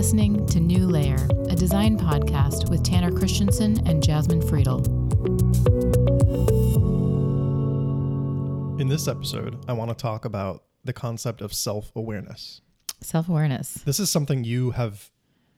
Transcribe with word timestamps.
listening 0.00 0.46
to 0.46 0.58
New 0.58 0.86
Layer, 0.86 1.28
a 1.50 1.54
design 1.54 1.98
podcast 1.98 2.70
with 2.70 2.82
Tanner 2.82 3.12
Christensen 3.12 3.86
and 3.86 4.02
Jasmine 4.02 4.40
Friedl. 4.40 4.80
In 8.80 8.88
this 8.88 9.06
episode, 9.06 9.62
I 9.68 9.74
want 9.74 9.90
to 9.90 9.94
talk 9.94 10.24
about 10.24 10.64
the 10.84 10.94
concept 10.94 11.42
of 11.42 11.52
self 11.52 11.92
awareness. 11.94 12.62
Self 13.02 13.28
awareness. 13.28 13.74
This 13.84 14.00
is 14.00 14.10
something 14.10 14.42
you 14.42 14.70
have 14.70 15.10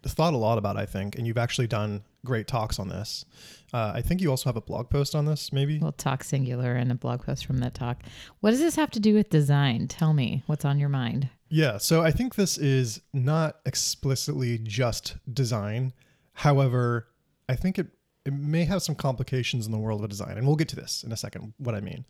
thought 0.05 0.35
a 0.35 0.39
lot 0.39 0.59
about, 0.59 0.77
I 0.77 0.87
think, 0.87 1.15
and 1.15 1.25
you've 1.25 1.39
actually 1.39 1.69
done 1.69 2.03
great 2.25 2.49
talks 2.49 2.81
on 2.81 2.89
this. 2.89 3.25
Uh, 3.73 3.93
I 3.95 4.03
think 4.03 4.21
you 4.21 4.31
also 4.31 4.49
have 4.49 4.57
a 4.57 4.61
blog 4.61 4.91
post 4.91 5.15
on 5.15 5.25
this, 5.25 5.53
maybe? 5.53 5.79
We'll 5.79 5.93
talk 5.93 6.25
singular 6.25 6.75
and 6.75 6.91
a 6.91 6.97
blog 6.97 7.23
post 7.25 7.47
from 7.47 7.59
that 7.59 7.75
talk. 7.75 8.03
What 8.41 8.51
does 8.51 8.59
this 8.59 8.75
have 8.75 8.91
to 8.91 9.01
do 9.01 9.15
with 9.15 9.31
design? 9.31 9.87
Tell 9.87 10.13
me 10.13 10.43
what's 10.47 10.65
on 10.65 10.81
your 10.81 10.89
mind. 10.89 11.31
Yeah, 11.53 11.77
so 11.77 12.01
I 12.01 12.13
think 12.13 12.35
this 12.35 12.57
is 12.57 13.03
not 13.13 13.57
explicitly 13.67 14.57
just 14.57 15.17
design. 15.35 15.93
However, 16.33 17.09
I 17.47 17.57
think 17.57 17.79
it, 17.79 17.89
it 18.25 18.33
may 18.33 18.65
have 18.65 18.83
some 18.83 18.95
complications 18.95 19.67
in 19.67 19.73
the 19.73 19.77
world 19.77 20.03
of 20.03 20.09
design, 20.09 20.39
and 20.39 20.47
we'll 20.47 20.57
get 20.57 20.69
to 20.69 20.77
this 20.77 21.05
in 21.05 21.13
a 21.13 21.17
second, 21.17 21.53
what 21.59 21.75
I 21.75 21.81
mean. 21.81 22.07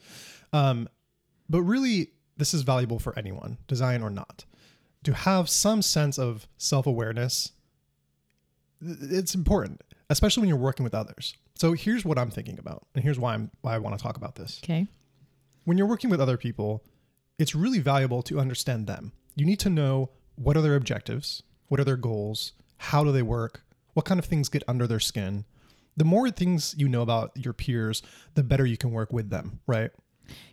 Um, 0.53 0.89
but 1.51 1.63
really, 1.63 2.13
this 2.37 2.55
is 2.55 2.63
valuable 2.63 3.01
for 3.01 3.19
anyone, 3.19 3.59
design 3.67 4.01
or 4.01 4.11
not. 4.11 4.45
To 5.03 5.13
have 5.13 5.49
some 5.49 5.83
sense 5.83 6.21
of 6.21 6.47
self 6.57 6.87
awareness, 6.87 7.51
it's 8.81 9.35
important, 9.35 9.83
especially 10.09 10.43
when 10.43 10.51
you're 10.51 10.57
working 10.57 10.85
with 10.85 10.95
others. 10.95 11.35
So 11.57 11.73
here's 11.73 12.05
what 12.05 12.17
I'm 12.17 12.31
thinking 12.31 12.61
about, 12.61 12.87
and 12.95 13.03
here's 13.03 13.19
why 13.19 13.35
I'm 13.35 13.51
why 13.63 13.75
I 13.75 13.79
want 13.79 13.99
to 13.99 14.03
talk 14.03 14.17
about 14.17 14.37
this. 14.37 14.61
Okay. 14.63 14.87
When 15.65 15.79
you're 15.79 15.89
working 15.89 16.11
with 16.11 16.21
other 16.21 16.37
people, 16.37 16.85
it's 17.41 17.57
really 17.57 17.81
valuable 17.81 18.23
to 18.23 18.39
understand 18.39 18.87
them. 18.87 19.11
You 19.35 19.47
need 19.47 19.61
to 19.61 19.71
know 19.71 20.11
what 20.37 20.57
are 20.57 20.63
their 20.63 20.77
objectives, 20.77 21.43
what 21.69 21.81
are 21.81 21.85
their 21.85 21.97
goals, 21.97 22.53
how 22.77 23.05
do 23.05 23.13
they 23.13 23.23
work, 23.23 23.63
what 23.95 24.05
kind 24.05 24.19
of 24.19 24.27
things 24.27 24.49
get 24.49 24.63
under 24.67 24.87
their 24.87 25.01
skin. 25.01 25.45
The 25.97 26.05
more 26.05 26.31
things 26.31 26.75
you 26.79 26.89
know 26.89 27.03
about 27.03 27.33
your 27.35 27.53
peers, 27.53 28.03
the 28.35 28.43
better 28.43 28.65
you 28.65 28.77
can 28.77 28.93
work 28.93 29.13
with 29.13 29.31
them, 29.31 29.61
right? 29.67 29.91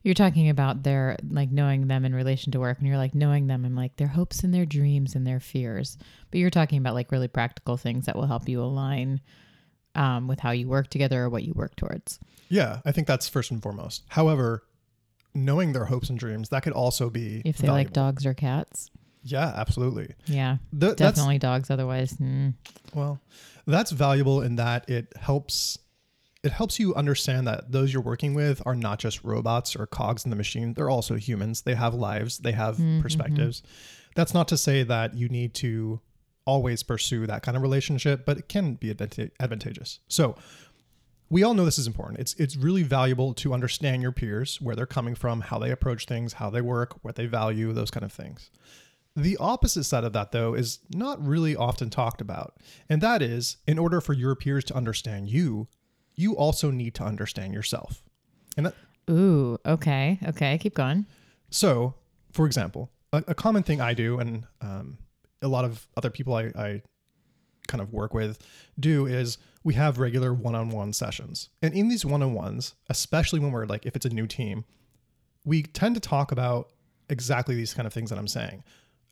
You're 0.04 0.14
talking 0.14 0.50
about 0.50 0.84
their 0.84 1.18
like 1.30 1.52
knowing 1.52 1.88
them 1.88 2.04
in 2.04 2.14
relation 2.14 2.52
to 2.52 2.60
work, 2.60 2.80
and 2.80 2.88
you're 2.88 2.98
like 2.98 3.16
knowing 3.16 3.48
them 3.48 3.64
and 3.64 3.76
like 3.76 3.96
their 3.96 4.08
hopes 4.08 4.44
and 4.44 4.54
their 4.54 4.66
dreams 4.66 5.16
and 5.16 5.26
their 5.26 5.40
fears. 5.40 5.98
But 6.32 6.40
you're 6.40 6.50
talking 6.50 6.80
about 6.80 6.96
like 6.96 7.12
really 7.12 7.28
practical 7.28 7.78
things 7.78 8.06
that 8.06 8.16
will 8.16 8.26
help 8.26 8.50
you 8.50 8.62
align 8.62 9.22
um, 9.96 10.28
with 10.28 10.40
how 10.40 10.52
you 10.52 10.68
work 10.68 10.90
together 10.90 11.24
or 11.24 11.30
what 11.30 11.44
you 11.44 11.54
work 11.54 11.76
towards. 11.76 12.20
Yeah, 12.50 12.80
I 12.86 12.92
think 12.92 13.08
that's 13.08 13.30
first 13.30 13.52
and 13.52 13.62
foremost. 13.62 14.04
However, 14.10 14.64
knowing 15.34 15.74
their 15.74 15.86
hopes 15.86 16.10
and 16.10 16.18
dreams 16.18 16.50
that 16.50 16.64
could 16.64 16.74
also 16.74 17.10
be 17.10 17.42
If 17.46 17.58
they 17.58 17.70
like 17.70 17.94
dogs 17.94 18.26
or 18.26 18.34
cats. 18.34 18.90
Yeah, 19.24 19.54
absolutely. 19.56 20.16
Yeah, 20.26 20.58
Th- 20.78 20.96
definitely 20.96 21.40
dogs. 21.40 21.70
Otherwise, 21.70 22.14
mm. 22.14 22.54
well, 22.94 23.20
that's 23.68 23.92
valuable 23.92 24.42
in 24.42 24.56
that 24.56 24.90
it 24.90 25.14
helps 25.18 25.78
it 26.42 26.52
helps 26.52 26.80
you 26.80 26.96
understand 26.96 27.48
that 27.48 27.72
those 27.72 27.92
you're 27.92 28.02
working 28.02 28.34
with 28.34 28.62
are 28.66 28.76
not 28.76 28.98
just 28.98 29.24
robots 29.24 29.76
or 29.76 29.86
cogs 29.86 30.24
in 30.24 30.30
the 30.30 30.38
machine. 30.38 30.74
They're 30.74 30.90
also 30.90 31.16
humans. 31.16 31.62
They 31.64 31.76
have 31.76 31.94
lives, 31.94 32.38
they 32.38 32.54
have 32.54 32.80
perspectives. 33.02 33.62
That's 34.16 34.34
not 34.34 34.48
to 34.50 34.58
say 34.58 34.84
that 34.84 35.16
you 35.16 35.28
need 35.28 35.54
to 35.56 36.00
always 36.46 36.82
pursue 36.82 37.28
that 37.28 37.44
kind 37.44 37.56
of 37.56 37.62
relationship, 37.62 38.26
but 38.26 38.38
it 38.38 38.48
can 38.48 38.74
be 38.74 38.94
advanta- 38.94 39.32
advantageous. 39.40 40.00
So, 40.08 40.36
we 41.30 41.44
all 41.44 41.54
know 41.54 41.66
this 41.66 41.80
is 41.80 41.88
important. 41.88 42.20
It's 42.20 42.34
it's 42.36 42.56
really 42.56 42.84
valuable 42.84 43.34
to 43.36 43.54
understand 43.54 44.02
your 44.02 44.12
peers, 44.12 44.60
where 44.62 44.76
they're 44.76 44.86
coming 44.86 45.16
from, 45.16 45.42
how 45.42 45.60
they 45.60 45.72
approach 45.72 46.06
things, 46.06 46.34
how 46.34 46.50
they 46.50 46.62
work, 46.62 47.04
what 47.04 47.16
they 47.16 47.28
value, 47.28 47.72
those 47.74 47.92
kind 47.92 48.04
of 48.04 48.12
things. 48.12 48.50
The 49.16 49.38
opposite 49.38 49.84
side 49.84 50.04
of 50.04 50.14
that, 50.14 50.32
though, 50.32 50.54
is 50.54 50.80
not 50.94 51.24
really 51.26 51.56
often 51.56 51.90
talked 51.90 52.22
about. 52.22 52.58
And 52.88 53.02
that 53.02 53.22
is, 53.22 53.58
in 53.68 53.78
order 53.78 54.02
for 54.02 54.14
your 54.14 54.36
peers 54.36 54.64
to 54.66 54.76
understand 54.76 55.30
you, 55.30 55.68
you 56.16 56.36
also 56.38 56.72
need 56.72 56.96
to 56.96 57.04
understand 57.04 57.54
yourself. 57.54 58.04
And 58.56 58.68
that, 58.68 58.76
ooh, 59.10 59.58
okay, 59.66 60.20
okay, 60.28 60.58
keep 60.58 60.74
going. 60.76 61.06
so, 61.50 61.96
for 62.32 62.46
example, 62.46 62.92
a, 63.12 63.24
a 63.30 63.36
common 63.36 63.64
thing 63.64 63.82
I 63.82 63.94
do, 63.94 64.20
and 64.20 64.46
um, 64.62 64.98
a 65.42 65.48
lot 65.48 65.66
of 65.66 65.88
other 65.98 66.10
people 66.10 66.36
I, 66.36 66.52
I 66.56 66.82
kind 67.70 67.82
of 67.82 67.94
work 67.94 68.14
with 68.14 68.40
do, 68.78 69.06
is 69.06 69.38
we 69.64 69.74
have 69.76 70.00
regular 70.00 70.34
one 70.34 70.56
on 70.56 70.70
one 70.70 70.92
sessions. 70.92 71.50
And 71.62 71.74
in 71.74 71.88
these 71.88 72.06
one 72.06 72.22
on 72.22 72.34
ones, 72.34 72.76
especially 72.90 73.40
when 73.40 73.52
we're 73.52 73.66
like, 73.66 73.86
if 73.86 73.96
it's 73.96 74.06
a 74.06 74.10
new 74.10 74.28
team, 74.28 74.66
we 75.46 75.64
tend 75.64 75.96
to 75.96 76.02
talk 76.02 76.32
about 76.32 76.72
exactly 77.10 77.56
these 77.56 77.74
kind 77.74 77.88
of 77.88 77.94
things 77.94 78.10
that 78.10 78.20
I'm 78.20 78.28
saying. 78.28 78.64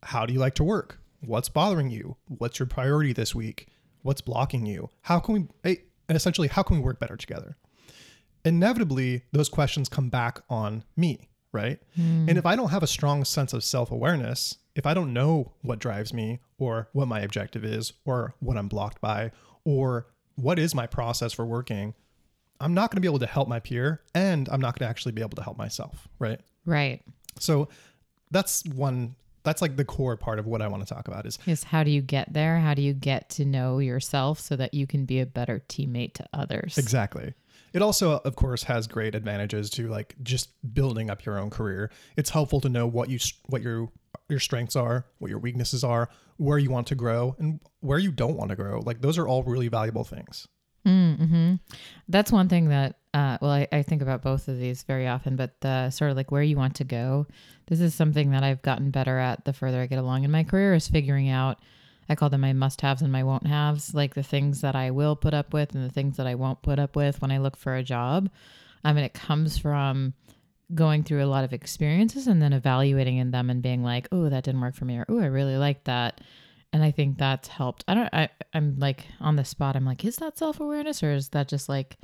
How 0.03 0.25
do 0.25 0.33
you 0.33 0.39
like 0.39 0.55
to 0.55 0.63
work? 0.63 0.99
What's 1.21 1.49
bothering 1.49 1.89
you? 1.89 2.17
What's 2.27 2.59
your 2.59 2.67
priority 2.67 3.13
this 3.13 3.33
week? 3.33 3.67
What's 4.03 4.21
blocking 4.21 4.65
you? 4.65 4.89
How 5.01 5.19
can 5.19 5.49
we, 5.63 5.79
essentially, 6.09 6.47
how 6.47 6.63
can 6.63 6.77
we 6.77 6.83
work 6.83 6.99
better 6.99 7.17
together? 7.17 7.57
Inevitably, 8.45 9.23
those 9.31 9.49
questions 9.49 9.89
come 9.89 10.09
back 10.09 10.41
on 10.49 10.83
me, 10.95 11.27
right? 11.51 11.79
Hmm. 11.95 12.29
And 12.29 12.37
if 12.37 12.45
I 12.45 12.55
don't 12.55 12.69
have 12.69 12.83
a 12.83 12.87
strong 12.87 13.25
sense 13.25 13.51
of 13.51 13.63
self 13.63 13.91
awareness, 13.91 14.57
if 14.77 14.85
I 14.85 14.93
don't 14.93 15.11
know 15.11 15.51
what 15.63 15.79
drives 15.79 16.13
me 16.13 16.39
or 16.59 16.87
what 16.93 17.07
my 17.07 17.19
objective 17.21 17.65
is 17.65 17.93
or 18.05 18.35
what 18.39 18.57
I'm 18.57 18.67
blocked 18.67 19.01
by 19.01 19.31
or 19.65 20.05
what 20.35 20.59
is 20.59 20.75
my 20.75 20.85
process 20.85 21.33
for 21.33 21.45
working, 21.45 21.95
I'm 22.61 22.75
not 22.75 22.91
going 22.91 22.97
to 22.97 23.01
be 23.01 23.07
able 23.07 23.19
to 23.19 23.27
help 23.27 23.49
my 23.49 23.59
peer 23.59 24.01
and 24.13 24.47
I'm 24.49 24.61
not 24.61 24.77
going 24.77 24.85
to 24.85 24.89
actually 24.89 25.13
be 25.13 25.21
able 25.21 25.35
to 25.35 25.43
help 25.43 25.57
myself, 25.57 26.07
right? 26.19 26.39
Right. 26.63 27.01
So 27.39 27.69
that's 28.29 28.63
one 28.65 29.15
that's 29.43 29.61
like 29.61 29.77
the 29.77 29.85
core 29.85 30.17
part 30.17 30.39
of 30.39 30.45
what 30.45 30.61
I 30.61 30.67
want 30.67 30.85
to 30.85 30.93
talk 30.93 31.07
about 31.07 31.25
is 31.25 31.39
Is 31.47 31.63
how 31.63 31.83
do 31.83 31.89
you 31.89 32.01
get 32.01 32.33
there? 32.33 32.59
How 32.59 32.75
do 32.75 32.81
you 32.83 32.93
get 32.93 33.29
to 33.31 33.45
know 33.45 33.79
yourself 33.79 34.39
so 34.39 34.55
that 34.57 34.73
you 34.73 34.85
can 34.85 35.05
be 35.05 35.21
a 35.21 35.25
better 35.25 35.63
teammate 35.69 36.13
to 36.15 36.27
others? 36.33 36.77
Exactly. 36.77 37.33
It 37.73 37.81
also, 37.81 38.19
of 38.25 38.35
course, 38.35 38.63
has 38.63 38.87
great 38.87 39.15
advantages 39.15 39.69
to 39.71 39.87
like 39.87 40.15
just 40.21 40.49
building 40.73 41.09
up 41.09 41.25
your 41.25 41.39
own 41.39 41.49
career. 41.49 41.91
It's 42.15 42.29
helpful 42.29 42.61
to 42.61 42.69
know 42.69 42.85
what 42.85 43.09
you 43.09 43.19
what 43.47 43.61
your 43.61 43.89
your 44.29 44.39
strengths 44.39 44.75
are, 44.75 45.05
what 45.19 45.29
your 45.29 45.39
weaknesses 45.39 45.83
are, 45.83 46.09
where 46.37 46.57
you 46.57 46.69
want 46.69 46.87
to 46.87 46.95
grow, 46.95 47.35
and 47.39 47.59
where 47.79 47.99
you 47.99 48.11
don't 48.11 48.37
want 48.37 48.49
to 48.49 48.55
grow. 48.55 48.79
Like 48.79 49.01
those 49.01 49.17
are 49.17 49.27
all 49.27 49.43
really 49.43 49.67
valuable 49.67 50.03
things. 50.03 50.47
Mm-hmm. 50.85 51.55
That's 52.07 52.31
one 52.31 52.47
thing 52.47 52.69
that, 52.69 52.95
uh, 53.13 53.37
well, 53.41 53.51
I, 53.51 53.67
I 53.71 53.83
think 53.83 54.01
about 54.01 54.21
both 54.21 54.47
of 54.47 54.57
these 54.57 54.83
very 54.83 55.07
often, 55.07 55.35
but 55.35 55.59
the 55.59 55.89
sort 55.89 56.11
of 56.11 56.17
like 56.17 56.31
where 56.31 56.43
you 56.43 56.55
want 56.55 56.75
to 56.75 56.85
go. 56.85 57.27
This 57.65 57.81
is 57.81 57.93
something 57.93 58.31
that 58.31 58.43
I've 58.43 58.61
gotten 58.61 58.91
better 58.91 59.17
at 59.17 59.43
the 59.43 59.51
further 59.51 59.81
I 59.81 59.87
get 59.87 59.99
along 59.99 60.23
in 60.23 60.31
my 60.31 60.43
career 60.43 60.73
is 60.73 60.87
figuring 60.87 61.29
out. 61.29 61.59
I 62.07 62.15
call 62.15 62.29
them 62.29 62.41
my 62.41 62.53
must 62.53 62.79
haves 62.79 63.01
and 63.01 63.11
my 63.11 63.23
won't 63.23 63.47
haves, 63.47 63.93
like 63.93 64.13
the 64.13 64.23
things 64.23 64.61
that 64.61 64.77
I 64.77 64.91
will 64.91 65.17
put 65.17 65.33
up 65.33 65.53
with 65.53 65.75
and 65.75 65.83
the 65.83 65.91
things 65.91 66.15
that 66.15 66.27
I 66.27 66.35
won't 66.35 66.61
put 66.61 66.79
up 66.79 66.95
with 66.95 67.21
when 67.21 67.31
I 67.31 67.39
look 67.39 67.57
for 67.57 67.75
a 67.75 67.83
job. 67.83 68.29
I 68.85 68.93
mean, 68.93 69.03
it 69.03 69.13
comes 69.13 69.57
from 69.57 70.13
going 70.73 71.03
through 71.03 71.23
a 71.23 71.27
lot 71.27 71.43
of 71.43 71.53
experiences 71.53 72.27
and 72.27 72.41
then 72.41 72.53
evaluating 72.53 73.17
in 73.17 73.31
them 73.31 73.49
and 73.49 73.61
being 73.61 73.83
like, 73.83 74.07
oh, 74.11 74.29
that 74.29 74.43
didn't 74.43 74.61
work 74.61 74.75
for 74.75 74.85
me, 74.85 74.97
or 74.97 75.05
oh, 75.09 75.19
I 75.19 75.25
really 75.27 75.57
like 75.57 75.85
that. 75.85 76.21
And 76.73 76.83
I 76.83 76.91
think 76.91 77.17
that's 77.17 77.47
helped. 77.47 77.85
I 77.87 77.93
don't, 77.93 78.09
I, 78.13 78.29
I'm 78.53 78.75
like 78.77 79.05
on 79.21 79.37
the 79.37 79.45
spot, 79.45 79.75
I'm 79.75 79.85
like, 79.85 80.03
is 80.03 80.17
that 80.17 80.37
self 80.37 80.59
awareness 80.59 81.01
or 81.01 81.13
is 81.13 81.29
that 81.29 81.47
just 81.47 81.69
like 81.69 81.97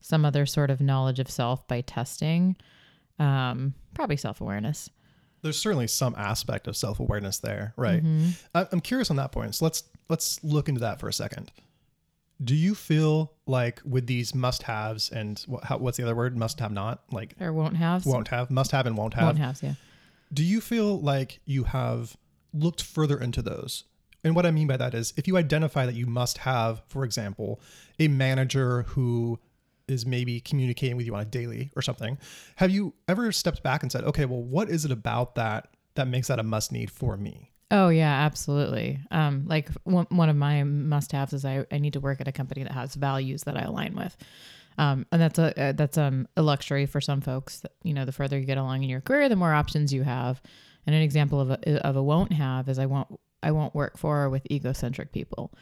some 0.00 0.24
other 0.24 0.46
sort 0.46 0.70
of 0.70 0.80
knowledge 0.80 1.18
of 1.18 1.28
self 1.28 1.66
by 1.66 1.80
testing? 1.80 2.56
Um, 3.18 3.74
probably 3.94 4.16
self 4.16 4.40
awareness. 4.40 4.90
There's 5.42 5.58
certainly 5.58 5.86
some 5.88 6.14
aspect 6.16 6.68
of 6.68 6.76
self 6.76 7.00
awareness 7.00 7.38
there, 7.38 7.74
right? 7.76 8.02
Mm-hmm. 8.02 8.28
I- 8.54 8.68
I'm 8.70 8.80
curious 8.80 9.10
on 9.10 9.16
that 9.16 9.32
point. 9.32 9.56
So 9.56 9.64
let's 9.64 9.82
let's 10.08 10.42
look 10.44 10.68
into 10.68 10.80
that 10.82 11.00
for 11.00 11.08
a 11.08 11.12
second. 11.12 11.50
Do 12.42 12.54
you 12.54 12.74
feel 12.74 13.32
like 13.46 13.80
with 13.84 14.06
these 14.06 14.34
must 14.34 14.64
haves 14.64 15.10
and 15.10 15.38
what, 15.46 15.64
how, 15.64 15.78
what's 15.78 15.96
the 15.96 16.02
other 16.02 16.14
word? 16.14 16.36
Must 16.36 16.60
have 16.60 16.72
not 16.72 17.02
like 17.10 17.34
Or 17.40 17.52
won't 17.52 17.76
have. 17.76 18.04
won't 18.04 18.28
have, 18.28 18.50
must 18.50 18.72
have 18.72 18.86
and 18.86 18.96
won't 18.96 19.14
have. 19.14 19.24
Won't 19.24 19.38
haves, 19.38 19.62
yeah. 19.62 19.74
Do 20.32 20.44
you 20.44 20.60
feel 20.60 21.00
like 21.00 21.40
you 21.44 21.64
have 21.64 22.16
looked 22.52 22.82
further 22.82 23.18
into 23.18 23.42
those? 23.42 23.84
And 24.24 24.34
what 24.34 24.44
I 24.44 24.50
mean 24.50 24.66
by 24.66 24.76
that 24.76 24.92
is 24.92 25.14
if 25.16 25.28
you 25.28 25.36
identify 25.36 25.86
that 25.86 25.94
you 25.94 26.06
must 26.06 26.38
have, 26.38 26.82
for 26.88 27.04
example, 27.04 27.60
a 27.98 28.08
manager 28.08 28.82
who 28.82 29.38
is 29.88 30.04
maybe 30.04 30.40
communicating 30.40 30.96
with 30.96 31.06
you 31.06 31.14
on 31.14 31.22
a 31.22 31.24
daily 31.24 31.70
or 31.76 31.82
something, 31.82 32.18
have 32.56 32.70
you 32.70 32.92
ever 33.06 33.30
stepped 33.30 33.62
back 33.62 33.82
and 33.82 33.92
said, 33.92 34.04
okay, 34.04 34.24
well, 34.24 34.42
what 34.42 34.68
is 34.68 34.84
it 34.84 34.90
about 34.90 35.36
that 35.36 35.68
that 35.94 36.08
makes 36.08 36.28
that 36.28 36.40
a 36.40 36.42
must 36.42 36.72
need 36.72 36.90
for 36.90 37.16
me? 37.16 37.52
Oh 37.70 37.88
yeah, 37.88 38.24
absolutely. 38.24 39.00
Um, 39.10 39.44
like 39.46 39.70
one, 39.82 40.06
one 40.10 40.28
of 40.28 40.36
my 40.36 40.62
must-haves 40.62 41.32
is 41.32 41.44
I, 41.44 41.66
I 41.72 41.78
need 41.78 41.94
to 41.94 42.00
work 42.00 42.20
at 42.20 42.28
a 42.28 42.32
company 42.32 42.62
that 42.62 42.72
has 42.72 42.94
values 42.94 43.42
that 43.42 43.56
I 43.56 43.62
align 43.62 43.96
with. 43.96 44.16
Um, 44.78 45.06
and 45.10 45.20
that's 45.20 45.38
a 45.38 45.60
uh, 45.60 45.72
that's 45.72 45.96
um, 45.98 46.28
a 46.36 46.42
luxury 46.42 46.86
for 46.86 47.00
some 47.00 47.20
folks. 47.20 47.62
You 47.82 47.94
know, 47.94 48.04
the 48.04 48.12
further 48.12 48.38
you 48.38 48.44
get 48.44 48.58
along 48.58 48.82
in 48.82 48.90
your 48.90 49.00
career, 49.00 49.28
the 49.28 49.36
more 49.36 49.52
options 49.52 49.92
you 49.92 50.02
have. 50.02 50.40
And 50.86 50.94
an 50.94 51.02
example 51.02 51.40
of 51.40 51.50
a 51.50 51.86
of 51.86 51.96
a 51.96 52.02
won't 52.02 52.32
have 52.32 52.68
is 52.68 52.78
I 52.78 52.86
won't 52.86 53.08
I 53.42 53.50
won't 53.52 53.74
work 53.74 53.96
for 53.96 54.24
or 54.24 54.30
with 54.30 54.46
egocentric 54.50 55.12
people. 55.12 55.52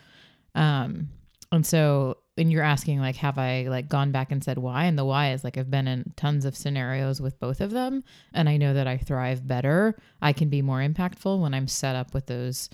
Um, 0.55 1.11
and 1.55 1.67
so 1.67 2.19
and 2.37 2.51
you're 2.51 2.63
asking 2.63 3.01
like 3.01 3.17
have 3.17 3.39
i 3.39 3.63
like 3.69 3.89
gone 3.89 4.13
back 4.13 4.31
and 4.33 4.43
said 4.43 4.59
why 4.59 4.85
and 4.85 4.99
the 4.99 5.05
why 5.05 5.33
is 5.33 5.45
like 5.45 5.57
i've 5.57 5.71
been 5.71 5.89
in 5.89 6.13
tons 6.17 6.45
of 6.45 6.57
scenarios 6.57 7.21
with 7.21 7.39
both 7.41 7.61
of 7.61 7.71
them 7.71 8.03
and 8.33 8.49
i 8.49 8.57
know 8.57 8.75
that 8.75 8.87
i 8.87 8.97
thrive 8.97 9.47
better 9.47 9.97
i 10.21 10.33
can 10.33 10.49
be 10.49 10.63
more 10.63 10.81
impactful 10.81 11.41
when 11.41 11.55
i'm 11.55 11.69
set 11.69 11.97
up 11.97 12.13
with 12.13 12.27
those 12.27 12.69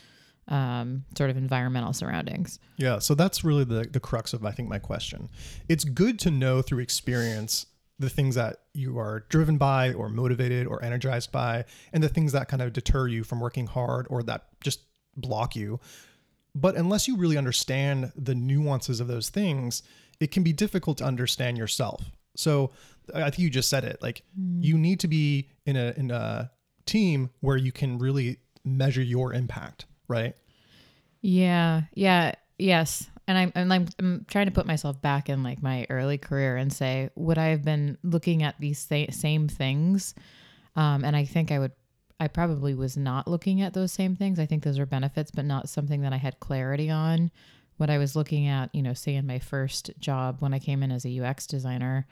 um, 0.49 1.05
sort 1.17 1.31
of 1.31 1.37
environmental 1.37 1.93
surroundings. 1.93 2.59
Yeah, 2.77 2.99
so 2.99 3.15
that's 3.15 3.45
really 3.45 3.65
the 3.65 3.89
the 3.91 4.01
crux 4.01 4.33
of 4.33 4.45
I 4.45 4.51
think 4.51 4.69
my 4.69 4.79
question. 4.79 5.29
It's 5.69 5.85
good 5.85 6.19
to 6.21 6.31
know 6.31 6.61
through 6.61 6.81
experience 6.81 7.67
the 7.99 8.11
things 8.11 8.35
that 8.35 8.57
you 8.73 8.99
are 8.99 9.27
driven 9.29 9.59
by 9.59 9.93
or 9.93 10.09
motivated 10.09 10.67
or 10.67 10.83
energized 10.83 11.31
by 11.31 11.67
and 11.93 12.03
the 12.03 12.09
things 12.09 12.33
that 12.33 12.49
kind 12.49 12.63
of 12.63 12.73
deter 12.73 13.07
you 13.07 13.23
from 13.23 13.41
working 13.41 13.67
hard 13.67 14.07
or 14.11 14.23
that 14.23 14.47
just 14.61 14.81
block 15.17 15.55
you. 15.55 15.79
But 16.55 16.77
unless 16.77 17.07
you 17.07 17.17
really 17.17 17.37
understand 17.37 18.13
the 18.17 18.35
nuances 18.35 19.01
of 19.01 19.07
those 19.07 19.29
things, 19.29 19.83
it 20.19 20.31
can 20.31 20.43
be 20.43 20.53
difficult 20.53 20.99
to 20.99 21.05
understand 21.05 21.57
yourself. 21.57 22.05
So 22.37 22.73
I 23.15 23.31
think 23.31 23.39
you 23.39 23.51
just 23.51 23.69
said 23.69 23.85
it. 23.85 24.01
Like 24.03 24.23
mm. 24.39 24.63
you 24.63 24.79
need 24.79 25.01
to 25.01 25.09
be 25.09 25.49
in 25.67 25.77
a 25.77 25.95
in 25.97 26.11
a 26.11 26.51
team 26.87 27.31
where 27.41 27.57
you 27.57 27.73
can 27.73 27.99
really 27.99 28.39
measure 28.65 29.03
your 29.03 29.33
impact, 29.33 29.87
right? 30.09 30.35
Yeah. 31.23 31.83
Yeah. 31.95 32.35
Yes. 32.59 33.09
And 33.29 33.39
I'm, 33.39 33.53
and 33.55 33.73
I'm, 33.73 33.89
I'm 33.99 34.27
trying 34.29 34.47
to 34.47 34.53
put 34.53 34.67
myself 34.67 35.01
back 35.01 35.29
in 35.29 35.43
like 35.45 35.63
my 35.63 35.87
early 35.89 36.19
career 36.19 36.57
and 36.57 36.73
say, 36.73 37.11
would 37.15 37.39
I 37.39 37.47
have 37.47 37.63
been 37.63 37.97
looking 38.03 38.43
at 38.43 38.59
these 38.59 38.85
th- 38.87 39.15
same 39.15 39.47
things? 39.47 40.15
Um, 40.75 41.05
and 41.05 41.15
I 41.15 41.25
think 41.25 41.53
I 41.53 41.61
would, 41.61 41.73
I 42.21 42.29
probably 42.29 42.75
was 42.75 42.99
not 42.99 43.27
looking 43.27 43.63
at 43.63 43.73
those 43.73 43.93
same 43.93 44.15
things. 44.15 44.39
I 44.39 44.45
think 44.45 44.63
those 44.63 44.79
are 44.79 44.87
benefits, 44.87 45.31
but 45.31 45.47
not 45.47 45.71
something 45.71 46.03
that 46.03 46.13
I 46.13 46.19
had 46.19 46.39
clarity 46.39 46.91
on. 46.91 47.31
What 47.79 47.89
I 47.89 47.97
was 47.97 48.15
looking 48.15 48.47
at, 48.47 48.73
you 48.75 48.83
know, 48.83 48.93
say 48.93 49.15
in 49.15 49.27
my 49.27 49.39
first 49.39 49.91
job 49.99 50.37
when 50.41 50.53
I 50.53 50.59
came 50.59 50.83
in 50.83 50.93
as 50.93 51.07
a 51.07 51.21
UX 51.21 51.47
designer, 51.47 52.07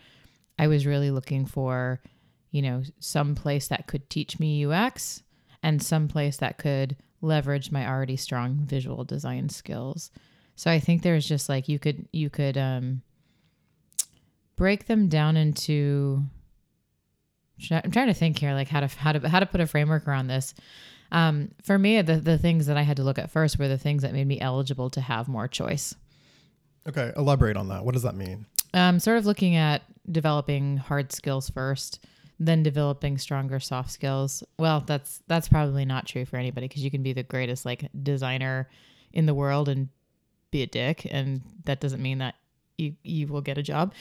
I 0.58 0.66
was 0.66 0.86
really 0.86 1.10
looking 1.10 1.44
for, 1.44 2.00
you 2.50 2.62
know, 2.62 2.82
some 2.98 3.34
place 3.34 3.68
that 3.68 3.86
could 3.86 4.08
teach 4.08 4.40
me 4.40 4.64
UX 4.64 5.22
and 5.62 5.82
some 5.82 6.08
place 6.08 6.38
that 6.38 6.56
could 6.56 6.96
leverage 7.20 7.70
my 7.70 7.86
already 7.86 8.16
strong 8.16 8.54
visual 8.64 9.04
design 9.04 9.50
skills. 9.50 10.10
So 10.56 10.70
I 10.70 10.80
think 10.80 11.02
there's 11.02 11.28
just 11.28 11.50
like 11.50 11.68
you 11.68 11.78
could 11.78 12.08
you 12.12 12.30
could 12.30 12.56
um 12.56 13.02
break 14.56 14.86
them 14.86 15.08
down 15.08 15.36
into 15.36 16.22
I'm 17.70 17.90
trying 17.90 18.06
to 18.08 18.14
think 18.14 18.38
here 18.38 18.52
like 18.52 18.68
how 18.68 18.80
to 18.80 18.86
how 18.86 19.12
to 19.12 19.28
how 19.28 19.40
to 19.40 19.46
put 19.46 19.60
a 19.60 19.66
framework 19.66 20.06
around 20.06 20.28
this. 20.28 20.54
Um, 21.10 21.50
for 21.62 21.78
me, 21.78 22.00
the 22.02 22.16
the 22.16 22.38
things 22.38 22.66
that 22.66 22.76
I 22.76 22.82
had 22.82 22.96
to 22.98 23.02
look 23.02 23.18
at 23.18 23.30
first 23.30 23.58
were 23.58 23.68
the 23.68 23.78
things 23.78 24.02
that 24.02 24.12
made 24.12 24.26
me 24.26 24.40
eligible 24.40 24.90
to 24.90 25.00
have 25.00 25.28
more 25.28 25.48
choice. 25.48 25.94
Okay, 26.88 27.12
elaborate 27.16 27.56
on 27.56 27.68
that. 27.68 27.84
What 27.84 27.94
does 27.94 28.02
that 28.02 28.14
mean? 28.14 28.46
Um, 28.74 29.00
sort 29.00 29.18
of 29.18 29.26
looking 29.26 29.56
at 29.56 29.82
developing 30.10 30.76
hard 30.76 31.12
skills 31.12 31.50
first 31.50 32.00
then 32.40 32.62
developing 32.62 33.18
stronger 33.18 33.58
soft 33.58 33.90
skills. 33.90 34.44
Well, 34.58 34.82
that's 34.86 35.20
that's 35.26 35.48
probably 35.48 35.84
not 35.84 36.06
true 36.06 36.24
for 36.24 36.36
anybody 36.36 36.68
because 36.68 36.84
you 36.84 36.90
can 36.90 37.02
be 37.02 37.12
the 37.12 37.22
greatest 37.22 37.66
like 37.66 37.88
designer 38.02 38.68
in 39.12 39.26
the 39.26 39.34
world 39.34 39.68
and 39.68 39.88
be 40.50 40.62
a 40.62 40.66
dick, 40.66 41.06
and 41.10 41.42
that 41.64 41.80
doesn't 41.80 42.02
mean 42.02 42.18
that 42.18 42.36
you 42.76 42.94
you 43.02 43.26
will 43.26 43.40
get 43.40 43.58
a 43.58 43.62
job. 43.62 43.92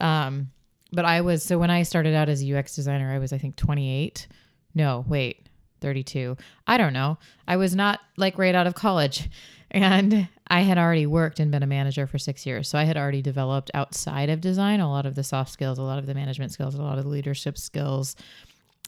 Um, 0.00 0.50
but 0.92 1.04
I 1.04 1.20
was 1.20 1.42
so 1.42 1.58
when 1.58 1.70
I 1.70 1.82
started 1.82 2.14
out 2.14 2.28
as 2.28 2.42
a 2.42 2.58
UX 2.58 2.74
designer, 2.74 3.12
I 3.12 3.18
was 3.18 3.32
I 3.32 3.38
think 3.38 3.56
28. 3.56 4.28
No, 4.74 5.04
wait, 5.08 5.48
32. 5.80 6.36
I 6.66 6.76
don't 6.76 6.92
know. 6.92 7.18
I 7.48 7.56
was 7.56 7.74
not 7.74 8.00
like 8.16 8.38
right 8.38 8.54
out 8.54 8.66
of 8.66 8.74
college. 8.74 9.28
And 9.72 10.28
I 10.48 10.62
had 10.62 10.78
already 10.78 11.06
worked 11.06 11.38
and 11.38 11.52
been 11.52 11.62
a 11.62 11.66
manager 11.66 12.06
for 12.06 12.18
six 12.18 12.44
years. 12.44 12.68
So 12.68 12.76
I 12.78 12.84
had 12.84 12.96
already 12.96 13.22
developed 13.22 13.70
outside 13.72 14.28
of 14.28 14.40
design 14.40 14.80
a 14.80 14.90
lot 14.90 15.06
of 15.06 15.14
the 15.14 15.22
soft 15.22 15.52
skills, 15.52 15.78
a 15.78 15.82
lot 15.82 15.98
of 15.98 16.06
the 16.06 16.14
management 16.14 16.52
skills, 16.52 16.74
a 16.74 16.82
lot 16.82 16.98
of 16.98 17.04
the 17.04 17.10
leadership 17.10 17.56
skills 17.56 18.16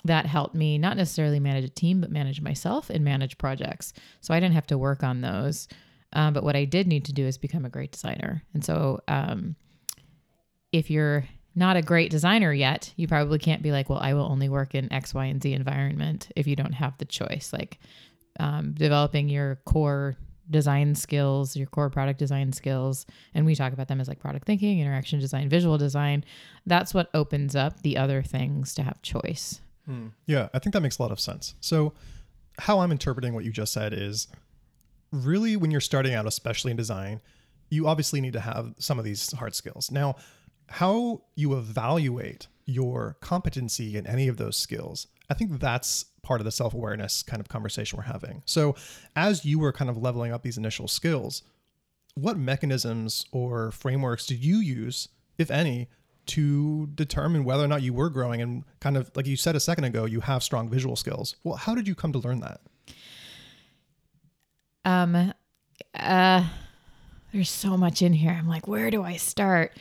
that 0.05 0.27
helped 0.27 0.55
me 0.57 0.79
not 0.79 0.97
necessarily 0.97 1.39
manage 1.39 1.65
a 1.65 1.69
team, 1.69 2.01
but 2.01 2.11
manage 2.11 2.41
myself 2.41 2.91
and 2.91 3.05
manage 3.05 3.39
projects. 3.39 3.93
So 4.21 4.35
I 4.35 4.41
didn't 4.41 4.55
have 4.55 4.67
to 4.69 4.79
work 4.79 5.05
on 5.05 5.21
those. 5.21 5.69
Um, 6.15 6.35
but 6.35 6.43
what 6.43 6.57
I 6.57 6.65
did 6.65 6.89
need 6.89 7.05
to 7.07 7.13
do 7.13 7.25
is 7.27 7.39
become 7.39 7.65
a 7.65 7.71
great 7.71 7.93
designer. 7.93 8.43
And 8.53 8.65
so 8.65 9.01
um, 9.07 9.55
if 10.73 10.91
you're 10.91 11.27
not 11.55 11.77
a 11.77 11.83
great 11.83 12.11
designer 12.11 12.53
yet, 12.53 12.93
you 12.97 13.07
probably 13.07 13.39
can't 13.39 13.63
be 13.63 13.73
like, 13.73 13.89
well, 13.89 13.99
I 13.99 14.15
will 14.15 14.25
only 14.25 14.49
work 14.49 14.75
in 14.75 14.93
X, 14.93 15.13
Y, 15.13 15.27
and 15.27 15.43
Z 15.43 15.53
environment 15.53 16.29
if 16.35 16.47
you 16.47 16.57
don't 16.57 16.73
have 16.73 16.97
the 16.99 17.05
choice. 17.05 17.53
Like 17.53 17.79
um, 18.41 18.73
developing 18.73 19.29
your 19.29 19.57
core 19.67 20.17
design 20.51 20.95
skills, 20.95 21.57
your 21.57 21.67
core 21.67 21.91
product 21.91 22.19
design 22.19 22.53
skills, 22.53 23.07
and 23.35 23.47
we 23.47 23.55
talk 23.55 23.73
about 23.73 23.89
them 23.89 24.01
as 24.01 24.09
like 24.09 24.19
product 24.19 24.47
thinking, 24.47 24.81
interaction 24.81 25.21
design, 25.21 25.49
visual 25.49 25.79
design. 25.79 26.25
That's 26.67 26.95
what 26.95 27.11
opens 27.15 27.55
up 27.55 27.83
the 27.83 27.97
other 27.97 28.23
things 28.23 28.75
to 28.75 28.83
have 28.83 29.01
choice. 29.03 29.61
Hmm. 29.87 30.09
Yeah, 30.27 30.49
I 30.55 30.59
think 30.59 30.73
that 30.75 30.81
makes 30.81 30.99
a 30.99 31.03
lot 31.03 31.13
of 31.13 31.21
sense. 31.21 31.55
So, 31.61 31.93
how 32.59 32.81
I'm 32.81 32.93
interpreting 32.93 33.35
what 33.35 33.45
you 33.45 33.51
just 33.51 33.73
said 33.73 33.93
is 33.93 34.29
really 35.11 35.57
when 35.57 35.71
you're 35.71 35.81
starting 35.81 36.15
out, 36.15 36.27
especially 36.27 36.71
in 36.71 36.77
design, 36.77 37.21
you 37.71 37.89
obviously 37.89 38.21
need 38.21 38.35
to 38.35 38.41
have 38.41 38.75
some 38.79 38.99
of 38.99 39.05
these 39.05 39.33
hard 39.33 39.55
skills. 39.55 39.91
Now, 39.91 40.17
how 40.73 41.23
you 41.35 41.57
evaluate 41.57 42.47
your 42.65 43.17
competency 43.21 43.97
in 43.97 44.07
any 44.07 44.27
of 44.29 44.39
those 44.39 44.57
skills, 44.57 45.07
I 45.29 45.35
think 45.35 45.61
that's 45.61 46.07
part 46.23 46.41
of 46.41 46.47
the 46.47 46.51
self 46.51 46.73
awareness 46.73 47.23
kind 47.23 47.41
of 47.41 47.49
conversation 47.49 47.99
we're 47.99 48.05
having. 48.05 48.43
So, 48.47 48.75
as 49.15 49.45
you 49.45 49.59
were 49.59 49.73
kind 49.73 49.91
of 49.91 49.99
leveling 49.99 50.33
up 50.33 50.43
these 50.43 50.57
initial 50.57 50.89
skills, 50.89 51.43
what 52.15 52.39
mechanisms 52.39 53.27
or 53.33 53.71
frameworks 53.73 54.27
did 54.27 54.43
you 54.43 54.59
use, 54.59 55.09
if 55.37 55.51
any, 55.51 55.89
to 56.27 56.87
determine 56.95 57.45
whether 57.45 57.65
or 57.65 57.69
not 57.69 57.83
you 57.83 57.93
were 57.93 58.09
growing 58.09 58.41
and 58.41 58.65
kind 58.81 58.97
of 58.97 59.11
like 59.15 59.27
you 59.27 59.37
said 59.37 59.55
a 59.55 59.61
second 59.61 59.85
ago, 59.85 60.07
you 60.07 60.21
have 60.21 60.43
strong 60.43 60.71
visual 60.71 60.97
skills? 60.97 61.37
Well, 61.45 61.57
how 61.57 61.75
did 61.75 61.87
you 61.87 61.95
come 61.95 62.13
to 62.13 62.19
learn 62.19 62.41
that? 62.41 62.61
Um, 64.87 65.35
uh, 65.95 66.49
there's 67.33 67.51
so 67.51 67.77
much 67.77 68.01
in 68.01 68.15
here. 68.15 68.31
I'm 68.31 68.49
like, 68.49 68.67
where 68.67 68.91
do 68.91 69.03
I 69.03 69.17
start? 69.17 69.77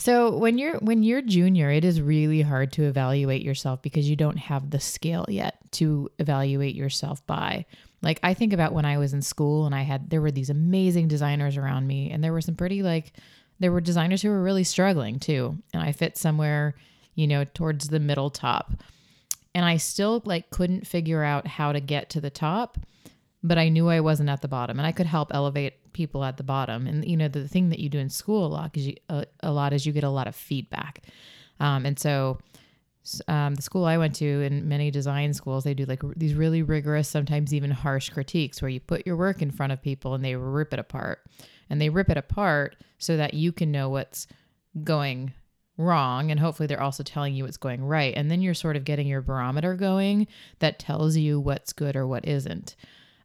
So 0.00 0.34
when 0.34 0.56
you're 0.56 0.78
when 0.78 1.02
you're 1.02 1.20
junior, 1.20 1.70
it 1.70 1.84
is 1.84 2.00
really 2.00 2.40
hard 2.40 2.72
to 2.72 2.84
evaluate 2.84 3.42
yourself 3.42 3.82
because 3.82 4.08
you 4.08 4.16
don't 4.16 4.38
have 4.38 4.70
the 4.70 4.80
scale 4.80 5.26
yet 5.28 5.58
to 5.72 6.08
evaluate 6.18 6.74
yourself 6.74 7.24
by. 7.26 7.66
Like 8.00 8.18
I 8.22 8.32
think 8.32 8.54
about 8.54 8.72
when 8.72 8.86
I 8.86 8.96
was 8.96 9.12
in 9.12 9.20
school 9.20 9.66
and 9.66 9.74
I 9.74 9.82
had 9.82 10.08
there 10.08 10.22
were 10.22 10.30
these 10.30 10.48
amazing 10.48 11.08
designers 11.08 11.58
around 11.58 11.86
me 11.86 12.10
and 12.10 12.24
there 12.24 12.32
were 12.32 12.40
some 12.40 12.54
pretty 12.54 12.82
like 12.82 13.12
there 13.58 13.72
were 13.72 13.82
designers 13.82 14.22
who 14.22 14.30
were 14.30 14.42
really 14.42 14.64
struggling 14.64 15.18
too. 15.18 15.58
And 15.74 15.82
I 15.82 15.92
fit 15.92 16.16
somewhere, 16.16 16.76
you 17.14 17.26
know, 17.26 17.44
towards 17.44 17.88
the 17.88 18.00
middle 18.00 18.30
top. 18.30 18.72
And 19.54 19.66
I 19.66 19.76
still 19.76 20.22
like 20.24 20.48
couldn't 20.48 20.86
figure 20.86 21.22
out 21.22 21.46
how 21.46 21.72
to 21.72 21.80
get 21.80 22.08
to 22.10 22.22
the 22.22 22.30
top 22.30 22.78
but 23.42 23.58
I 23.58 23.68
knew 23.68 23.88
I 23.88 24.00
wasn't 24.00 24.28
at 24.28 24.42
the 24.42 24.48
bottom 24.48 24.78
and 24.78 24.86
I 24.86 24.92
could 24.92 25.06
help 25.06 25.34
elevate 25.34 25.74
people 25.92 26.24
at 26.24 26.36
the 26.36 26.42
bottom. 26.42 26.86
And 26.86 27.04
you 27.04 27.16
know, 27.16 27.28
the 27.28 27.48
thing 27.48 27.68
that 27.70 27.78
you 27.78 27.88
do 27.88 27.98
in 27.98 28.10
school 28.10 28.46
a 28.46 28.48
lot 28.48 28.76
is 28.76 28.86
you, 28.88 28.96
a, 29.08 29.26
a 29.42 29.52
lot 29.52 29.72
is 29.72 29.86
you 29.86 29.92
get 29.92 30.04
a 30.04 30.10
lot 30.10 30.26
of 30.26 30.34
feedback. 30.34 31.02
Um, 31.58 31.84
and 31.84 31.98
so 31.98 32.38
um, 33.28 33.54
the 33.54 33.62
school 33.62 33.84
I 33.84 33.98
went 33.98 34.14
to 34.16 34.42
in 34.42 34.68
many 34.68 34.90
design 34.90 35.32
schools, 35.34 35.64
they 35.64 35.74
do 35.74 35.84
like 35.84 36.04
r- 36.04 36.12
these 36.16 36.34
really 36.34 36.62
rigorous, 36.62 37.08
sometimes 37.08 37.54
even 37.54 37.70
harsh 37.70 38.10
critiques 38.10 38.60
where 38.60 38.68
you 38.68 38.80
put 38.80 39.06
your 39.06 39.16
work 39.16 39.42
in 39.42 39.50
front 39.50 39.72
of 39.72 39.82
people 39.82 40.14
and 40.14 40.24
they 40.24 40.36
rip 40.36 40.72
it 40.72 40.78
apart. 40.78 41.20
And 41.68 41.80
they 41.80 41.88
rip 41.88 42.10
it 42.10 42.16
apart 42.16 42.76
so 42.98 43.16
that 43.16 43.34
you 43.34 43.52
can 43.52 43.70
know 43.70 43.88
what's 43.88 44.26
going 44.82 45.32
wrong 45.80 46.30
and 46.30 46.38
hopefully 46.38 46.66
they're 46.66 46.82
also 46.82 47.02
telling 47.02 47.34
you 47.34 47.44
what's 47.44 47.56
going 47.56 47.82
right 47.82 48.12
and 48.14 48.30
then 48.30 48.42
you're 48.42 48.52
sort 48.52 48.76
of 48.76 48.84
getting 48.84 49.06
your 49.06 49.22
barometer 49.22 49.74
going 49.74 50.26
that 50.58 50.78
tells 50.78 51.16
you 51.16 51.40
what's 51.40 51.72
good 51.72 51.96
or 51.96 52.06
what 52.06 52.26
isn't 52.28 52.76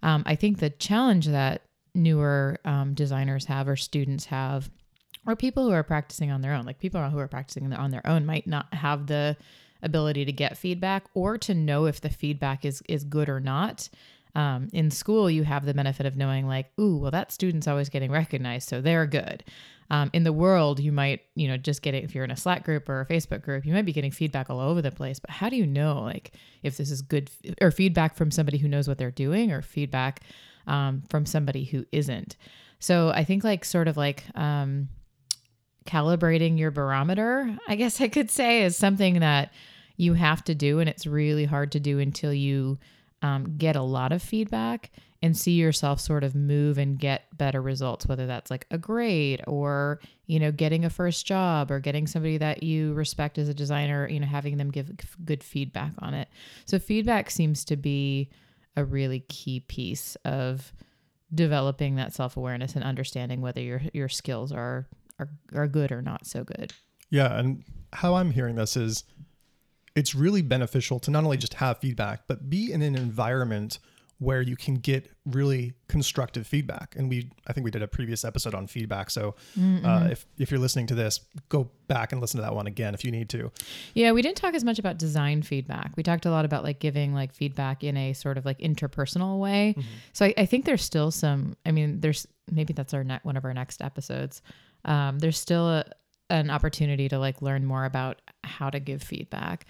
um, 0.01 0.23
I 0.25 0.35
think 0.35 0.59
the 0.59 0.69
challenge 0.69 1.27
that 1.27 1.63
newer 1.95 2.59
um, 2.65 2.93
designers 2.93 3.45
have 3.45 3.67
or 3.67 3.75
students 3.75 4.25
have, 4.25 4.69
or 5.25 5.35
people 5.35 5.65
who 5.65 5.71
are 5.71 5.83
practicing 5.83 6.31
on 6.31 6.41
their 6.41 6.53
own, 6.53 6.65
like 6.65 6.79
people 6.79 7.01
who 7.09 7.17
are 7.17 7.27
practicing 7.27 7.71
on 7.73 7.91
their 7.91 8.05
own, 8.05 8.25
might 8.25 8.45
not 8.47 8.73
have 8.73 9.07
the 9.07 9.37
ability 9.81 10.25
to 10.25 10.31
get 10.31 10.57
feedback 10.57 11.05
or 11.13 11.37
to 11.37 11.53
know 11.53 11.85
if 11.85 12.01
the 12.01 12.09
feedback 12.09 12.65
is 12.65 12.81
is 12.87 13.03
good 13.03 13.29
or 13.29 13.39
not. 13.39 13.89
Um, 14.35 14.67
in 14.73 14.91
school, 14.91 15.29
you 15.29 15.43
have 15.43 15.65
the 15.65 15.73
benefit 15.73 16.05
of 16.05 16.17
knowing, 16.17 16.45
like, 16.45 16.69
ooh, 16.77 16.97
well, 16.97 17.11
that 17.11 17.31
student's 17.31 17.69
always 17.69 17.87
getting 17.87 18.11
recognized, 18.11 18.67
so 18.67 18.81
they're 18.81 19.05
good. 19.05 19.45
Um, 19.89 20.09
in 20.11 20.23
the 20.23 20.33
world, 20.33 20.79
you 20.79 20.91
might, 20.91 21.21
you 21.35 21.47
know, 21.47 21.55
just 21.55 21.81
get 21.81 21.93
it 21.93 22.03
if 22.03 22.13
you're 22.13 22.25
in 22.25 22.31
a 22.31 22.35
Slack 22.35 22.65
group 22.65 22.89
or 22.89 23.01
a 23.01 23.05
Facebook 23.05 23.43
group, 23.43 23.65
you 23.65 23.71
might 23.71 23.85
be 23.85 23.93
getting 23.93 24.11
feedback 24.11 24.49
all 24.49 24.59
over 24.59 24.81
the 24.81 24.91
place. 24.91 25.19
But 25.19 25.29
how 25.29 25.47
do 25.47 25.55
you 25.55 25.65
know, 25.65 26.01
like, 26.01 26.33
if 26.63 26.75
this 26.75 26.91
is 26.91 27.01
good 27.01 27.29
or 27.61 27.71
feedback 27.71 28.15
from 28.15 28.29
somebody 28.29 28.57
who 28.57 28.67
knows 28.67 28.87
what 28.87 28.97
they're 28.97 29.11
doing 29.11 29.51
or 29.51 29.61
feedback 29.61 30.21
um, 30.67 31.03
from 31.09 31.25
somebody 31.25 31.65
who 31.65 31.85
isn't? 31.91 32.35
So 32.79 33.09
I 33.09 33.23
think, 33.23 33.43
like, 33.43 33.65
sort 33.65 33.87
of 33.87 33.97
like 33.97 34.23
um, 34.35 34.89
calibrating 35.85 36.57
your 36.57 36.71
barometer, 36.71 37.57
I 37.67 37.75
guess 37.75 38.01
I 38.01 38.07
could 38.07 38.29
say, 38.29 38.63
is 38.63 38.75
something 38.75 39.19
that 39.19 39.53
you 39.97 40.13
have 40.13 40.43
to 40.45 40.55
do. 40.55 40.79
And 40.79 40.89
it's 40.89 41.07
really 41.07 41.45
hard 41.45 41.71
to 41.73 41.79
do 41.79 41.99
until 41.99 42.33
you 42.33 42.77
um, 43.21 43.57
get 43.57 43.75
a 43.75 43.81
lot 43.81 44.11
of 44.11 44.21
feedback 44.21 44.91
and 45.21 45.35
see 45.35 45.53
yourself 45.53 45.99
sort 45.99 46.23
of 46.23 46.35
move 46.35 46.77
and 46.77 46.99
get 46.99 47.35
better 47.35 47.59
results 47.59 48.05
whether 48.05 48.27
that's 48.27 48.51
like 48.51 48.67
a 48.69 48.77
grade 48.77 49.41
or 49.47 49.99
you 50.27 50.39
know 50.39 50.51
getting 50.51 50.85
a 50.85 50.89
first 50.89 51.25
job 51.25 51.71
or 51.71 51.79
getting 51.79 52.05
somebody 52.05 52.37
that 52.37 52.61
you 52.61 52.93
respect 52.93 53.39
as 53.39 53.49
a 53.49 53.53
designer 53.53 54.07
you 54.07 54.19
know 54.19 54.27
having 54.27 54.57
them 54.57 54.69
give 54.69 54.91
good 55.25 55.43
feedback 55.43 55.91
on 55.99 56.13
it 56.13 56.27
so 56.65 56.77
feedback 56.77 57.31
seems 57.31 57.65
to 57.65 57.75
be 57.75 58.29
a 58.75 58.85
really 58.85 59.21
key 59.21 59.61
piece 59.61 60.15
of 60.25 60.73
developing 61.33 61.95
that 61.95 62.13
self 62.13 62.37
awareness 62.37 62.75
and 62.75 62.83
understanding 62.83 63.41
whether 63.41 63.61
your 63.61 63.81
your 63.93 64.09
skills 64.09 64.51
are 64.51 64.87
are 65.19 65.29
are 65.53 65.67
good 65.67 65.91
or 65.91 66.01
not 66.01 66.25
so 66.25 66.43
good. 66.43 66.73
Yeah, 67.09 67.37
and 67.37 67.63
how 67.93 68.15
I'm 68.15 68.31
hearing 68.31 68.55
this 68.55 68.75
is 68.75 69.03
it's 69.95 70.13
really 70.13 70.41
beneficial 70.41 70.99
to 70.99 71.11
not 71.11 71.23
only 71.23 71.37
just 71.37 71.55
have 71.55 71.79
feedback, 71.79 72.27
but 72.27 72.49
be 72.49 72.71
in 72.71 72.81
an 72.81 72.95
environment 72.95 73.79
where 74.19 74.41
you 74.41 74.55
can 74.55 74.75
get 74.75 75.11
really 75.25 75.73
constructive 75.89 76.47
feedback. 76.47 76.95
And 76.97 77.09
we, 77.09 77.31
I 77.47 77.53
think 77.53 77.65
we 77.65 77.71
did 77.71 77.81
a 77.81 77.87
previous 77.87 78.23
episode 78.23 78.55
on 78.55 78.65
feedback. 78.65 79.09
So 79.09 79.35
uh, 79.83 80.07
if, 80.09 80.25
if 80.37 80.51
you're 80.51 80.59
listening 80.59 80.87
to 80.87 80.95
this, 80.95 81.19
go 81.49 81.69
back 81.87 82.13
and 82.13 82.21
listen 82.21 82.37
to 82.37 82.41
that 82.43 82.55
one 82.55 82.65
again 82.65 82.93
if 82.93 83.03
you 83.03 83.11
need 83.11 83.27
to. 83.29 83.51
Yeah, 83.93 84.13
we 84.13 84.21
didn't 84.21 84.37
talk 84.37 84.53
as 84.53 84.63
much 84.63 84.79
about 84.79 84.97
design 84.97 85.41
feedback. 85.41 85.91
We 85.97 86.03
talked 86.03 86.25
a 86.25 86.31
lot 86.31 86.45
about 86.45 86.63
like 86.63 86.79
giving 86.79 87.13
like 87.13 87.33
feedback 87.33 87.83
in 87.83 87.97
a 87.97 88.13
sort 88.13 88.37
of 88.37 88.45
like 88.45 88.59
interpersonal 88.59 89.39
way. 89.39 89.75
So 90.13 90.25
I, 90.25 90.33
I 90.37 90.45
think 90.45 90.63
there's 90.63 90.83
still 90.83 91.11
some, 91.11 91.57
I 91.65 91.71
mean, 91.71 91.99
there's 91.99 92.25
maybe 92.49 92.73
that's 92.73 92.93
our 92.93 93.03
net, 93.03 93.25
one 93.25 93.35
of 93.35 93.43
our 93.43 93.53
next 93.53 93.81
episodes. 93.81 94.41
Um, 94.85 95.19
there's 95.19 95.37
still 95.37 95.67
a, 95.67 95.85
an 96.29 96.49
opportunity 96.49 97.09
to 97.09 97.19
like 97.19 97.41
learn 97.41 97.65
more 97.65 97.83
about 97.83 98.21
how 98.45 98.69
to 98.69 98.79
give 98.79 99.03
feedback. 99.03 99.65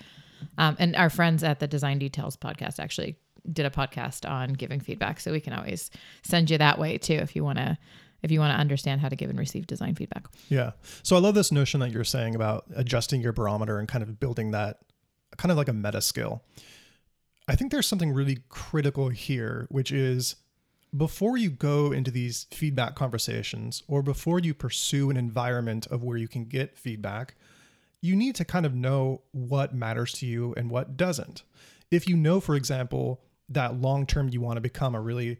Um, 0.57 0.75
and 0.77 0.95
our 0.95 1.09
friends 1.09 1.43
at 1.43 1.59
the 1.59 1.67
Design 1.67 1.97
Details 1.97 2.37
podcast 2.37 2.79
actually 2.79 3.17
did 3.51 3.65
a 3.65 3.69
podcast 3.69 4.29
on 4.29 4.53
giving 4.53 4.79
feedback, 4.79 5.19
so 5.19 5.31
we 5.31 5.39
can 5.39 5.53
always 5.53 5.91
send 6.23 6.49
you 6.49 6.57
that 6.57 6.79
way 6.79 6.97
too 6.97 7.13
if 7.13 7.35
you 7.35 7.43
want 7.43 7.57
to 7.57 7.77
if 8.23 8.31
you 8.31 8.39
want 8.39 8.51
to 8.51 8.59
understand 8.59 9.01
how 9.01 9.09
to 9.09 9.15
give 9.15 9.29
and 9.29 9.37
receive 9.37 9.67
design 9.67 9.93
feedback. 9.93 10.25
Yeah. 10.49 10.71
So 11.03 11.15
I 11.15 11.19
love 11.19 11.35
this 11.35 11.51
notion 11.51 11.79
that 11.81 11.91
you're 11.91 12.03
saying 12.03 12.33
about 12.33 12.65
adjusting 12.75 13.21
your 13.21 13.33
barometer 13.33 13.77
and 13.77 13.87
kind 13.87 14.03
of 14.03 14.19
building 14.19 14.51
that 14.51 14.79
kind 15.37 15.51
of 15.51 15.57
like 15.57 15.67
a 15.67 15.73
meta 15.73 16.01
skill. 16.01 16.41
I 17.47 17.55
think 17.55 17.71
there's 17.71 17.85
something 17.85 18.11
really 18.11 18.39
critical 18.49 19.09
here, 19.09 19.67
which 19.69 19.91
is 19.91 20.37
before 20.95 21.37
you 21.37 21.49
go 21.49 21.91
into 21.91 22.09
these 22.09 22.47
feedback 22.51 22.95
conversations 22.95 23.83
or 23.87 24.01
before 24.01 24.39
you 24.39 24.53
pursue 24.53 25.09
an 25.09 25.17
environment 25.17 25.85
of 25.87 26.03
where 26.03 26.17
you 26.17 26.27
can 26.27 26.45
get 26.45 26.77
feedback, 26.77 27.35
you 28.01 28.15
need 28.15 28.35
to 28.35 28.45
kind 28.45 28.65
of 28.65 28.73
know 28.73 29.21
what 29.31 29.75
matters 29.75 30.13
to 30.13 30.25
you 30.25 30.53
and 30.55 30.69
what 30.69 30.97
doesn't. 30.97 31.43
If 31.91 32.07
you 32.07 32.15
know, 32.15 32.39
for 32.39 32.55
example, 32.55 33.21
that 33.49 33.79
long 33.79 34.05
term 34.05 34.29
you 34.29 34.41
want 34.41 34.57
to 34.57 34.61
become 34.61 34.95
a 34.95 35.01
really 35.01 35.37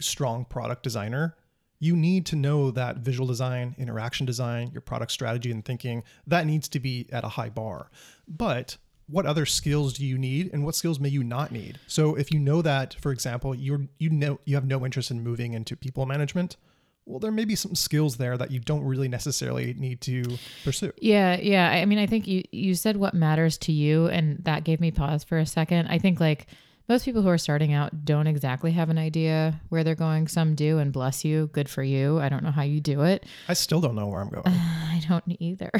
strong 0.00 0.44
product 0.44 0.82
designer, 0.82 1.36
you 1.78 1.96
need 1.96 2.26
to 2.26 2.36
know 2.36 2.70
that 2.70 2.98
visual 2.98 3.26
design, 3.26 3.74
interaction 3.78 4.26
design, 4.26 4.70
your 4.72 4.80
product 4.80 5.12
strategy 5.12 5.50
and 5.50 5.64
thinking, 5.64 6.02
that 6.26 6.46
needs 6.46 6.68
to 6.68 6.80
be 6.80 7.06
at 7.12 7.24
a 7.24 7.28
high 7.28 7.50
bar. 7.50 7.90
But 8.26 8.76
what 9.08 9.26
other 9.26 9.46
skills 9.46 9.94
do 9.94 10.04
you 10.04 10.18
need 10.18 10.50
and 10.52 10.64
what 10.64 10.74
skills 10.74 10.98
may 10.98 11.08
you 11.08 11.22
not 11.22 11.52
need? 11.52 11.78
So 11.86 12.14
if 12.14 12.32
you 12.32 12.40
know 12.40 12.62
that, 12.62 12.94
for 13.00 13.12
example, 13.12 13.54
you're 13.54 13.86
you 13.98 14.10
know 14.10 14.40
you 14.44 14.54
have 14.54 14.66
no 14.66 14.84
interest 14.84 15.10
in 15.10 15.22
moving 15.22 15.52
into 15.52 15.76
people 15.76 16.06
management, 16.06 16.56
well, 17.04 17.20
there 17.20 17.30
may 17.30 17.44
be 17.44 17.54
some 17.54 17.76
skills 17.76 18.16
there 18.16 18.36
that 18.36 18.50
you 18.50 18.58
don't 18.58 18.82
really 18.82 19.06
necessarily 19.06 19.74
need 19.74 20.00
to 20.02 20.24
pursue. 20.64 20.92
Yeah, 21.00 21.36
yeah. 21.36 21.70
I 21.70 21.84
mean, 21.84 21.98
I 21.98 22.06
think 22.06 22.26
you 22.26 22.42
you 22.50 22.74
said 22.74 22.96
what 22.96 23.14
matters 23.14 23.58
to 23.58 23.72
you, 23.72 24.06
and 24.06 24.42
that 24.44 24.64
gave 24.64 24.80
me 24.80 24.90
pause 24.90 25.22
for 25.22 25.38
a 25.38 25.46
second. 25.46 25.86
I 25.86 25.98
think 25.98 26.18
like 26.18 26.48
most 26.88 27.04
people 27.04 27.22
who 27.22 27.28
are 27.28 27.38
starting 27.38 27.72
out 27.72 28.04
don't 28.04 28.26
exactly 28.26 28.72
have 28.72 28.90
an 28.90 28.98
idea 28.98 29.60
where 29.68 29.82
they're 29.82 29.94
going. 29.94 30.28
Some 30.28 30.54
do, 30.54 30.78
and 30.78 30.92
bless 30.92 31.24
you, 31.24 31.48
good 31.52 31.68
for 31.68 31.82
you. 31.82 32.18
I 32.20 32.28
don't 32.28 32.42
know 32.42 32.50
how 32.50 32.62
you 32.62 32.80
do 32.80 33.02
it. 33.02 33.24
I 33.48 33.54
still 33.54 33.80
don't 33.80 33.94
know 33.94 34.06
where 34.06 34.20
I'm 34.20 34.30
going. 34.30 34.42
I 34.46 35.02
don't 35.08 35.24
either. 35.26 35.70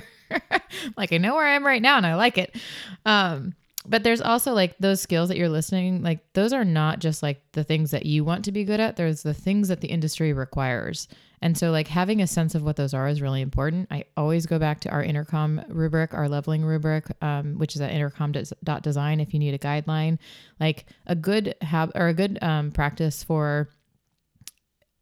like 0.97 1.13
I 1.13 1.19
know 1.19 1.35
where 1.35 1.47
I 1.47 1.55
am 1.55 1.65
right 1.65 1.83
now, 1.83 1.97
and 1.97 2.07
I 2.07 2.17
like 2.17 2.39
it. 2.39 2.57
Um, 3.05 3.55
but 3.88 4.02
there's 4.02 4.21
also 4.21 4.52
like 4.52 4.76
those 4.78 5.00
skills 5.00 5.28
that 5.28 5.37
you're 5.37 5.49
listening 5.49 6.02
like 6.02 6.33
those 6.33 6.52
are 6.52 6.64
not 6.64 6.99
just 6.99 7.23
like 7.23 7.40
the 7.52 7.64
things 7.64 7.90
that 7.90 8.07
you 8.07 8.25
want 8.25 8.45
to 8.45 8.52
be 8.52 8.64
good 8.64 8.81
at. 8.81 8.97
There's 8.97 9.23
the 9.23 9.35
things 9.35 9.69
that 9.69 9.81
the 9.81 9.88
industry 9.88 10.33
requires. 10.33 11.09
And 11.43 11.57
so 11.57 11.71
like 11.71 11.87
having 11.87 12.23
a 12.23 12.26
sense 12.26 12.55
of 12.55 12.62
what 12.62 12.76
those 12.76 12.95
are 12.95 13.07
is 13.09 13.21
really 13.21 13.43
important. 13.43 13.88
I 13.90 14.05
always 14.16 14.47
go 14.47 14.59
back 14.59 14.81
to 14.81 14.90
our 14.90 15.02
intercom 15.02 15.62
rubric 15.69 16.14
our 16.14 16.28
leveling 16.28 16.64
rubric 16.64 17.07
um, 17.23 17.59
which 17.59 17.75
is 17.75 17.81
at 17.81 17.90
intercom.design 17.90 19.21
if 19.21 19.33
you 19.33 19.38
need 19.38 19.55
a 19.55 19.59
guideline. 19.59 20.19
Like 20.59 20.87
a 21.07 21.14
good 21.14 21.55
have 21.61 21.93
or 21.95 22.09
a 22.09 22.14
good 22.14 22.38
um, 22.43 22.73
practice 22.73 23.23
for 23.23 23.69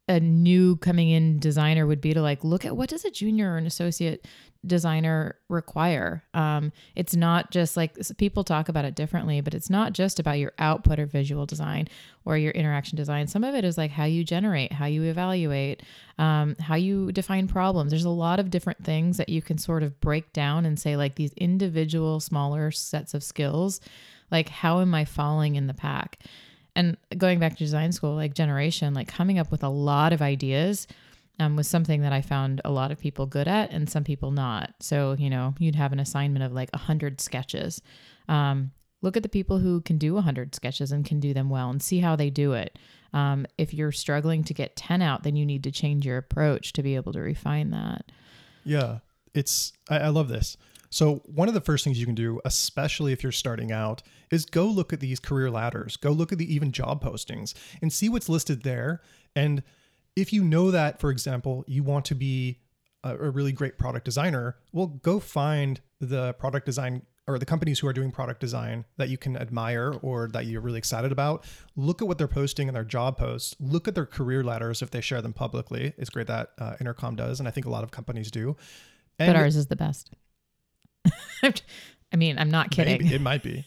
a 0.09 0.21
new 0.21 0.76
coming 0.76 1.11
in 1.11 1.38
designer 1.38 1.87
would 1.87 2.00
be 2.00 2.12
to 2.12 2.21
like 2.21 2.45
look 2.45 2.64
at 2.64 2.76
what 2.76 2.91
does 2.91 3.05
a 3.05 3.11
junior 3.11 3.53
or 3.53 3.57
an 3.57 3.67
associate 3.67 4.26
designer 4.66 5.37
require. 5.49 6.25
Um, 6.35 6.73
it's 6.94 7.14
not 7.14 7.50
just 7.50 7.76
like 7.76 7.97
people 8.16 8.44
talk 8.44 8.68
about 8.68 8.85
it 8.85 8.94
differently 8.94 9.40
but 9.40 9.54
it's 9.54 9.71
not 9.71 9.92
just 9.92 10.18
about 10.18 10.38
your 10.38 10.52
output 10.59 10.99
or 10.99 11.06
visual 11.06 11.47
design 11.47 11.88
or 12.25 12.37
your 12.37 12.52
interaction 12.52 12.97
design. 12.97 13.26
Some 13.26 13.44
of 13.44 13.54
it 13.54 13.64
is 13.64 13.76
like 13.76 13.90
how 13.90 14.04
you 14.04 14.25
generate 14.25 14.73
how 14.73 14.87
you 14.87 15.02
evaluate 15.04 15.83
um, 16.18 16.56
how 16.61 16.76
you 16.76 17.12
define 17.12 17.49
problems. 17.49 17.90
There's 17.90 18.04
a 18.04 18.11
lot 18.11 18.38
of 18.38 18.50
different 18.50 18.85
things 18.85 19.16
that 19.16 19.28
you 19.28 19.42
can 19.42 19.59
sort 19.59 19.83
of 19.83 20.00
break 20.00 20.33
down 20.33 20.64
and 20.64 20.78
say 20.78 20.97
like 20.97 21.16
these 21.16 21.33
individual 21.35 22.21
smaller 22.21 22.71
sets 22.71 23.14
of 23.14 23.23
skills 23.23 23.80
like 24.30 24.49
how 24.49 24.80
am 24.80 24.94
i 24.94 25.04
falling 25.04 25.54
in 25.56 25.66
the 25.66 25.75
pack? 25.75 26.18
And 26.76 26.97
going 27.16 27.38
back 27.38 27.52
to 27.52 27.59
design 27.59 27.92
school 27.92 28.14
like 28.14 28.35
generation 28.35 28.94
like 28.94 29.09
coming 29.09 29.38
up 29.38 29.50
with 29.50 29.62
a 29.62 29.68
lot 29.68 30.12
of 30.12 30.21
ideas 30.21 30.87
um, 31.38 31.57
was 31.57 31.69
something 31.69 32.03
that 32.03 32.12
I 32.12 32.21
found 32.21 32.61
a 32.64 32.71
lot 32.71 32.93
of 32.93 32.99
people 32.99 33.26
good 33.26 33.49
at 33.49 33.71
and 33.71 33.88
some 33.91 34.05
people 34.05 34.31
not. 34.31 34.75
So, 34.81 35.17
you 35.19 35.29
know, 35.29 35.55
you'd 35.59 35.75
have 35.75 35.93
an 35.93 36.00
assignment 36.00 36.45
of 36.45 36.53
like 36.53 36.71
100 36.73 37.21
sketches. 37.21 37.83
Um, 38.29 38.73
look 39.03 39.17
at 39.17 39.23
the 39.23 39.29
people 39.29 39.59
who 39.59 39.81
can 39.81 39.99
do 39.99 40.14
100 40.14 40.55
sketches 40.55 40.93
and 40.93 41.05
can 41.05 41.21
do 41.21 41.35
them 41.35 41.50
well 41.50 41.71
and 41.71 41.83
see 41.83 42.00
how 42.00 42.17
they 42.17 42.31
do 42.31 42.53
it. 42.53 42.79
Um, 43.12 43.47
if 43.59 43.75
you're 43.75 43.93
struggling 43.93 44.45
to 44.45 44.55
get 44.55 44.76
10 44.76 45.03
out, 45.03 45.23
then 45.23 45.37
you 45.37 45.47
need 45.47 45.64
to 45.64 45.71
change 45.71 46.07
your 46.07 46.19
approach 46.19 46.73
to 46.75 46.83
be 46.83 46.97
able 46.97 47.12
to 47.12 47.21
refine 47.21 47.71
that. 47.71 48.11
Yeah, 48.64 48.99
it's, 49.35 49.73
I, 49.88 49.99
I 49.99 50.09
love 50.09 50.29
this. 50.29 50.57
So, 50.91 51.23
one 51.26 51.49
of 51.49 51.55
the 51.55 51.61
first 51.61 51.83
things 51.83 51.99
you 51.99 52.07
can 52.07 52.14
do, 52.14 52.41
especially 52.45 53.12
if 53.12 53.25
you're 53.25 53.33
starting 53.33 53.73
out, 53.73 54.05
is 54.31 54.47
go 54.47 54.64
look 54.67 54.93
at 54.93 55.00
these 55.00 55.19
career 55.19 55.50
ladders, 55.50 55.97
go 55.97 56.12
look 56.12 56.31
at 56.31 56.38
the 56.38 56.55
even 56.55 56.71
job 56.71 57.03
postings 57.03 57.53
and 57.83 57.93
see 57.93 58.09
what's 58.09 58.29
listed 58.29 58.62
there. 58.62 59.03
And 59.35 59.64
if 60.16 60.33
you 60.33 60.44
know 60.44 60.71
that, 60.71 61.00
for 61.00 61.11
example, 61.11 61.64
you 61.66 61.83
want 61.83 62.04
to 62.06 62.14
be 62.14 62.61
a, 63.02 63.16
a 63.16 63.30
really 63.30 63.52
great 63.52 63.78
product 63.78 64.04
designer, 64.04 64.56
well, 64.73 64.87
go 64.87 65.21
find 65.21 65.80
the 66.00 66.33
product 66.35 66.66
design 66.66 67.02
or 67.26 67.38
the 67.38 67.47
companies 67.47 67.78
who 67.78 67.87
are 67.87 67.92
doing 67.92 68.11
product 68.11 68.38
design 68.38 68.85
that 68.99 69.09
you 69.09 69.16
can 69.16 69.37
admire 69.37 69.94
or 70.02 70.28
that 70.28 70.47
you're 70.47 70.61
really 70.61 70.78
excited 70.78 71.11
about. 71.11 71.44
Look 71.75 72.02
at 72.02 72.09
what 72.09 72.18
they're 72.18 72.28
posting 72.28 72.68
in 72.68 72.75
their 72.75 72.85
job 72.85 73.16
posts. 73.16 73.56
Look 73.59 73.88
at 73.88 73.94
their 73.94 74.06
career 74.06 74.44
ladders 74.44 74.83
if 74.83 74.90
they 74.90 75.00
share 75.00 75.23
them 75.23 75.33
publicly. 75.33 75.94
It's 75.97 76.11
great 76.11 76.26
that 76.26 76.50
uh, 76.59 76.75
Intercom 76.80 77.16
does, 77.16 77.40
and 77.40 77.49
I 77.49 77.50
think 77.50 77.66
a 77.66 77.71
lot 77.71 77.83
of 77.83 77.90
companies 77.90 78.30
do. 78.30 78.56
And 79.18 79.33
but 79.33 79.37
ours 79.37 79.56
is 79.56 79.68
the 79.68 79.76
best. 79.76 80.11
I 82.14 82.16
mean, 82.16 82.38
I'm 82.38 82.50
not 82.50 82.71
kidding. 82.71 83.02
Maybe, 83.02 83.12
it 83.12 83.21
might 83.21 83.42
be. 83.42 83.64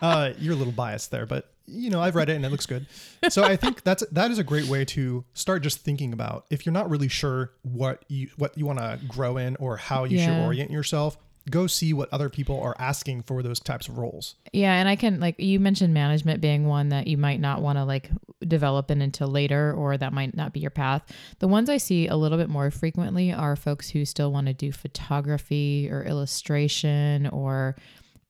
uh, 0.00 0.30
you're 0.38 0.54
a 0.54 0.56
little 0.56 0.72
biased 0.72 1.10
there, 1.10 1.26
but 1.26 1.50
you 1.66 1.90
know, 1.90 2.00
I've 2.00 2.14
read 2.14 2.28
it 2.28 2.36
and 2.36 2.46
it 2.46 2.50
looks 2.50 2.66
good. 2.66 2.86
So 3.30 3.42
I 3.42 3.56
think 3.56 3.82
that's 3.82 4.06
that 4.12 4.30
is 4.30 4.38
a 4.38 4.44
great 4.44 4.66
way 4.66 4.84
to 4.86 5.24
start 5.34 5.64
just 5.64 5.80
thinking 5.80 6.12
about 6.12 6.46
if 6.50 6.64
you're 6.64 6.72
not 6.72 6.88
really 6.88 7.08
sure 7.08 7.50
what 7.62 8.04
you 8.06 8.30
what 8.36 8.56
you 8.56 8.64
want 8.64 8.78
to 8.78 9.00
grow 9.08 9.38
in 9.38 9.56
or 9.56 9.76
how 9.76 10.04
you 10.04 10.18
yeah. 10.18 10.26
should 10.26 10.44
orient 10.44 10.70
yourself. 10.70 11.18
Go 11.50 11.66
see 11.66 11.92
what 11.92 12.08
other 12.12 12.28
people 12.28 12.60
are 12.60 12.76
asking 12.78 13.22
for 13.22 13.42
those 13.42 13.58
types 13.58 13.88
of 13.88 13.98
roles. 13.98 14.36
Yeah, 14.52 14.74
and 14.74 14.88
I 14.88 14.94
can 14.94 15.18
like 15.18 15.40
you 15.40 15.58
mentioned 15.58 15.92
management 15.92 16.40
being 16.40 16.68
one 16.68 16.90
that 16.90 17.08
you 17.08 17.18
might 17.18 17.40
not 17.40 17.60
want 17.60 17.76
to 17.76 17.84
like 17.84 18.08
develop 18.50 18.90
in 18.90 19.00
until 19.00 19.28
later 19.28 19.72
or 19.72 19.96
that 19.96 20.12
might 20.12 20.36
not 20.36 20.52
be 20.52 20.60
your 20.60 20.70
path. 20.70 21.02
The 21.38 21.48
ones 21.48 21.70
I 21.70 21.78
see 21.78 22.06
a 22.06 22.16
little 22.16 22.36
bit 22.36 22.50
more 22.50 22.70
frequently 22.70 23.32
are 23.32 23.56
folks 23.56 23.88
who 23.88 24.04
still 24.04 24.30
want 24.30 24.48
to 24.48 24.52
do 24.52 24.72
photography 24.72 25.88
or 25.90 26.04
illustration 26.04 27.26
or 27.28 27.76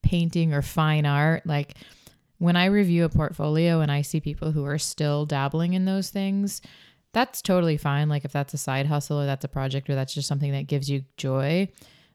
painting 0.02 0.54
or 0.54 0.62
fine 0.62 1.04
art 1.04 1.44
like 1.44 1.74
when 2.40 2.56
I 2.56 2.66
review 2.66 3.04
a 3.04 3.10
portfolio 3.10 3.80
and 3.80 3.92
I 3.92 4.00
see 4.00 4.18
people 4.18 4.50
who 4.50 4.64
are 4.64 4.78
still 4.78 5.26
dabbling 5.26 5.74
in 5.74 5.84
those 5.84 6.08
things, 6.08 6.62
that's 7.12 7.42
totally 7.42 7.76
fine. 7.76 8.08
Like 8.08 8.24
if 8.24 8.32
that's 8.32 8.54
a 8.54 8.58
side 8.58 8.86
hustle 8.86 9.20
or 9.20 9.26
that's 9.26 9.44
a 9.44 9.48
project 9.48 9.90
or 9.90 9.94
that's 9.94 10.14
just 10.14 10.26
something 10.26 10.52
that 10.52 10.66
gives 10.66 10.88
you 10.88 11.04
joy. 11.18 11.68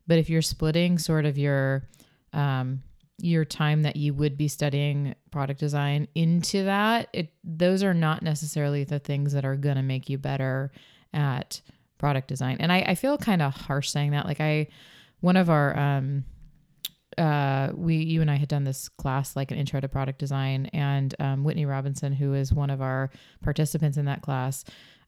But 0.08 0.18
if 0.18 0.28
you're 0.28 0.42
splitting 0.42 0.98
sort 0.98 1.26
of 1.26 1.38
your 1.38 1.88
um, 2.34 2.82
your 3.18 3.46
time 3.46 3.84
that 3.84 3.96
you 3.96 4.14
would 4.14 4.38
be 4.38 4.48
studying 4.48 5.16
product 5.32 5.60
design 5.60 6.08
into 6.16 6.64
that, 6.66 7.10
it 7.14 7.34
those 7.44 7.84
are 7.84 7.94
not 7.94 8.22
necessarily 8.22 8.84
the 8.84 9.00
things 9.00 9.34
that 9.34 9.46
are 9.46 9.56
gonna 9.56 9.84
make 9.84 10.10
you 10.10 10.18
better 10.18 10.72
at 11.14 11.62
product 11.98 12.28
design. 12.28 12.58
And 12.60 12.72
I, 12.72 12.80
I 12.80 12.96
feel 12.96 13.18
kind 13.18 13.42
of 13.42 13.54
harsh 13.54 13.90
saying 13.90 14.12
that. 14.12 14.26
Like 14.26 14.42
I 14.42 14.68
one 15.22 15.38
of 15.38 15.50
our 15.50 15.78
um 15.78 16.26
uh, 17.18 17.72
we 17.74 17.96
you 17.96 18.22
and 18.22 18.30
I 18.30 18.36
had 18.36 18.50
done 18.50 18.64
this 18.64 18.90
class 18.90 19.36
like 19.36 19.52
an 19.52 19.58
intro 19.58 19.80
to 19.80 19.88
product 19.88 20.20
design, 20.20 20.66
and 20.68 21.16
um, 21.20 21.44
Whitney 21.44 21.66
Robinson, 21.66 22.12
who 22.14 22.34
is 22.34 22.52
one 22.52 22.70
of 22.70 22.82
our 22.82 23.10
participants 23.42 23.98
in 23.98 24.06
that 24.06 24.22
class, 24.22 24.66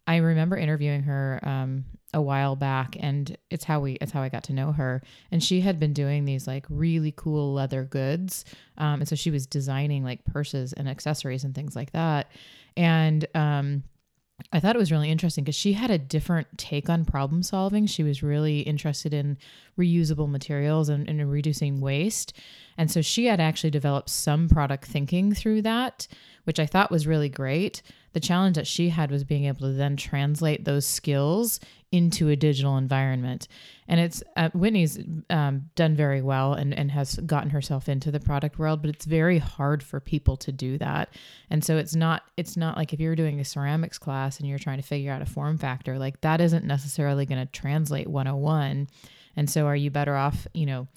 I 0.08 0.18
remember 0.18 0.56
interviewing 0.56 1.04
her 1.04 1.40
um, 1.44 1.86
a 2.14 2.22
while 2.22 2.56
back, 2.56 2.96
and 3.00 3.38
it's 3.50 3.66
how 3.66 3.82
we 3.82 3.94
it's 3.94 4.14
how 4.14 4.22
I 4.22 4.30
got 4.30 4.46
to 4.46 4.54
know 4.54 4.72
her. 4.72 5.04
And 5.32 5.44
she 5.44 5.60
had 5.62 5.80
been 5.80 5.94
doing 5.94 6.24
these 6.24 6.48
like 6.48 6.66
really 6.70 7.14
cool 7.16 7.54
leather 7.54 7.84
goods, 7.84 8.46
um, 8.78 9.02
and 9.02 9.08
so 9.08 9.16
she 9.16 9.32
was 9.32 9.46
designing 9.46 10.04
like 10.04 10.24
purses 10.24 10.72
and 10.74 10.88
accessories 10.88 11.44
and 11.44 11.54
things 11.54 11.76
like 11.76 11.92
that. 11.92 12.32
And 12.78 13.28
um, 13.36 13.84
I 14.54 14.60
thought 14.60 14.76
it 14.76 14.80
was 14.80 14.92
really 14.92 15.10
interesting 15.10 15.44
because 15.44 15.56
she 15.56 15.74
had 15.74 15.92
a 15.92 15.98
different 15.98 16.48
take 16.58 16.90
on 16.90 17.06
problem 17.06 17.44
solving. 17.44 17.86
She 17.86 18.04
was 18.04 18.24
really 18.24 18.62
interested 18.62 19.14
in 19.14 19.38
reusable 19.78 20.30
materials 20.30 20.90
and, 20.90 21.10
and 21.10 21.30
reducing 21.30 21.82
waste. 21.82 22.34
And 22.78 22.92
so 22.92 23.02
she 23.02 23.26
had 23.26 23.40
actually 23.40 23.72
developed 23.72 24.10
some 24.10 24.48
product 24.48 24.86
thinking 24.86 25.34
through 25.34 25.64
that, 25.64 26.08
which 26.44 26.60
I 26.60 26.66
thought 26.66 26.92
was 26.92 27.08
really 27.08 27.30
great. 27.30 27.82
The 28.14 28.20
challenge 28.20 28.56
that 28.56 28.68
she 28.68 28.90
had 28.90 29.12
was 29.12 29.24
being 29.24 29.46
able 29.46 29.62
to 29.62 29.74
then 29.74 29.98
translate 29.98 30.66
those 30.66 30.86
skills 30.86 31.60
into 31.92 32.30
a 32.30 32.36
digital 32.36 32.78
environment. 32.78 33.48
And 33.88 34.00
it's 34.00 34.22
uh, 34.36 34.50
Whitney's 34.54 35.00
um, 35.30 35.70
done 35.76 35.96
very 35.96 36.22
well 36.22 36.54
and, 36.54 36.74
and 36.74 36.92
has 36.92 37.16
gotten 37.16 37.50
herself 37.50 37.88
into 37.88 38.12
the 38.12 38.20
product 38.20 38.60
world, 38.60 38.82
but 38.82 38.90
it's 38.90 39.06
very 39.06 39.38
hard 39.38 39.82
for 39.82 40.00
people 40.00 40.36
to 40.38 40.52
do 40.52 40.78
that. 40.80 41.10
And 41.50 41.64
so 41.64 41.78
it's 41.78 41.96
not 41.96 42.24
it's 42.36 42.58
not 42.58 42.76
like 42.76 42.92
if 42.92 43.00
you're 43.00 43.16
doing 43.16 43.40
a 43.40 43.46
ceramics 43.46 43.98
class 43.98 44.40
and 44.40 44.50
you're 44.50 44.60
trying 44.60 44.78
to 44.78 44.88
figure 44.88 45.12
out 45.12 45.22
a 45.22 45.26
form 45.26 45.58
factor, 45.58 45.98
like 45.98 46.22
that 46.22 46.42
isn't 46.42 46.66
necessarily 46.66 47.26
going 47.26 47.46
to 47.46 47.52
translate 47.52 48.08
101. 48.08 48.88
And 49.38 49.50
so 49.50 49.68
are 49.68 49.76
you 49.76 49.90
better 49.90 50.16
off, 50.16 50.48
you 50.54 50.66
know, 50.66 50.88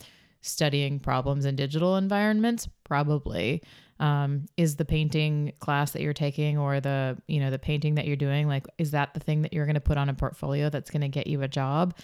studying 0.42 0.98
problems 0.98 1.44
in 1.44 1.56
digital 1.56 1.96
environments? 1.96 2.68
Probably 2.84 3.62
um, 4.00 4.46
is 4.56 4.76
the 4.76 4.84
painting 4.84 5.52
class 5.60 5.92
that 5.92 6.00
you're 6.00 6.14
taking 6.14 6.56
or 6.56 6.80
the 6.80 7.18
you 7.28 7.38
know 7.38 7.50
the 7.50 7.58
painting 7.58 7.96
that 7.96 8.06
you're 8.06 8.16
doing 8.16 8.48
like 8.48 8.66
is 8.78 8.92
that 8.92 9.12
the 9.12 9.20
thing 9.20 9.42
that 9.42 9.52
you're 9.52 9.66
going 9.66 9.74
to 9.74 9.80
put 9.80 9.98
on 9.98 10.08
a 10.08 10.14
portfolio 10.14 10.70
that's 10.70 10.90
going 10.90 11.02
to 11.02 11.08
get 11.08 11.26
you 11.26 11.42
a 11.42 11.48
job? 11.48 11.94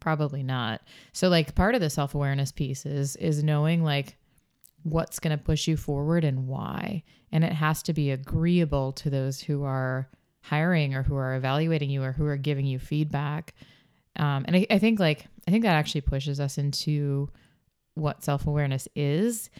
Probably 0.00 0.42
not. 0.42 0.82
So 1.12 1.28
like 1.28 1.54
part 1.54 1.74
of 1.74 1.80
the 1.80 1.90
self-awareness 1.90 2.52
piece 2.52 2.84
is 2.84 3.16
is 3.16 3.42
knowing 3.44 3.84
like 3.84 4.16
what's 4.82 5.20
going 5.20 5.36
to 5.36 5.42
push 5.42 5.68
you 5.68 5.76
forward 5.76 6.24
and 6.24 6.46
why. 6.46 7.04
And 7.30 7.44
it 7.44 7.52
has 7.52 7.82
to 7.84 7.92
be 7.92 8.10
agreeable 8.10 8.92
to 8.92 9.10
those 9.10 9.40
who 9.40 9.64
are 9.64 10.08
hiring 10.40 10.94
or 10.94 11.02
who 11.02 11.16
are 11.16 11.34
evaluating 11.34 11.90
you 11.90 12.02
or 12.02 12.12
who 12.12 12.26
are 12.26 12.36
giving 12.36 12.66
you 12.66 12.78
feedback. 12.78 13.54
Um, 14.16 14.44
and 14.46 14.56
I, 14.56 14.66
I 14.70 14.78
think 14.78 14.98
like 14.98 15.26
i 15.48 15.50
think 15.50 15.64
that 15.64 15.74
actually 15.74 16.02
pushes 16.02 16.38
us 16.38 16.58
into 16.58 17.28
what 17.94 18.22
self-awareness 18.22 18.86
is 18.94 19.50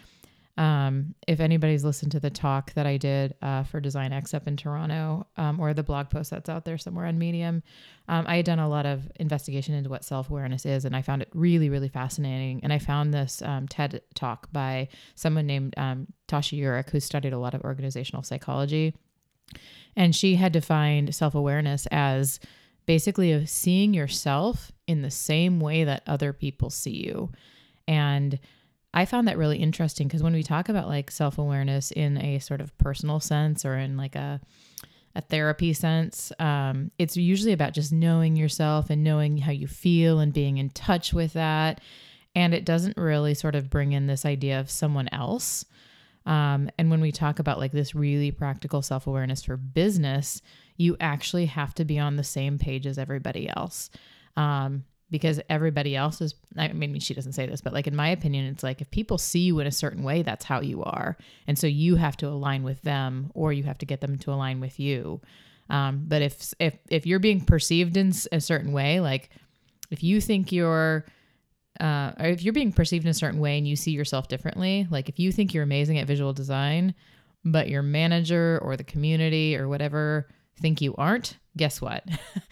um, 0.59 1.15
if 1.29 1.39
anybody's 1.39 1.85
listened 1.85 2.11
to 2.13 2.21
the 2.21 2.31
talk 2.31 2.75
that 2.75 2.85
I 2.85 2.97
did 2.97 3.37
uh, 3.43 3.63
for 3.63 3.79
Design 3.79 4.13
X 4.13 4.35
up 4.35 4.49
in 4.49 4.57
Toronto, 4.57 5.25
um, 5.37 5.61
or 5.61 5.73
the 5.73 5.85
blog 5.85 6.11
post 6.11 6.33
that's 6.33 6.49
out 6.49 6.65
there 6.65 6.77
somewhere 6.77 7.07
on 7.07 7.17
Medium, 7.17 7.63
um, 8.09 8.25
I 8.27 8.37
had 8.37 8.45
done 8.45 8.59
a 8.59 8.69
lot 8.69 8.85
of 8.85 9.09
investigation 9.21 9.73
into 9.73 9.89
what 9.89 10.05
self 10.05 10.31
awareness 10.31 10.67
is, 10.67 10.85
and 10.85 10.97
I 10.97 11.03
found 11.03 11.23
it 11.23 11.29
really, 11.33 11.71
really 11.71 11.89
fascinating. 11.89 12.59
And 12.65 12.73
I 12.73 12.81
found 12.81 13.15
this 13.15 13.41
um, 13.43 13.69
TED 13.69 14.03
talk 14.15 14.51
by 14.53 14.89
someone 15.15 15.47
named 15.47 15.75
um, 15.77 16.09
Tasha 16.27 16.61
Eurich, 16.61 16.91
who 16.91 16.99
studied 16.99 17.33
a 17.33 17.39
lot 17.39 17.55
of 17.55 17.63
organizational 17.63 18.25
psychology, 18.25 18.97
and 19.95 20.15
she 20.15 20.35
had 20.35 20.51
defined 20.51 21.15
self 21.15 21.37
awareness 21.37 21.87
as 21.93 22.41
basically 22.85 23.31
of 23.31 23.49
seeing 23.49 23.95
yourself 23.95 24.73
in 24.89 25.03
the 25.03 25.11
same 25.11 25.61
way 25.61 25.85
that 25.85 26.03
other 26.07 26.33
people 26.33 26.71
see 26.71 27.07
you, 27.07 27.31
and 27.87 28.39
I 28.93 29.05
found 29.05 29.29
that 29.29 29.39
really 29.39 29.59
interesting 29.59 30.09
because 30.09 30.23
when 30.23 30.33
we 30.33 30.43
talk 30.43 30.69
about 30.69 30.89
like 30.89 31.11
self 31.11 31.39
awareness 31.39 31.91
in 31.93 32.19
a 32.19 32.39
sort 32.41 32.61
of 32.61 32.77
personal 32.79 33.21
sense 33.21 33.65
or 33.65 33.77
in 33.77 33.97
like 33.97 34.17
a 34.17 34.41
a 35.15 35.21
therapy 35.21 35.73
sense, 35.73 36.33
um, 36.39 36.91
it's 36.99 37.17
usually 37.17 37.53
about 37.53 37.73
just 37.73 37.93
knowing 37.93 38.37
yourself 38.37 38.89
and 38.89 39.03
knowing 39.03 39.39
how 39.39 39.51
you 39.51 39.67
feel 39.67 40.21
and 40.21 40.33
being 40.33 40.59
in 40.59 40.71
touch 40.71 41.13
with 41.13 41.33
that. 41.33 41.81
And 42.35 42.55
it 42.55 42.65
doesn't 42.65 42.97
really 42.97 43.35
sort 43.35 43.57
of 43.57 43.71
bring 43.71 43.93
in 43.93 44.07
this 44.07 44.25
idea 44.25 44.61
of 44.61 44.71
someone 44.71 45.09
else. 45.11 45.65
Um, 46.25 46.71
and 46.79 46.91
when 46.91 47.01
we 47.01 47.11
talk 47.11 47.39
about 47.39 47.59
like 47.59 47.73
this 47.73 47.95
really 47.95 48.31
practical 48.31 48.83
self 48.83 49.07
awareness 49.07 49.43
for 49.43 49.57
business, 49.57 50.41
you 50.77 50.97
actually 51.01 51.47
have 51.47 51.75
to 51.75 51.85
be 51.85 51.99
on 51.99 52.17
the 52.17 52.25
same 52.25 52.59
page 52.59 52.87
as 52.87 52.99
everybody 52.99 53.49
else. 53.49 53.91
Um, 54.39 54.85
because 55.11 55.41
everybody 55.49 55.97
else 55.97 56.21
is 56.21 56.35
I 56.57 56.69
mean 56.69 57.01
she 57.01 57.15
doesn't 57.15 57.33
say 57.33 57.47
this 57.47 57.61
but 57.61 57.73
like 57.73 57.87
in 57.87 57.97
my 57.97 58.09
opinion 58.09 58.45
it's 58.47 58.63
like 58.63 58.81
if 58.81 58.91
people 58.91 59.19
see 59.19 59.41
you 59.41 59.59
in 59.59 59.67
a 59.67 59.73
certain 59.73 60.03
way 60.03 60.23
that's 60.23 60.45
how 60.45 60.61
you 60.61 60.83
are. 60.85 61.17
And 61.47 61.59
so 61.59 61.67
you 61.67 61.97
have 61.97 62.17
to 62.19 62.29
align 62.29 62.63
with 62.63 62.83
them 62.83 63.31
or 63.35 63.53
you 63.53 63.65
have 63.65 63.79
to 63.79 63.87
get 63.87 64.01
them 64.01 64.19
to 64.19 64.33
align 64.33 64.61
with 64.61 64.79
you. 64.79 65.21
Um, 65.71 66.05
but 66.07 66.23
if 66.23 66.55
if 66.59 66.79
if 66.91 67.07
you're 67.07 67.19
being 67.19 67.41
perceived 67.41 67.97
in 67.97 68.13
a 68.33 68.41
certain 68.41 68.73
way 68.73 69.01
like 69.01 69.31
if 69.91 70.03
you 70.03 70.21
think 70.21 70.53
you're 70.53 71.05
uh, 71.81 72.13
if 72.19 72.43
you're 72.43 72.53
being 72.53 72.73
perceived 72.73 73.05
in 73.05 73.11
a 73.11 73.15
certain 73.15 73.39
way 73.39 73.57
and 73.57 73.67
you 73.69 73.77
see 73.77 73.93
yourself 73.93 74.29
differently 74.29 74.87
like 74.91 75.09
if 75.09 75.19
you 75.19 75.31
think 75.33 75.55
you're 75.55 75.63
amazing 75.63 75.99
at 75.99 76.07
visual 76.07 76.33
design 76.33 76.95
but 77.45 77.69
your 77.69 77.83
manager 77.83 78.59
or 78.63 78.77
the 78.77 78.85
community 78.85 79.57
or 79.57 79.69
whatever 79.69 80.29
think 80.61 80.81
you 80.81 80.95
aren't 80.97 81.39
guess 81.57 81.81
what 81.81 82.05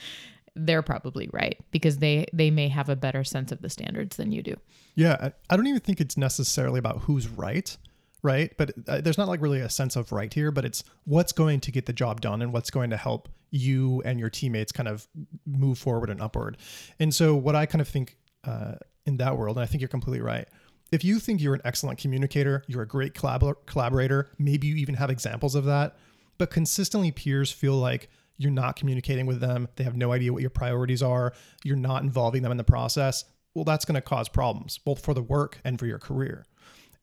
they're 0.57 0.83
probably 0.83 1.29
right 1.33 1.59
because 1.71 1.99
they 1.99 2.27
they 2.33 2.51
may 2.51 2.69
have 2.69 2.89
a 2.89 2.97
better 2.97 3.23
sense 3.23 3.53
of 3.53 3.61
the 3.63 3.69
standards 3.69 4.17
than 4.17 4.33
you 4.33 4.43
do. 4.43 4.57
Yeah, 4.95 5.31
I 5.51 5.57
don't 5.57 5.67
even 5.67 5.81
think 5.81 6.01
it's 6.01 6.17
necessarily 6.17 6.79
about 6.79 7.03
who's 7.03 7.29
right, 7.29 7.77
right? 8.23 8.53
But 8.57 8.73
uh, 8.89 9.01
there's 9.03 9.19
not 9.19 9.29
like 9.29 9.43
really 9.43 9.61
a 9.61 9.69
sense 9.69 9.95
of 9.95 10.11
right 10.11 10.33
here, 10.33 10.51
but 10.51 10.65
it's 10.65 10.83
what's 11.05 11.33
going 11.33 11.61
to 11.61 11.71
get 11.71 11.87
the 11.87 11.93
job 11.93 12.21
done 12.21 12.43
and 12.43 12.53
what's 12.53 12.71
going 12.71 12.91
to 12.91 12.97
help 12.97 13.29
you 13.51 14.03
and 14.05 14.19
your 14.19 14.31
teammates 14.31 14.73
kind 14.73 14.89
of 14.89 15.07
move 15.47 15.79
forward 15.79 16.11
and 16.11 16.21
upward. 16.21 16.57
And 16.99 17.15
so 17.15 17.37
what 17.37 17.55
I 17.55 17.67
kind 17.67 17.81
of 17.81 17.89
think 17.89 18.17
uh, 18.45 18.77
in 19.05 19.19
that 19.19 19.37
world, 19.37 19.57
and 19.57 19.63
I 19.63 19.67
think 19.67 19.81
you're 19.81 19.89
completely 19.89 20.23
right. 20.23 20.49
If 20.93 21.05
you 21.05 21.19
think 21.19 21.41
you're 21.41 21.55
an 21.55 21.63
excellent 21.65 21.99
communicator, 21.99 22.63
you're 22.67 22.83
a 22.83 22.89
great 22.89 23.15
collabor- 23.15 23.57
collaborator, 23.67 24.31
maybe 24.39 24.67
you 24.67 24.77
even 24.77 24.95
have 24.95 25.11
examples 25.11 25.55
of 25.55 25.65
that, 25.65 25.97
but 26.39 26.51
consistently 26.51 27.11
peers 27.11 27.51
feel 27.51 27.75
like 27.75 28.09
you're 28.39 28.51
not 28.51 28.77
communicating 28.77 29.27
with 29.27 29.41
them, 29.41 29.69
they 29.77 29.85
have 29.85 29.97
no 29.97 30.13
idea 30.13 30.33
what 30.33 30.43
your 30.43 30.51
priorities 30.51 31.03
are, 31.03 31.33
you're 31.65 31.77
not 31.77 32.03
involving 32.03 32.43
them 32.43 32.53
in 32.53 32.59
the 32.59 32.65
process, 32.65 33.25
well, 33.55 33.65
that's 33.65 33.87
going 33.87 33.95
to 33.95 34.03
cause 34.03 34.29
problems, 34.29 34.77
both 34.79 35.03
for 35.03 35.15
the 35.15 35.23
work 35.23 35.61
and 35.65 35.79
for 35.79 35.87
your 35.87 35.99
career. 35.99 36.45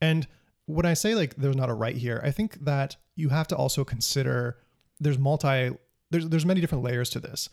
And 0.00 0.26
when 0.66 0.86
I 0.86 0.94
say 0.94 1.14
like 1.14 1.34
there's 1.36 1.56
not 1.56 1.68
a 1.68 1.74
right 1.74 1.96
here, 1.96 2.20
I 2.24 2.30
think 2.30 2.64
that 2.64 2.96
you 3.16 3.28
have 3.30 3.48
to 3.48 3.56
also 3.56 3.84
consider 3.84 4.58
there's 5.00 5.18
multi 5.18 5.70
there's 6.10 6.28
there's 6.28 6.46
many 6.46 6.60
different 6.60 6.84
layers 6.84 7.10
to 7.10 7.20
this. 7.20 7.48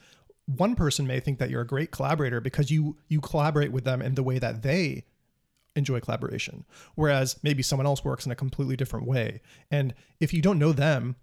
One 0.45 0.75
person 0.75 1.07
may 1.07 1.19
think 1.19 1.39
that 1.39 1.49
you're 1.49 1.61
a 1.61 1.67
great 1.67 1.91
collaborator 1.91 2.41
because 2.41 2.69
you 2.69 2.97
you 3.07 3.21
collaborate 3.21 3.71
with 3.71 3.83
them 3.83 4.01
in 4.01 4.15
the 4.15 4.23
way 4.23 4.37
that 4.39 4.61
they 4.61 5.05
enjoy 5.75 5.99
collaboration, 5.99 6.65
whereas 6.95 7.37
maybe 7.43 7.63
someone 7.63 7.87
else 7.87 8.03
works 8.03 8.25
in 8.25 8.31
a 8.31 8.35
completely 8.35 8.75
different 8.75 9.07
way. 9.07 9.41
And 9.71 9.93
if 10.19 10.33
you 10.33 10.41
don't 10.41 10.59
know 10.59 10.73
them, 10.73 11.15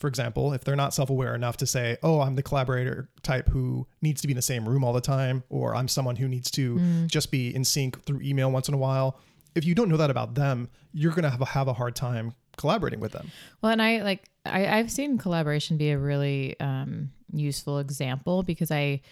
for 0.00 0.08
example, 0.08 0.52
if 0.54 0.64
they're 0.64 0.74
not 0.74 0.94
self 0.94 1.10
aware 1.10 1.34
enough 1.34 1.58
to 1.58 1.66
say, 1.66 1.98
oh, 2.02 2.22
I'm 2.22 2.34
the 2.34 2.42
collaborator 2.42 3.10
type 3.22 3.48
who 3.48 3.86
needs 4.00 4.22
to 4.22 4.26
be 4.26 4.32
in 4.32 4.36
the 4.36 4.42
same 4.42 4.66
room 4.66 4.82
all 4.82 4.94
the 4.94 5.00
time, 5.00 5.44
or 5.50 5.76
I'm 5.76 5.88
someone 5.88 6.16
who 6.16 6.26
needs 6.26 6.50
to 6.52 6.76
mm. 6.76 7.06
just 7.06 7.30
be 7.30 7.54
in 7.54 7.64
sync 7.64 8.02
through 8.04 8.22
email 8.22 8.50
once 8.50 8.66
in 8.66 8.74
a 8.74 8.78
while, 8.78 9.20
if 9.54 9.64
you 9.64 9.74
don't 9.74 9.88
know 9.88 9.98
that 9.98 10.10
about 10.10 10.34
them, 10.34 10.68
you're 10.92 11.12
going 11.12 11.24
to 11.24 11.30
have 11.30 11.42
a, 11.42 11.44
have 11.44 11.68
a 11.68 11.74
hard 11.74 11.94
time 11.94 12.32
collaborating 12.56 13.00
with 13.00 13.12
them. 13.12 13.30
Well, 13.60 13.72
and 13.72 13.82
I 13.82 14.02
like, 14.02 14.24
I, 14.46 14.66
I've 14.78 14.90
seen 14.90 15.18
collaboration 15.18 15.76
be 15.76 15.90
a 15.90 15.98
really 15.98 16.58
um, 16.60 17.10
useful 17.32 17.78
example 17.78 18.42
because 18.42 18.70
I, 18.70 19.02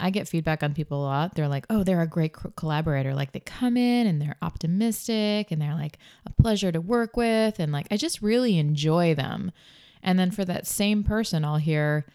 I 0.00 0.10
get 0.10 0.28
feedback 0.28 0.62
on 0.62 0.72
people 0.72 1.02
a 1.02 1.04
lot. 1.04 1.34
They're 1.34 1.48
like, 1.48 1.66
oh, 1.68 1.82
they're 1.82 2.00
a 2.00 2.06
great 2.06 2.34
collaborator. 2.56 3.14
Like 3.14 3.32
they 3.32 3.40
come 3.40 3.76
in 3.76 4.06
and 4.06 4.20
they're 4.20 4.36
optimistic 4.40 5.50
and 5.50 5.60
they're 5.60 5.74
like 5.74 5.98
a 6.26 6.42
pleasure 6.42 6.72
to 6.72 6.80
work 6.80 7.16
with. 7.16 7.58
And 7.58 7.72
like, 7.72 7.86
I 7.90 7.96
just 7.96 8.22
really 8.22 8.58
enjoy 8.58 9.14
them. 9.14 9.52
And 10.06 10.18
then 10.18 10.30
for 10.30 10.44
that 10.44 10.66
same 10.66 11.02
person, 11.02 11.44
I'll 11.44 11.56
hear, 11.56 12.06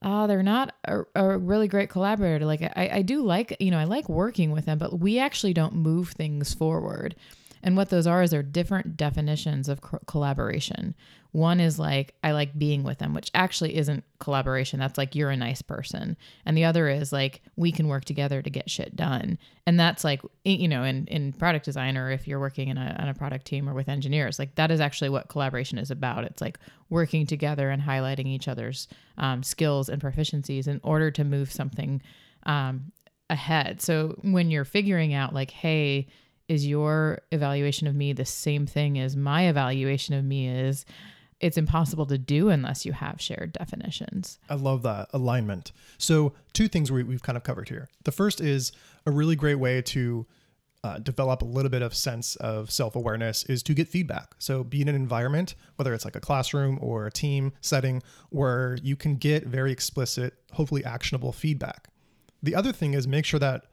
oh, 0.00 0.28
they're 0.28 0.44
not 0.44 0.74
a, 0.84 1.02
a 1.16 1.36
really 1.36 1.66
great 1.66 1.90
collaborator. 1.90 2.46
Like 2.46 2.62
I, 2.62 2.88
I 2.94 3.02
do 3.02 3.22
like, 3.22 3.56
you 3.58 3.72
know, 3.72 3.78
I 3.78 3.84
like 3.84 4.08
working 4.08 4.52
with 4.52 4.64
them, 4.64 4.78
but 4.78 5.00
we 5.00 5.18
actually 5.18 5.52
don't 5.52 5.74
move 5.74 6.10
things 6.10 6.54
forward. 6.54 7.16
And 7.62 7.76
what 7.76 7.90
those 7.90 8.06
are 8.06 8.22
is 8.22 8.30
they're 8.30 8.42
different 8.42 8.96
definitions 8.96 9.68
of 9.68 9.80
co- 9.80 10.00
collaboration. 10.06 10.94
One 11.30 11.60
is 11.60 11.78
like, 11.78 12.14
I 12.22 12.32
like 12.32 12.58
being 12.58 12.82
with 12.82 12.98
them, 12.98 13.14
which 13.14 13.30
actually 13.34 13.76
isn't 13.76 14.04
collaboration. 14.18 14.78
That's 14.78 14.98
like, 14.98 15.14
you're 15.14 15.30
a 15.30 15.36
nice 15.36 15.62
person. 15.62 16.16
And 16.44 16.56
the 16.56 16.64
other 16.64 16.88
is 16.88 17.12
like, 17.12 17.40
we 17.56 17.72
can 17.72 17.88
work 17.88 18.04
together 18.04 18.42
to 18.42 18.50
get 18.50 18.68
shit 18.68 18.96
done. 18.96 19.38
And 19.66 19.80
that's 19.80 20.04
like, 20.04 20.20
you 20.44 20.68
know, 20.68 20.82
in, 20.82 21.06
in 21.06 21.32
product 21.32 21.64
design 21.64 21.96
or 21.96 22.10
if 22.10 22.28
you're 22.28 22.40
working 22.40 22.68
in 22.68 22.76
a, 22.76 22.96
on 23.00 23.08
a 23.08 23.14
product 23.14 23.46
team 23.46 23.68
or 23.68 23.74
with 23.74 23.88
engineers, 23.88 24.38
like 24.38 24.56
that 24.56 24.70
is 24.70 24.80
actually 24.80 25.08
what 25.08 25.28
collaboration 25.28 25.78
is 25.78 25.90
about. 25.90 26.24
It's 26.24 26.42
like 26.42 26.58
working 26.90 27.26
together 27.26 27.70
and 27.70 27.80
highlighting 27.80 28.26
each 28.26 28.48
other's 28.48 28.88
um, 29.16 29.42
skills 29.42 29.88
and 29.88 30.02
proficiencies 30.02 30.68
in 30.68 30.80
order 30.82 31.10
to 31.12 31.24
move 31.24 31.50
something 31.50 32.02
um, 32.44 32.92
ahead. 33.30 33.80
So 33.80 34.18
when 34.20 34.50
you're 34.50 34.66
figuring 34.66 35.14
out, 35.14 35.32
like, 35.32 35.50
hey, 35.50 36.08
is 36.48 36.66
your 36.66 37.20
evaluation 37.30 37.86
of 37.86 37.94
me 37.94 38.12
the 38.12 38.24
same 38.24 38.66
thing 38.66 38.98
as 38.98 39.16
my 39.16 39.48
evaluation 39.48 40.14
of 40.14 40.24
me 40.24 40.48
is? 40.48 40.84
It's 41.40 41.56
impossible 41.56 42.06
to 42.06 42.18
do 42.18 42.50
unless 42.50 42.86
you 42.86 42.92
have 42.92 43.20
shared 43.20 43.52
definitions. 43.54 44.38
I 44.48 44.54
love 44.54 44.82
that 44.84 45.08
alignment. 45.12 45.72
So, 45.98 46.34
two 46.52 46.68
things 46.68 46.92
we, 46.92 47.02
we've 47.02 47.22
kind 47.22 47.36
of 47.36 47.42
covered 47.42 47.68
here. 47.68 47.88
The 48.04 48.12
first 48.12 48.40
is 48.40 48.70
a 49.06 49.10
really 49.10 49.34
great 49.34 49.56
way 49.56 49.82
to 49.82 50.24
uh, 50.84 50.98
develop 50.98 51.42
a 51.42 51.44
little 51.44 51.70
bit 51.70 51.82
of 51.82 51.94
sense 51.94 52.34
of 52.36 52.70
self-awareness 52.70 53.44
is 53.44 53.62
to 53.62 53.72
get 53.72 53.86
feedback 53.86 54.34
so 54.38 54.64
be 54.64 54.82
in 54.82 54.88
an 54.88 54.96
environment 54.96 55.54
whether 55.76 55.94
it's 55.94 56.04
like 56.04 56.16
a 56.16 56.20
classroom 56.20 56.76
or 56.82 57.06
a 57.06 57.10
team 57.10 57.52
setting 57.60 58.02
where 58.30 58.76
you 58.82 58.96
can 58.96 59.14
get 59.14 59.46
very 59.46 59.70
explicit 59.70 60.34
hopefully 60.54 60.84
actionable 60.84 61.30
feedback 61.30 61.88
the 62.42 62.54
other 62.54 62.72
thing 62.72 62.94
is 62.94 63.06
make 63.06 63.24
sure 63.24 63.38
that 63.38 63.66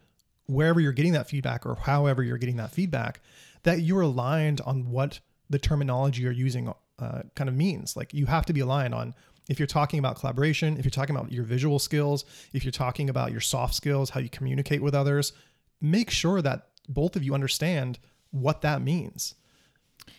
wherever 0.49 0.79
you're 0.79 0.91
getting 0.91 1.13
that 1.13 1.27
feedback 1.29 1.65
or 1.65 1.75
however 1.75 2.23
you're 2.23 2.37
getting 2.37 2.57
that 2.57 2.71
feedback 2.71 3.21
that 3.63 3.81
you're 3.81 4.01
aligned 4.01 4.61
on 4.61 4.89
what 4.89 5.19
the 5.49 5.59
terminology 5.59 6.21
you're 6.21 6.31
using 6.31 6.71
uh, 6.99 7.21
kind 7.35 7.49
of 7.49 7.55
means 7.55 7.95
like 7.95 8.13
you 8.13 8.25
have 8.25 8.45
to 8.45 8.53
be 8.53 8.59
aligned 8.59 8.93
on 8.93 9.13
if 9.49 9.57
you're 9.57 9.67
talking 9.67 9.99
about 9.99 10.17
collaboration 10.19 10.77
if 10.77 10.83
you're 10.85 10.91
talking 10.91 11.15
about 11.15 11.31
your 11.31 11.43
visual 11.43 11.79
skills 11.79 12.25
if 12.53 12.63
you're 12.63 12.71
talking 12.71 13.09
about 13.09 13.31
your 13.31 13.41
soft 13.41 13.73
skills 13.73 14.09
how 14.09 14.19
you 14.19 14.29
communicate 14.29 14.81
with 14.81 14.93
others 14.93 15.33
make 15.81 16.09
sure 16.09 16.41
that 16.41 16.67
both 16.87 17.15
of 17.15 17.23
you 17.23 17.33
understand 17.33 17.99
what 18.31 18.61
that 18.61 18.81
means. 18.81 19.35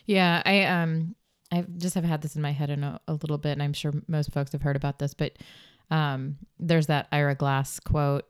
Yeah, 0.06 0.42
I 0.44 0.64
um 0.64 1.14
I 1.52 1.64
just 1.76 1.94
have 1.96 2.04
had 2.04 2.22
this 2.22 2.36
in 2.36 2.42
my 2.42 2.52
head 2.52 2.70
in 2.70 2.84
a, 2.84 3.00
a 3.08 3.14
little 3.14 3.38
bit, 3.38 3.52
and 3.52 3.62
I'm 3.62 3.72
sure 3.72 3.92
most 4.06 4.32
folks 4.32 4.52
have 4.52 4.62
heard 4.62 4.76
about 4.76 5.00
this, 5.00 5.14
but 5.14 5.36
um, 5.90 6.36
there's 6.60 6.86
that 6.86 7.08
Ira 7.10 7.34
Glass 7.34 7.80
quote, 7.80 8.24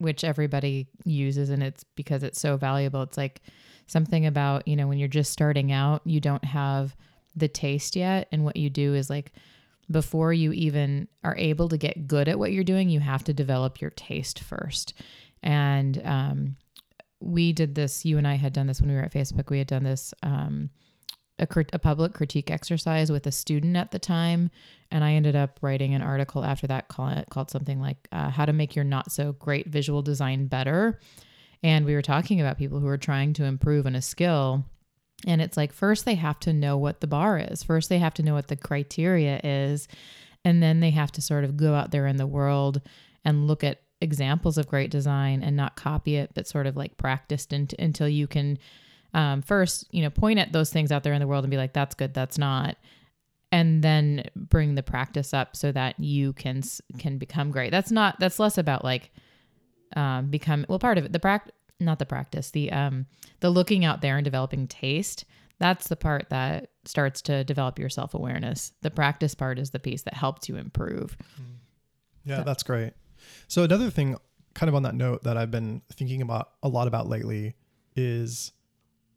which 0.00 0.24
everybody 0.24 0.88
uses, 1.04 1.50
and 1.50 1.62
it's 1.62 1.84
because 1.94 2.22
it's 2.22 2.40
so 2.40 2.56
valuable. 2.56 3.02
It's 3.02 3.16
like 3.16 3.42
something 3.86 4.26
about 4.26 4.66
you 4.66 4.76
know 4.76 4.88
when 4.88 4.98
you're 4.98 5.08
just 5.08 5.32
starting 5.32 5.70
out, 5.72 6.02
you 6.04 6.20
don't 6.20 6.44
have 6.44 6.96
the 7.36 7.48
taste 7.48 7.96
yet, 7.96 8.28
and 8.32 8.44
what 8.44 8.56
you 8.56 8.70
do 8.70 8.94
is 8.94 9.08
like 9.10 9.32
before 9.90 10.32
you 10.32 10.52
even 10.52 11.08
are 11.24 11.36
able 11.36 11.68
to 11.68 11.76
get 11.76 12.06
good 12.06 12.28
at 12.28 12.38
what 12.38 12.52
you're 12.52 12.64
doing, 12.64 12.88
you 12.88 13.00
have 13.00 13.24
to 13.24 13.32
develop 13.32 13.80
your 13.80 13.90
taste 13.90 14.38
first. 14.40 14.94
And 15.42 16.00
um, 16.04 16.56
we 17.20 17.52
did 17.52 17.74
this. 17.74 18.04
You 18.04 18.16
and 18.18 18.26
I 18.26 18.34
had 18.36 18.52
done 18.52 18.66
this 18.66 18.80
when 18.80 18.90
we 18.90 18.96
were 18.96 19.02
at 19.02 19.12
Facebook. 19.12 19.50
We 19.50 19.58
had 19.58 19.66
done 19.66 19.82
this 19.82 20.14
um, 20.22 20.70
a, 21.40 21.64
a 21.72 21.78
public 21.78 22.12
critique 22.12 22.50
exercise 22.50 23.10
with 23.10 23.26
a 23.26 23.32
student 23.32 23.76
at 23.76 23.90
the 23.90 23.98
time, 23.98 24.50
and 24.90 25.02
I 25.02 25.14
ended 25.14 25.34
up 25.34 25.58
writing 25.62 25.94
an 25.94 26.02
article 26.02 26.44
after 26.44 26.66
that 26.66 26.88
called, 26.88 27.24
called 27.30 27.50
something 27.50 27.80
like 27.80 28.08
uh, 28.12 28.30
"How 28.30 28.44
to 28.44 28.52
Make 28.52 28.76
Your 28.76 28.84
Not 28.84 29.10
So 29.10 29.32
Great 29.32 29.66
Visual 29.66 30.02
Design 30.02 30.46
Better." 30.46 31.00
And 31.62 31.84
we 31.84 31.94
were 31.94 32.02
talking 32.02 32.40
about 32.40 32.58
people 32.58 32.80
who 32.80 32.86
are 32.86 32.98
trying 32.98 33.32
to 33.34 33.44
improve 33.44 33.86
in 33.86 33.94
a 33.94 34.02
skill. 34.02 34.64
And 35.26 35.42
it's 35.42 35.56
like, 35.56 35.72
first, 35.72 36.06
they 36.06 36.14
have 36.14 36.40
to 36.40 36.52
know 36.52 36.78
what 36.78 37.00
the 37.00 37.06
bar 37.06 37.38
is. 37.38 37.62
First, 37.62 37.90
they 37.90 37.98
have 37.98 38.14
to 38.14 38.22
know 38.22 38.32
what 38.34 38.48
the 38.48 38.56
criteria 38.56 39.40
is. 39.44 39.86
And 40.44 40.62
then 40.62 40.80
they 40.80 40.90
have 40.90 41.12
to 41.12 41.20
sort 41.20 41.44
of 41.44 41.58
go 41.58 41.74
out 41.74 41.90
there 41.90 42.06
in 42.06 42.16
the 42.16 42.26
world 42.26 42.80
and 43.24 43.46
look 43.46 43.62
at 43.62 43.82
examples 44.00 44.56
of 44.56 44.66
great 44.66 44.90
design 44.90 45.42
and 45.42 45.56
not 45.56 45.76
copy 45.76 46.16
it, 46.16 46.30
but 46.32 46.48
sort 46.48 46.66
of 46.66 46.76
like 46.76 46.96
practiced 46.96 47.52
in, 47.52 47.68
until 47.78 48.08
you 48.08 48.26
can 48.26 48.58
um, 49.14 49.42
first, 49.42 49.86
you 49.92 50.02
know, 50.02 50.10
point 50.10 50.38
at 50.38 50.52
those 50.52 50.70
things 50.70 50.92
out 50.92 51.02
there 51.02 51.12
in 51.12 51.20
the 51.20 51.26
world 51.26 51.44
and 51.44 51.50
be 51.50 51.56
like, 51.56 51.72
that's 51.72 51.94
good, 51.94 52.14
that's 52.14 52.38
not. 52.38 52.76
And 53.52 53.82
then 53.82 54.24
bring 54.36 54.76
the 54.76 54.82
practice 54.82 55.34
up 55.34 55.56
so 55.56 55.72
that 55.72 55.98
you 55.98 56.32
can 56.34 56.62
can 56.98 57.18
become 57.18 57.50
great. 57.50 57.72
That's 57.72 57.90
not 57.90 58.20
that's 58.20 58.38
less 58.38 58.58
about 58.58 58.84
like 58.84 59.10
um, 59.96 60.28
become 60.30 60.64
well 60.68 60.78
part 60.78 60.98
of 60.98 61.04
it 61.04 61.12
the 61.12 61.18
practice 61.18 61.52
not 61.80 61.98
the 61.98 62.06
practice 62.06 62.50
the 62.50 62.70
um 62.70 63.06
the 63.40 63.50
looking 63.50 63.84
out 63.84 64.02
there 64.02 64.16
and 64.16 64.24
developing 64.24 64.68
taste. 64.68 65.24
That's 65.58 65.88
the 65.88 65.96
part 65.96 66.30
that 66.30 66.70
starts 66.84 67.20
to 67.22 67.42
develop 67.44 67.78
your 67.78 67.88
self-awareness. 67.88 68.72
The 68.82 68.90
practice 68.90 69.34
part 69.34 69.58
is 69.58 69.70
the 69.70 69.80
piece 69.80 70.02
that 70.02 70.14
helps 70.14 70.48
you 70.48 70.56
improve. 70.56 71.16
Yeah 72.24 72.42
that's 72.44 72.62
great. 72.62 72.92
So 73.48 73.64
another 73.64 73.90
thing, 73.90 74.16
kind 74.54 74.68
of 74.68 74.74
on 74.76 74.84
that 74.84 74.94
note, 74.94 75.24
that 75.24 75.36
I've 75.36 75.50
been 75.50 75.82
thinking 75.92 76.22
about 76.22 76.50
a 76.62 76.68
lot 76.68 76.86
about 76.86 77.08
lately 77.08 77.56
is 77.96 78.52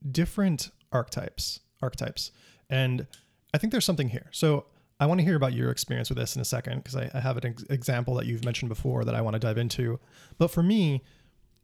different 0.09 0.71
archetypes. 0.91 1.59
Archetypes, 1.81 2.31
and 2.69 3.05
I 3.53 3.57
think 3.57 3.71
there's 3.71 3.83
something 3.83 4.07
here. 4.07 4.27
So 4.31 4.65
I 4.99 5.05
want 5.05 5.19
to 5.19 5.25
hear 5.25 5.35
about 5.35 5.53
your 5.53 5.69
experience 5.69 6.09
with 6.09 6.17
this 6.17 6.35
in 6.35 6.41
a 6.41 6.45
second 6.45 6.77
because 6.77 6.95
I, 6.95 7.11
I, 7.13 7.19
have 7.19 7.37
an 7.37 7.47
ex- 7.47 7.63
example 7.63 8.15
that 8.15 8.25
you've 8.25 8.45
mentioned 8.45 8.69
before 8.69 9.03
that 9.03 9.15
I 9.15 9.21
want 9.21 9.33
to 9.33 9.39
dive 9.39 9.57
into. 9.57 9.99
But 10.37 10.49
for 10.49 10.63
me, 10.63 11.03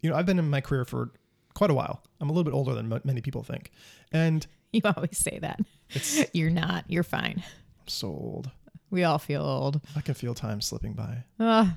you 0.02 0.10
know, 0.10 0.15
I've 0.17 0.25
been 0.25 0.39
in 0.39 0.49
my 0.49 0.60
career 0.60 0.84
for 0.84 1.12
quite 1.54 1.69
a 1.69 1.73
while. 1.73 2.04
I'm 2.19 2.30
a 2.30 2.34
little 2.34 2.43
bit 2.43 2.54
older 2.54 2.73
than 2.73 2.91
m- 2.91 3.02
many 3.06 3.21
people 3.21 3.43
think, 3.43 3.71
and 4.12 4.45
you 4.73 4.82
always 4.84 5.17
say 5.17 5.39
that. 5.39 5.60
You're 6.34 6.49
not. 6.49 6.86
You're 6.88 7.04
fine. 7.04 7.43
I'm 7.80 7.88
so 7.88 8.08
old. 8.08 8.52
We 8.89 9.04
all 9.04 9.19
feel 9.19 9.43
old. 9.43 9.80
I 9.95 10.02
can 10.02 10.15
feel 10.15 10.34
time 10.34 10.62
slipping 10.62 10.93
by. 10.93 11.23
Uh, 11.39 11.69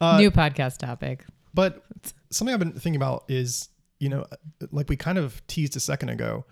uh, 0.00 0.18
new 0.18 0.30
podcast 0.30 0.78
topic. 0.78 1.24
But 1.54 1.82
something 2.30 2.52
I've 2.52 2.60
been 2.60 2.72
thinking 2.72 2.96
about 2.96 3.24
is, 3.28 3.68
you 3.98 4.08
know, 4.08 4.26
like 4.70 4.88
we 4.88 4.96
kind 4.96 5.18
of 5.18 5.46
teased 5.46 5.76
a 5.76 5.80
second 5.80 6.10
ago, 6.10 6.44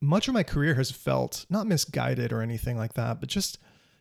much 0.00 0.28
of 0.28 0.34
my 0.34 0.42
career 0.42 0.74
has 0.74 0.90
felt 0.90 1.46
not 1.48 1.66
misguided 1.66 2.32
or 2.32 2.42
anything 2.42 2.76
like 2.76 2.94
that, 2.94 3.20
but 3.20 3.28
just 3.28 3.58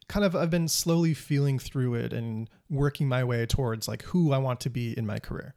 kind 0.07 0.25
of 0.25 0.35
I've 0.35 0.49
been 0.49 0.67
slowly 0.67 1.13
feeling 1.13 1.59
through 1.59 1.95
it 1.95 2.11
and 2.11 2.49
working 2.69 3.07
my 3.07 3.23
way 3.23 3.45
towards 3.45 3.87
like 3.87 4.03
who 4.03 4.33
I 4.33 4.37
want 4.39 4.59
to 4.61 4.69
be 4.69 4.97
in 4.97 5.05
my 5.05 5.19
career. 5.19 5.55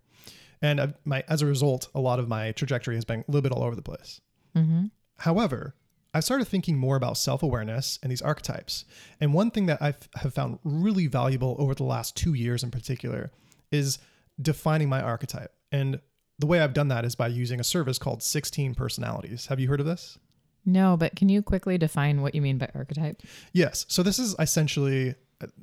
And 0.62 0.80
I've, 0.80 0.94
my 1.04 1.24
as 1.28 1.42
a 1.42 1.46
result, 1.46 1.88
a 1.94 2.00
lot 2.00 2.18
of 2.18 2.28
my 2.28 2.52
trajectory 2.52 2.94
has 2.94 3.04
been 3.04 3.20
a 3.20 3.24
little 3.30 3.42
bit 3.42 3.52
all 3.52 3.64
over 3.64 3.74
the 3.74 3.82
place. 3.82 4.20
Mm-hmm. 4.54 4.86
However, 5.18 5.74
I 6.14 6.20
started 6.20 6.46
thinking 6.46 6.78
more 6.78 6.96
about 6.96 7.18
self 7.18 7.42
awareness 7.42 7.98
and 8.02 8.10
these 8.12 8.22
archetypes. 8.22 8.84
And 9.20 9.34
one 9.34 9.50
thing 9.50 9.66
that 9.66 9.82
I 9.82 9.94
have 10.16 10.32
found 10.32 10.60
really 10.62 11.08
valuable 11.08 11.56
over 11.58 11.74
the 11.74 11.84
last 11.84 12.16
two 12.16 12.34
years 12.34 12.62
in 12.62 12.70
particular 12.70 13.32
is 13.72 13.98
defining 14.40 14.88
my 14.88 15.00
archetype. 15.00 15.52
And 15.72 16.00
the 16.38 16.46
way 16.46 16.60
I've 16.60 16.74
done 16.74 16.88
that 16.88 17.04
is 17.04 17.14
by 17.14 17.28
using 17.28 17.60
a 17.60 17.64
service 17.64 17.98
called 17.98 18.22
16 18.22 18.74
Personalities. 18.74 19.46
Have 19.46 19.60
you 19.60 19.68
heard 19.68 19.80
of 19.80 19.86
this? 19.86 20.18
No, 20.66 20.96
but 20.96 21.14
can 21.14 21.28
you 21.28 21.42
quickly 21.42 21.78
define 21.78 22.22
what 22.22 22.34
you 22.34 22.42
mean 22.42 22.58
by 22.58 22.70
archetype? 22.74 23.22
Yes. 23.52 23.84
So 23.88 24.02
this 24.02 24.18
is 24.18 24.34
essentially, 24.38 25.14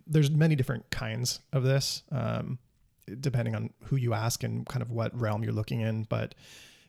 there's 0.06 0.30
many 0.30 0.56
different 0.56 0.90
kinds 0.92 1.40
of 1.52 1.64
this, 1.64 2.04
um, 2.12 2.60
depending 3.20 3.56
on 3.56 3.72
who 3.86 3.96
you 3.96 4.14
ask 4.14 4.44
and 4.44 4.66
kind 4.68 4.82
of 4.82 4.92
what 4.92 5.20
realm 5.20 5.44
you're 5.44 5.54
looking 5.54 5.82
in. 5.82 6.04
But 6.04 6.36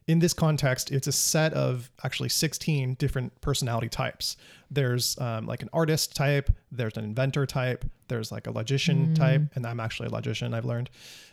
in 0.07 0.19
this 0.19 0.35
context, 0.35 0.91
it's 0.91 1.07
a 1.07 1.13
set 1.13 1.55
of 1.55 1.91
actually 2.05 2.29
16 2.29 2.95
different 2.95 3.41
personality 3.41 3.89
types. 3.89 4.37
There's 4.71 5.19
um, 5.19 5.47
like 5.47 5.63
an 5.63 5.71
artist 5.73 6.15
type, 6.15 6.51
there's 6.71 6.97
an 6.97 7.05
inventor 7.05 7.47
type, 7.47 7.85
there's 8.09 8.31
like 8.31 8.47
a 8.47 8.51
logician 8.51 9.09
mm. 9.09 9.15
type, 9.15 9.43
and 9.55 9.67
I'm 9.67 9.81
actually 9.81 10.09
a 10.09 10.13
logician, 10.13 10.55
I've 10.55 10.65
learned. 10.65 10.91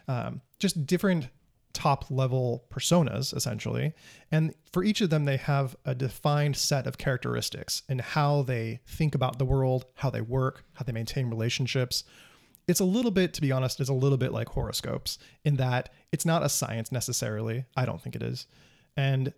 Um, 0.07 0.41
just 0.59 0.85
different 0.85 1.27
top 1.79 2.11
level 2.11 2.65
personas, 2.69 3.33
essentially. 3.33 3.93
And 4.33 4.53
for 4.73 4.83
each 4.83 4.99
of 4.99 5.09
them, 5.09 5.23
they 5.23 5.37
have 5.37 5.77
a 5.85 5.95
defined 5.95 6.57
set 6.57 6.85
of 6.85 6.97
characteristics 6.97 7.83
and 7.87 8.01
how 8.01 8.41
they 8.41 8.81
think 8.85 9.15
about 9.15 9.39
the 9.39 9.45
world, 9.45 9.85
how 9.93 10.09
they 10.09 10.19
work, 10.19 10.65
how 10.73 10.83
they 10.83 10.91
maintain 10.91 11.29
relationships. 11.29 12.03
It's 12.67 12.81
a 12.81 12.85
little 12.85 13.11
bit, 13.11 13.33
to 13.35 13.41
be 13.41 13.53
honest, 13.53 13.79
it's 13.79 13.89
a 13.89 13.93
little 13.93 14.17
bit 14.17 14.33
like 14.33 14.49
horoscopes 14.49 15.19
in 15.45 15.55
that 15.55 15.93
it's 16.11 16.25
not 16.25 16.43
a 16.43 16.49
science 16.49 16.91
necessarily. 16.91 17.63
I 17.77 17.85
don't 17.85 18.01
think 18.01 18.17
it 18.17 18.23
is. 18.23 18.45
And 18.97 19.33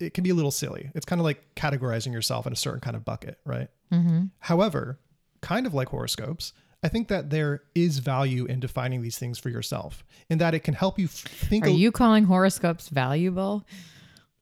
it 0.00 0.14
can 0.14 0.24
be 0.24 0.30
a 0.30 0.34
little 0.34 0.50
silly. 0.50 0.90
It's 0.96 1.06
kind 1.06 1.20
of 1.20 1.24
like 1.24 1.54
categorizing 1.54 2.12
yourself 2.12 2.44
in 2.44 2.52
a 2.52 2.56
certain 2.56 2.80
kind 2.80 2.96
of 2.96 3.04
bucket, 3.04 3.38
right? 3.46 3.68
Mm-hmm. 3.92 4.24
However, 4.40 4.98
kind 5.42 5.64
of 5.64 5.74
like 5.74 5.90
horoscopes, 5.90 6.54
I 6.84 6.88
think 6.88 7.08
that 7.08 7.30
there 7.30 7.62
is 7.74 7.98
value 7.98 8.44
in 8.44 8.60
defining 8.60 9.00
these 9.00 9.18
things 9.18 9.38
for 9.38 9.48
yourself, 9.48 10.04
in 10.28 10.36
that 10.38 10.54
it 10.54 10.60
can 10.60 10.74
help 10.74 10.98
you 10.98 11.08
think. 11.08 11.64
Are 11.64 11.70
you 11.70 11.90
calling 11.90 12.24
horoscopes 12.24 12.90
valuable? 12.90 13.64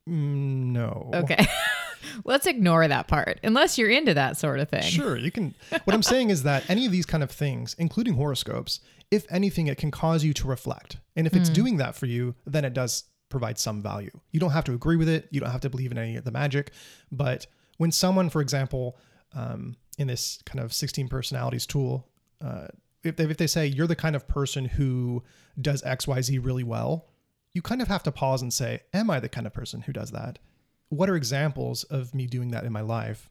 Mm, 0.09 0.73
no. 0.73 1.11
Okay. 1.15 1.47
Let's 2.25 2.49
ignore 2.49 2.89
that 2.89 3.07
part, 3.07 3.39
unless 3.45 3.79
you're 3.79 3.91
into 3.91 4.15
that 4.15 4.37
sort 4.37 4.59
of 4.59 4.69
thing. 4.69 4.83
Sure, 4.83 5.17
you 5.17 5.31
can. 5.31 5.55
What 5.85 5.95
I'm 5.95 6.03
saying 6.03 6.31
is 6.31 6.43
that 6.43 6.65
any 6.69 6.85
of 6.85 6.91
these 6.91 7.07
kind 7.07 7.23
of 7.23 7.31
things, 7.31 7.77
including 7.79 8.15
horoscopes, 8.15 8.81
if 9.13 9.25
anything, 9.31 9.69
it 9.69 9.79
can 9.79 9.93
cause 9.93 10.25
you 10.25 10.35
to 10.35 10.49
reflect. 10.49 10.97
And 11.15 11.29
if 11.29 11.37
it's 11.37 11.49
mm. 11.49 11.55
doing 11.55 11.77
that 11.77 11.95
for 11.95 12.07
you, 12.07 12.35
then 12.45 12.65
it 12.65 12.75
does 12.75 13.05
provide 13.29 13.57
some 13.57 13.83
value. 13.83 14.11
You 14.33 14.41
don't 14.41 14.51
have 14.51 14.65
to 14.65 14.75
agree 14.75 14.97
with 14.97 15.09
it. 15.09 15.29
You 15.31 15.41
don't 15.41 15.53
have 15.53 15.61
to 15.61 15.71
believe 15.71 15.93
in 15.93 15.99
any 15.99 16.17
of 16.17 16.25
the 16.25 16.33
magic. 16.33 16.73
But 17.13 17.47
when 17.79 17.93
someone, 17.93 18.31
for 18.31 18.41
example, 18.41 18.99
um, 19.33 19.77
in 19.97 20.09
this 20.09 20.41
kind 20.45 20.61
of 20.61 20.73
16 20.73 21.09
personalities 21.09 21.67
tool, 21.67 22.09
uh, 22.43 22.69
if, 23.03 23.17
they, 23.17 23.25
if 23.25 23.37
they 23.37 23.47
say 23.47 23.67
you're 23.67 23.87
the 23.87 23.97
kind 23.97 24.17
of 24.17 24.29
person 24.29 24.65
who 24.65 25.23
does 25.61 25.83
XYZ 25.83 26.45
really 26.45 26.65
well, 26.65 27.07
you 27.53 27.63
kind 27.63 27.83
of 27.83 27.89
have 27.89 28.03
to 28.05 28.13
pause 28.13 28.43
and 28.43 28.53
say, 28.53 28.81
Am 28.93 29.11
I 29.11 29.21
the 29.21 29.29
kind 29.29 29.47
of 29.47 29.53
person 29.53 29.83
who 29.83 29.93
does 29.93 30.11
that? 30.11 30.39
What 30.89 31.09
are 31.09 31.17
examples 31.17 31.85
of 31.85 32.15
me 32.15 32.27
doing 32.27 32.51
that 32.51 32.65
in 32.65 32.73
my 32.73 32.81
life? 32.81 33.31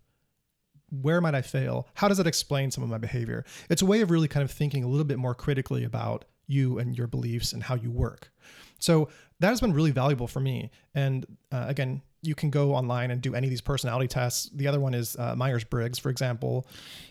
where 0.91 1.21
might 1.21 1.35
I 1.35 1.41
fail? 1.41 1.87
How 1.93 2.07
does 2.07 2.17
that 2.17 2.27
explain 2.27 2.69
some 2.69 2.83
of 2.83 2.89
my 2.89 2.97
behavior? 2.97 3.45
It's 3.69 3.81
a 3.81 3.85
way 3.85 4.01
of 4.01 4.11
really 4.11 4.27
kind 4.27 4.43
of 4.43 4.51
thinking 4.51 4.83
a 4.83 4.87
little 4.87 5.05
bit 5.05 5.17
more 5.17 5.33
critically 5.33 5.83
about 5.83 6.25
you 6.47 6.79
and 6.79 6.97
your 6.97 7.07
beliefs 7.07 7.53
and 7.53 7.63
how 7.63 7.75
you 7.75 7.89
work. 7.89 8.31
So 8.79 9.09
that 9.39 9.49
has 9.49 9.61
been 9.61 9.73
really 9.73 9.91
valuable 9.91 10.27
for 10.27 10.41
me. 10.41 10.69
And 10.93 11.25
uh, 11.51 11.65
again, 11.67 12.01
you 12.21 12.35
can 12.35 12.49
go 12.49 12.75
online 12.75 13.09
and 13.09 13.21
do 13.21 13.33
any 13.33 13.47
of 13.47 13.49
these 13.51 13.61
personality 13.61 14.07
tests. 14.07 14.49
The 14.53 14.67
other 14.67 14.79
one 14.79 14.93
is 14.93 15.15
uh, 15.17 15.35
Myers 15.35 15.63
Briggs, 15.63 15.97
for 15.97 16.09
example. 16.09 16.67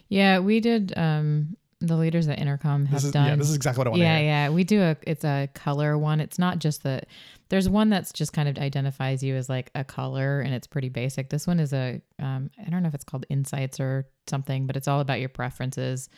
Yeah, 0.08 0.40
we 0.40 0.60
did. 0.60 0.92
Um, 0.96 1.56
the 1.80 1.96
leaders 1.96 2.28
at 2.28 2.38
Intercom 2.38 2.84
have 2.86 3.02
is 3.02 3.10
done. 3.10 3.26
yeah, 3.26 3.36
this 3.36 3.48
is 3.48 3.56
exactly 3.56 3.80
what 3.80 3.86
I 3.86 3.90
want 3.90 4.00
to 4.00 4.04
yeah, 4.04 4.18
yeah. 4.18 4.48
We 4.50 4.64
do 4.64 4.82
a 4.82 4.96
it's 5.02 5.24
a 5.24 5.48
color 5.54 5.96
one. 5.96 6.20
It's 6.20 6.38
not 6.38 6.58
just 6.58 6.82
the 6.82 7.02
there's 7.48 7.68
one 7.68 7.88
that's 7.88 8.12
just 8.12 8.32
kind 8.32 8.48
of 8.48 8.58
identifies 8.58 9.22
you 9.22 9.34
as 9.34 9.48
like 9.48 9.70
a 9.74 9.82
color 9.82 10.40
and 10.40 10.54
it's 10.54 10.66
pretty 10.66 10.90
basic. 10.90 11.30
This 11.30 11.46
one 11.46 11.58
is 11.58 11.72
a 11.72 12.00
um 12.18 12.50
I 12.64 12.68
don't 12.68 12.82
know 12.82 12.88
if 12.88 12.94
it's 12.94 13.04
called 13.04 13.24
insights 13.30 13.80
or 13.80 14.06
something, 14.26 14.66
but 14.66 14.76
it's 14.76 14.88
all 14.88 15.00
about 15.00 15.20
your 15.20 15.30
preferences. 15.30 16.10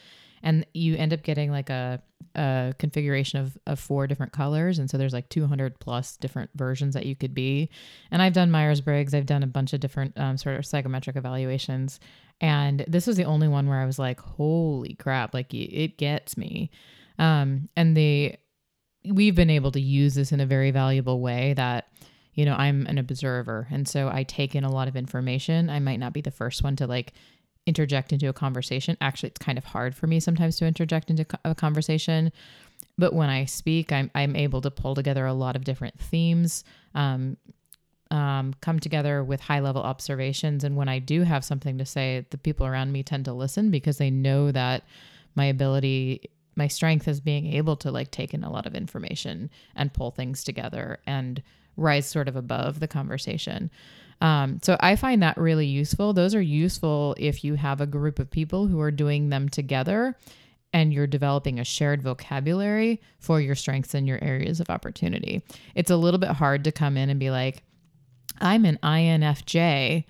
And 0.43 0.67
you 0.75 0.97
end 0.97 1.13
up 1.13 1.23
getting 1.23 1.51
like 1.51 1.71
a 1.71 2.03
a 2.35 2.75
configuration 2.79 3.41
of, 3.41 3.59
of 3.67 3.79
four 3.79 4.07
different 4.07 4.33
colors. 4.33 4.79
And 4.79 4.89
so 4.89 4.97
there's 4.97 5.13
like 5.13 5.29
200 5.29 5.79
plus 5.81 6.17
different 6.17 6.51
versions 6.55 6.95
that 6.95 7.05
you 7.05 7.15
could 7.15 7.35
be. 7.35 7.69
And 8.11 8.23
I've 8.23 8.33
done 8.33 8.51
Myers 8.51 8.81
Briggs, 8.81 9.13
I've 9.13 9.27
done 9.27 9.43
a 9.43 9.47
bunch 9.47 9.73
of 9.73 9.81
different 9.81 10.19
um, 10.19 10.39
sort 10.39 10.57
of 10.57 10.65
psychometric 10.65 11.17
evaluations. 11.17 12.01
And 12.41 12.85
this 12.89 13.07
was 13.07 13.17
the 13.17 13.25
only 13.25 13.49
one 13.49 13.69
where 13.69 13.81
I 13.81 13.87
was 13.87 13.99
like, 13.99 14.19
holy 14.19 14.95
crap, 14.95 15.35
like 15.35 15.53
it 15.53 15.99
gets 15.99 16.37
me. 16.37 16.71
Um, 17.19 17.69
and 17.77 17.97
the 17.97 18.37
we've 19.05 19.35
been 19.35 19.51
able 19.51 19.73
to 19.73 19.81
use 19.81 20.15
this 20.15 20.33
in 20.33 20.41
a 20.41 20.47
very 20.47 20.71
valuable 20.71 21.21
way 21.21 21.55
that 21.55 21.89
you 22.35 22.45
know 22.45 22.55
i'm 22.55 22.87
an 22.87 22.99
observer 22.99 23.67
and 23.71 23.89
so 23.89 24.09
i 24.09 24.23
take 24.23 24.55
in 24.55 24.63
a 24.63 24.71
lot 24.71 24.87
of 24.87 24.95
information 24.95 25.69
i 25.69 25.81
might 25.81 25.99
not 25.99 26.13
be 26.13 26.21
the 26.21 26.31
first 26.31 26.63
one 26.63 26.77
to 26.77 26.87
like 26.87 27.13
interject 27.67 28.13
into 28.13 28.29
a 28.29 28.33
conversation 28.33 28.97
actually 29.01 29.29
it's 29.29 29.39
kind 29.39 29.59
of 29.59 29.65
hard 29.65 29.95
for 29.95 30.07
me 30.07 30.19
sometimes 30.19 30.57
to 30.57 30.67
interject 30.67 31.11
into 31.11 31.25
a 31.45 31.55
conversation 31.55 32.33
but 32.99 33.13
when 33.13 33.29
i 33.29 33.45
speak 33.45 33.93
i'm, 33.93 34.11
I'm 34.15 34.35
able 34.37 34.61
to 34.63 34.71
pull 34.71 34.95
together 34.95 35.27
a 35.27 35.33
lot 35.33 35.57
of 35.57 35.65
different 35.65 35.99
themes 35.99 36.65
um, 36.95 37.37
um, 38.11 38.53
come 38.61 38.79
together 38.79 39.25
with 39.25 39.41
high 39.41 39.61
level 39.61 39.83
observations 39.83 40.65
and 40.65 40.77
when 40.77 40.89
i 40.89 40.99
do 40.99 41.23
have 41.23 41.45
something 41.45 41.79
to 41.79 41.87
say 41.87 42.27
the 42.31 42.39
people 42.39 42.67
around 42.67 42.93
me 42.93 43.03
tend 43.03 43.25
to 43.27 43.33
listen 43.33 43.71
because 43.71 43.99
they 43.99 44.11
know 44.11 44.51
that 44.51 44.85
my 45.35 45.45
ability 45.45 46.31
my 46.57 46.69
strength 46.69 47.09
is 47.09 47.21
being 47.21 47.47
able 47.55 47.77
to 47.77 47.91
like 47.91 48.11
take 48.11 48.35
in 48.35 48.45
a 48.45 48.51
lot 48.51 48.67
of 48.67 48.75
information 48.75 49.51
and 49.75 49.95
pull 49.95 50.11
things 50.11 50.45
together 50.45 50.99
and 51.07 51.43
rise 51.77 52.07
sort 52.07 52.29
of 52.29 52.37
above 52.37 52.81
the 52.81 52.89
conversation. 52.89 53.71
Um, 54.23 54.61
so 54.63 54.77
I 54.79 54.95
find 54.95 55.21
that 55.25 55.37
really 55.37 55.67
useful. 55.67 56.13
Those 56.13 56.33
are 56.33 56.41
useful 56.41 57.17
if 57.19 57.43
you 57.43 57.57
have 57.57 57.81
a 57.81 57.89
group 57.89 58.21
of 58.21 58.31
people 58.31 58.69
who 58.69 58.81
are 58.81 58.93
doing 58.93 59.31
them 59.31 59.49
together 59.49 60.17
and 60.73 60.93
you're 60.93 61.09
developing 61.09 61.59
a 61.59 61.65
shared 61.65 62.03
vocabulary 62.03 63.03
for 63.19 63.41
your 63.41 63.57
strengths 63.57 63.95
and 63.95 64.07
your 64.07 64.23
areas 64.23 64.61
of 64.61 64.71
opportunity. 64.71 65.45
It's 65.75 65.91
a 65.91 65.97
little 65.97 66.21
bit 66.21 66.31
hard 66.31 66.63
to 66.65 66.73
come 66.73 66.97
in 66.97 67.11
and 67.11 67.19
be 67.19 67.31
like, 67.31 67.65
I'm 68.41 68.65
an 68.65 68.79
INFJ. 68.81 70.05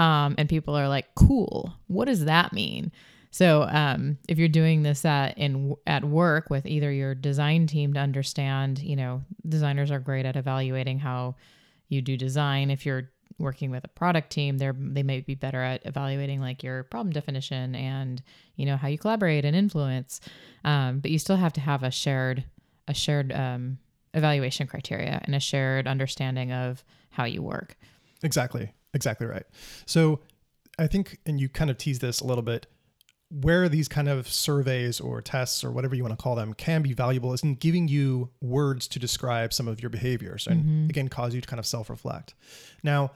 Um, 0.00 0.34
and 0.38 0.48
people 0.48 0.76
are 0.76 0.88
like, 0.88 1.14
cool. 1.14 1.72
What 1.86 2.06
does 2.06 2.24
that 2.24 2.52
mean? 2.52 2.90
So 3.30 3.62
um, 3.62 4.18
if 4.28 4.38
you're 4.38 4.48
doing 4.48 4.82
this 4.82 5.04
at 5.04 5.38
in 5.38 5.74
at 5.86 6.04
work 6.04 6.50
with 6.50 6.66
either 6.66 6.90
your 6.90 7.14
design 7.14 7.68
team 7.68 7.94
to 7.94 8.00
understand, 8.00 8.80
you 8.80 8.96
know, 8.96 9.22
designers 9.48 9.92
are 9.92 10.00
great 10.00 10.26
at 10.26 10.34
evaluating 10.34 10.98
how 10.98 11.36
you 11.88 12.02
do 12.02 12.16
design. 12.16 12.70
If 12.70 12.84
you're 12.84 13.10
working 13.38 13.70
with 13.70 13.84
a 13.84 13.88
product 13.88 14.30
team, 14.30 14.58
they're 14.58 14.74
they 14.76 15.02
may 15.02 15.20
be 15.20 15.34
better 15.34 15.62
at 15.62 15.84
evaluating 15.84 16.40
like 16.40 16.62
your 16.62 16.84
problem 16.84 17.12
definition 17.12 17.74
and 17.74 18.22
you 18.56 18.66
know 18.66 18.76
how 18.76 18.88
you 18.88 18.98
collaborate 18.98 19.44
and 19.44 19.56
influence. 19.56 20.20
Um, 20.64 21.00
but 21.00 21.10
you 21.10 21.18
still 21.18 21.36
have 21.36 21.52
to 21.54 21.60
have 21.60 21.82
a 21.82 21.90
shared 21.90 22.44
a 22.88 22.94
shared 22.94 23.32
um, 23.32 23.78
evaluation 24.14 24.66
criteria 24.66 25.20
and 25.24 25.34
a 25.34 25.40
shared 25.40 25.86
understanding 25.86 26.52
of 26.52 26.84
how 27.10 27.24
you 27.24 27.42
work. 27.42 27.76
Exactly. 28.22 28.72
Exactly 28.94 29.26
right. 29.26 29.44
So 29.86 30.20
I 30.78 30.86
think, 30.86 31.18
and 31.26 31.40
you 31.40 31.48
kind 31.48 31.70
of 31.70 31.78
tease 31.78 31.98
this 31.98 32.20
a 32.20 32.26
little 32.26 32.42
bit, 32.42 32.66
where 33.30 33.68
these 33.68 33.88
kind 33.88 34.08
of 34.08 34.28
surveys 34.28 35.00
or 35.00 35.22
tests 35.22 35.64
or 35.64 35.70
whatever 35.72 35.94
you 35.94 36.02
want 36.02 36.16
to 36.16 36.22
call 36.22 36.34
them 36.34 36.52
can 36.52 36.82
be 36.82 36.92
valuable 36.92 37.32
is 37.32 37.42
in 37.42 37.54
giving 37.54 37.88
you 37.88 38.28
words 38.42 38.86
to 38.88 38.98
describe 38.98 39.54
some 39.54 39.66
of 39.66 39.80
your 39.80 39.88
behaviors 39.88 40.46
and 40.46 40.90
again 40.90 41.08
cause 41.08 41.34
you 41.34 41.40
to 41.40 41.48
kind 41.48 41.58
of 41.58 41.64
self-reflect. 41.64 42.34
Now, 42.82 43.12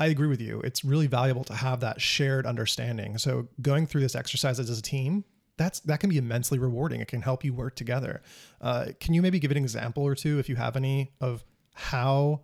I 0.00 0.06
agree 0.06 0.28
with 0.28 0.40
you. 0.40 0.60
It's 0.60 0.84
really 0.84 1.06
valuable 1.06 1.44
to 1.44 1.54
have 1.54 1.80
that 1.80 2.00
shared 2.00 2.46
understanding. 2.46 3.18
So 3.18 3.48
going 3.62 3.86
through 3.86 4.00
this 4.00 4.14
exercise 4.14 4.58
as 4.58 4.76
a 4.76 4.82
team, 4.82 5.24
that's 5.56 5.80
that 5.80 6.00
can 6.00 6.10
be 6.10 6.18
immensely 6.18 6.58
rewarding. 6.58 7.00
It 7.00 7.08
can 7.08 7.22
help 7.22 7.44
you 7.44 7.54
work 7.54 7.76
together. 7.76 8.22
Uh, 8.60 8.86
can 8.98 9.14
you 9.14 9.22
maybe 9.22 9.38
give 9.38 9.50
an 9.50 9.56
example 9.56 10.02
or 10.02 10.14
two, 10.14 10.38
if 10.38 10.48
you 10.48 10.56
have 10.56 10.76
any, 10.76 11.12
of 11.20 11.44
how 11.74 12.40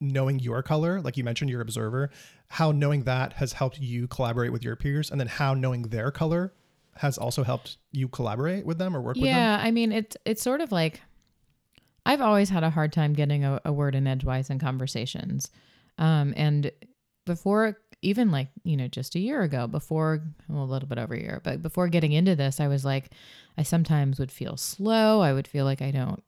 knowing 0.00 0.40
your 0.40 0.62
color, 0.62 1.00
like 1.00 1.16
you 1.16 1.22
mentioned, 1.22 1.50
your 1.50 1.60
observer, 1.60 2.10
how 2.48 2.72
knowing 2.72 3.04
that 3.04 3.34
has 3.34 3.52
helped 3.52 3.78
you 3.78 4.08
collaborate 4.08 4.50
with 4.50 4.64
your 4.64 4.74
peers, 4.74 5.10
and 5.10 5.20
then 5.20 5.28
how 5.28 5.54
knowing 5.54 5.82
their 5.82 6.10
color 6.10 6.52
has 6.96 7.18
also 7.18 7.44
helped 7.44 7.76
you 7.92 8.08
collaborate 8.08 8.66
with 8.66 8.78
them 8.78 8.96
or 8.96 9.00
work 9.00 9.14
with 9.14 9.24
them? 9.24 9.32
Yeah, 9.32 9.60
I 9.62 9.70
mean 9.70 9.92
it's 9.92 10.16
it's 10.24 10.42
sort 10.42 10.60
of 10.60 10.72
like 10.72 11.00
I've 12.04 12.20
always 12.20 12.50
had 12.50 12.64
a 12.64 12.70
hard 12.70 12.92
time 12.92 13.12
getting 13.12 13.44
a, 13.44 13.60
a 13.64 13.72
word 13.72 13.94
in 13.94 14.08
edgewise 14.08 14.50
in 14.50 14.58
conversations. 14.58 15.50
Um, 16.00 16.34
and 16.36 16.72
before 17.26 17.78
even 18.02 18.30
like, 18.30 18.48
you 18.64 18.76
know, 18.76 18.88
just 18.88 19.14
a 19.14 19.20
year 19.20 19.42
ago, 19.42 19.66
before 19.66 20.22
well, 20.48 20.64
a 20.64 20.64
little 20.64 20.88
bit 20.88 20.98
over 20.98 21.14
a 21.14 21.20
year, 21.20 21.40
but 21.44 21.62
before 21.62 21.88
getting 21.88 22.12
into 22.12 22.34
this, 22.34 22.58
I 22.58 22.66
was 22.66 22.84
like, 22.84 23.10
I 23.58 23.62
sometimes 23.62 24.18
would 24.18 24.32
feel 24.32 24.56
slow. 24.56 25.20
I 25.20 25.32
would 25.32 25.46
feel 25.46 25.66
like 25.66 25.82
I 25.82 25.90
don't, 25.90 26.22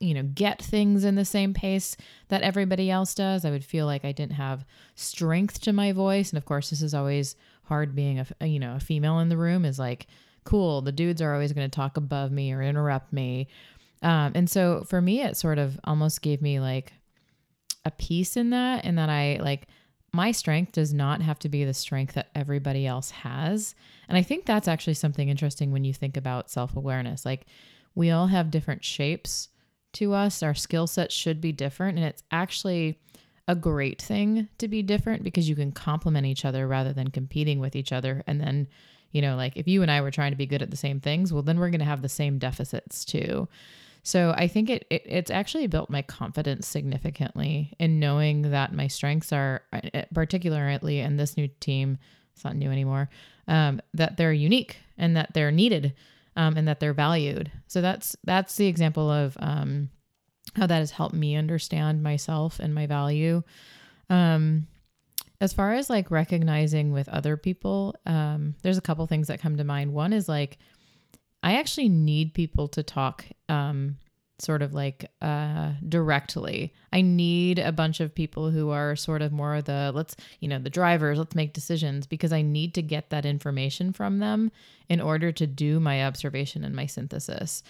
you 0.00 0.14
know, 0.14 0.22
get 0.22 0.62
things 0.62 1.04
in 1.04 1.14
the 1.14 1.24
same 1.24 1.52
pace 1.52 1.96
that 2.28 2.42
everybody 2.42 2.90
else 2.90 3.14
does. 3.14 3.44
I 3.44 3.50
would 3.50 3.64
feel 3.64 3.84
like 3.84 4.04
I 4.04 4.12
didn't 4.12 4.32
have 4.32 4.64
strength 4.94 5.60
to 5.62 5.72
my 5.72 5.92
voice. 5.92 6.30
And 6.30 6.38
of 6.38 6.46
course, 6.46 6.70
this 6.70 6.82
is 6.82 6.94
always 6.94 7.36
hard 7.64 7.94
being 7.94 8.24
a, 8.40 8.46
you 8.46 8.58
know, 8.58 8.76
a 8.76 8.80
female 8.80 9.18
in 9.18 9.28
the 9.28 9.36
room 9.36 9.66
is 9.66 9.78
like, 9.78 10.06
cool, 10.44 10.80
the 10.80 10.92
dudes 10.92 11.20
are 11.20 11.34
always 11.34 11.52
going 11.52 11.70
to 11.70 11.74
talk 11.74 11.98
above 11.98 12.32
me 12.32 12.52
or 12.52 12.62
interrupt 12.62 13.12
me. 13.12 13.48
Um, 14.02 14.32
and 14.34 14.48
so 14.48 14.84
for 14.88 15.02
me, 15.02 15.22
it 15.22 15.36
sort 15.36 15.58
of 15.58 15.78
almost 15.84 16.22
gave 16.22 16.40
me 16.40 16.58
like 16.58 16.92
a 17.88 17.90
piece 17.92 18.36
in 18.36 18.50
that, 18.50 18.84
and 18.84 18.96
that 18.98 19.10
I 19.10 19.38
like 19.42 19.66
my 20.12 20.32
strength 20.32 20.72
does 20.72 20.94
not 20.94 21.20
have 21.20 21.38
to 21.40 21.48
be 21.48 21.64
the 21.64 21.74
strength 21.74 22.14
that 22.14 22.30
everybody 22.34 22.86
else 22.86 23.10
has. 23.10 23.74
And 24.08 24.16
I 24.16 24.22
think 24.22 24.46
that's 24.46 24.68
actually 24.68 24.94
something 24.94 25.28
interesting 25.28 25.70
when 25.70 25.84
you 25.84 25.92
think 25.92 26.16
about 26.16 26.50
self 26.50 26.76
awareness. 26.76 27.24
Like 27.26 27.46
we 27.94 28.10
all 28.10 28.28
have 28.28 28.50
different 28.50 28.84
shapes 28.84 29.48
to 29.94 30.12
us, 30.12 30.42
our 30.42 30.54
skill 30.54 30.86
sets 30.86 31.14
should 31.14 31.40
be 31.40 31.52
different, 31.52 31.98
and 31.98 32.06
it's 32.06 32.22
actually 32.30 33.00
a 33.48 33.54
great 33.54 34.00
thing 34.00 34.48
to 34.58 34.68
be 34.68 34.82
different 34.82 35.24
because 35.24 35.48
you 35.48 35.56
can 35.56 35.72
complement 35.72 36.26
each 36.26 36.44
other 36.44 36.68
rather 36.68 36.92
than 36.92 37.10
competing 37.10 37.58
with 37.58 37.74
each 37.74 37.92
other. 37.92 38.22
And 38.26 38.38
then, 38.40 38.68
you 39.10 39.22
know, 39.22 39.36
like 39.36 39.56
if 39.56 39.66
you 39.66 39.80
and 39.80 39.90
I 39.90 40.02
were 40.02 40.10
trying 40.10 40.32
to 40.32 40.36
be 40.36 40.46
good 40.46 40.60
at 40.60 40.70
the 40.70 40.76
same 40.76 41.00
things, 41.00 41.32
well, 41.32 41.42
then 41.42 41.58
we're 41.58 41.70
going 41.70 41.80
to 41.80 41.86
have 41.86 42.02
the 42.02 42.08
same 42.10 42.38
deficits 42.38 43.06
too. 43.06 43.48
So 44.02 44.32
I 44.36 44.48
think 44.48 44.70
it, 44.70 44.86
it 44.90 45.02
it's 45.04 45.30
actually 45.30 45.66
built 45.66 45.90
my 45.90 46.02
confidence 46.02 46.66
significantly 46.66 47.74
in 47.78 48.00
knowing 48.00 48.50
that 48.50 48.72
my 48.72 48.86
strengths 48.86 49.32
are 49.32 49.62
uh, 49.72 50.02
particularly 50.14 51.00
in 51.00 51.16
this 51.16 51.36
new 51.36 51.48
team. 51.60 51.98
It's 52.34 52.44
not 52.44 52.56
new 52.56 52.70
anymore. 52.70 53.08
Um, 53.48 53.80
that 53.94 54.16
they're 54.16 54.32
unique 54.32 54.76
and 54.96 55.16
that 55.16 55.34
they're 55.34 55.50
needed, 55.50 55.94
um, 56.36 56.56
and 56.56 56.68
that 56.68 56.80
they're 56.80 56.94
valued. 56.94 57.50
So 57.66 57.80
that's 57.80 58.16
that's 58.24 58.56
the 58.56 58.66
example 58.66 59.10
of 59.10 59.36
um, 59.40 59.90
how 60.54 60.66
that 60.66 60.78
has 60.78 60.90
helped 60.90 61.14
me 61.14 61.36
understand 61.36 62.02
myself 62.02 62.58
and 62.60 62.74
my 62.74 62.86
value. 62.86 63.42
Um, 64.10 64.66
as 65.40 65.52
far 65.52 65.74
as 65.74 65.88
like 65.88 66.10
recognizing 66.10 66.92
with 66.92 67.08
other 67.08 67.36
people, 67.36 67.94
um, 68.06 68.54
there's 68.62 68.78
a 68.78 68.82
couple 68.82 69.06
things 69.06 69.28
that 69.28 69.40
come 69.40 69.56
to 69.56 69.64
mind. 69.64 69.92
One 69.92 70.12
is 70.12 70.28
like 70.28 70.58
I 71.42 71.56
actually 71.56 71.88
need 71.88 72.34
people 72.34 72.68
to 72.68 72.82
talk 72.82 73.24
um 73.48 73.96
sort 74.40 74.62
of 74.62 74.72
like 74.72 75.10
uh 75.20 75.72
directly. 75.88 76.72
I 76.92 77.00
need 77.00 77.58
a 77.58 77.72
bunch 77.72 78.00
of 78.00 78.14
people 78.14 78.50
who 78.50 78.70
are 78.70 78.94
sort 78.94 79.22
of 79.22 79.32
more 79.32 79.60
the 79.60 79.92
let's, 79.94 80.16
you 80.40 80.48
know, 80.48 80.58
the 80.58 80.70
drivers, 80.70 81.18
let's 81.18 81.34
make 81.34 81.52
decisions 81.52 82.06
because 82.06 82.32
I 82.32 82.42
need 82.42 82.74
to 82.74 82.82
get 82.82 83.10
that 83.10 83.26
information 83.26 83.92
from 83.92 84.18
them 84.18 84.52
in 84.88 85.00
order 85.00 85.32
to 85.32 85.46
do 85.46 85.80
my 85.80 86.04
observation 86.04 86.64
and 86.64 86.74
my 86.74 86.86
synthesis. 86.86 87.62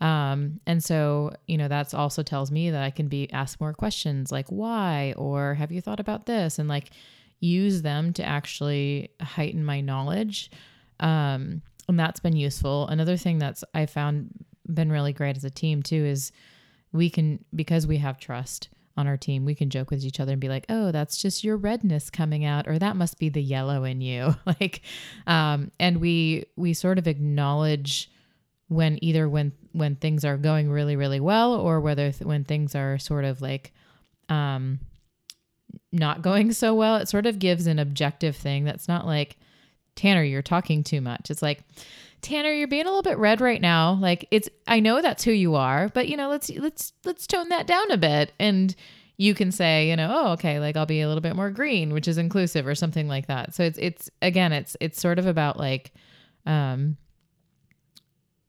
Um, 0.00 0.60
and 0.66 0.82
so, 0.82 1.32
you 1.46 1.56
know, 1.56 1.68
that's 1.68 1.94
also 1.94 2.24
tells 2.24 2.50
me 2.50 2.70
that 2.70 2.82
I 2.82 2.90
can 2.90 3.06
be 3.06 3.32
asked 3.32 3.60
more 3.60 3.72
questions 3.72 4.32
like 4.32 4.48
why 4.48 5.14
or 5.16 5.54
have 5.54 5.70
you 5.70 5.80
thought 5.80 6.00
about 6.00 6.26
this 6.26 6.58
and 6.58 6.68
like 6.68 6.90
use 7.38 7.82
them 7.82 8.12
to 8.14 8.24
actually 8.24 9.10
heighten 9.20 9.64
my 9.64 9.80
knowledge. 9.80 10.50
Um, 10.98 11.62
and 11.88 11.98
that's 11.98 12.20
been 12.20 12.36
useful. 12.36 12.86
Another 12.88 13.16
thing 13.16 13.38
that's 13.38 13.64
I 13.74 13.86
found 13.86 14.30
been 14.72 14.92
really 14.92 15.12
great 15.12 15.36
as 15.36 15.44
a 15.44 15.50
team 15.50 15.82
too 15.82 16.04
is 16.04 16.32
we 16.92 17.10
can 17.10 17.44
because 17.54 17.86
we 17.86 17.98
have 17.98 18.18
trust 18.18 18.68
on 18.96 19.06
our 19.06 19.16
team, 19.16 19.46
we 19.46 19.54
can 19.54 19.70
joke 19.70 19.90
with 19.90 20.04
each 20.04 20.20
other 20.20 20.32
and 20.32 20.40
be 20.40 20.50
like, 20.50 20.66
"Oh, 20.68 20.92
that's 20.92 21.16
just 21.16 21.44
your 21.44 21.56
redness 21.56 22.10
coming 22.10 22.44
out," 22.44 22.68
or 22.68 22.78
"That 22.78 22.96
must 22.96 23.18
be 23.18 23.28
the 23.28 23.42
yellow 23.42 23.84
in 23.84 24.00
you." 24.00 24.34
like, 24.46 24.82
um, 25.26 25.70
and 25.80 25.98
we 25.98 26.44
we 26.56 26.74
sort 26.74 26.98
of 26.98 27.06
acknowledge 27.06 28.10
when 28.68 28.98
either 29.02 29.28
when 29.28 29.52
when 29.72 29.96
things 29.96 30.24
are 30.24 30.36
going 30.36 30.70
really 30.70 30.96
really 30.96 31.20
well 31.20 31.54
or 31.54 31.80
whether 31.80 32.10
th- 32.10 32.26
when 32.26 32.44
things 32.44 32.74
are 32.74 32.98
sort 32.98 33.24
of 33.24 33.42
like 33.42 33.72
um 34.28 34.80
not 35.92 36.22
going 36.22 36.52
so 36.52 36.74
well 36.74 36.96
it 36.96 37.08
sort 37.08 37.26
of 37.26 37.38
gives 37.38 37.66
an 37.66 37.78
objective 37.78 38.34
thing 38.34 38.64
that's 38.64 38.88
not 38.88 39.06
like 39.06 39.36
tanner 39.96 40.22
you're 40.22 40.42
talking 40.42 40.82
too 40.82 41.00
much 41.00 41.30
it's 41.30 41.42
like 41.42 41.64
Tanner, 42.22 42.52
you're 42.52 42.68
being 42.68 42.86
a 42.86 42.88
little 42.88 43.02
bit 43.02 43.18
red 43.18 43.40
right 43.40 43.60
now. 43.60 43.94
Like 43.94 44.28
it's 44.30 44.48
I 44.68 44.78
know 44.78 45.02
that's 45.02 45.24
who 45.24 45.32
you 45.32 45.56
are, 45.56 45.88
but 45.88 46.08
you 46.08 46.16
know, 46.16 46.28
let's 46.28 46.50
let's 46.50 46.92
let's 47.04 47.26
tone 47.26 47.48
that 47.48 47.66
down 47.66 47.90
a 47.90 47.96
bit 47.96 48.32
and 48.38 48.74
you 49.18 49.34
can 49.34 49.52
say, 49.52 49.90
you 49.90 49.96
know, 49.96 50.10
oh, 50.12 50.32
okay, 50.32 50.58
like 50.60 50.76
I'll 50.76 50.86
be 50.86 51.00
a 51.00 51.08
little 51.08 51.20
bit 51.20 51.36
more 51.36 51.50
green, 51.50 51.92
which 51.92 52.08
is 52.08 52.18
inclusive 52.18 52.66
or 52.66 52.76
something 52.76 53.08
like 53.08 53.26
that. 53.26 53.54
So 53.54 53.64
it's 53.64 53.78
it's 53.78 54.08
again, 54.22 54.52
it's 54.52 54.76
it's 54.80 55.00
sort 55.00 55.18
of 55.18 55.26
about 55.26 55.58
like 55.58 55.92
um 56.46 56.96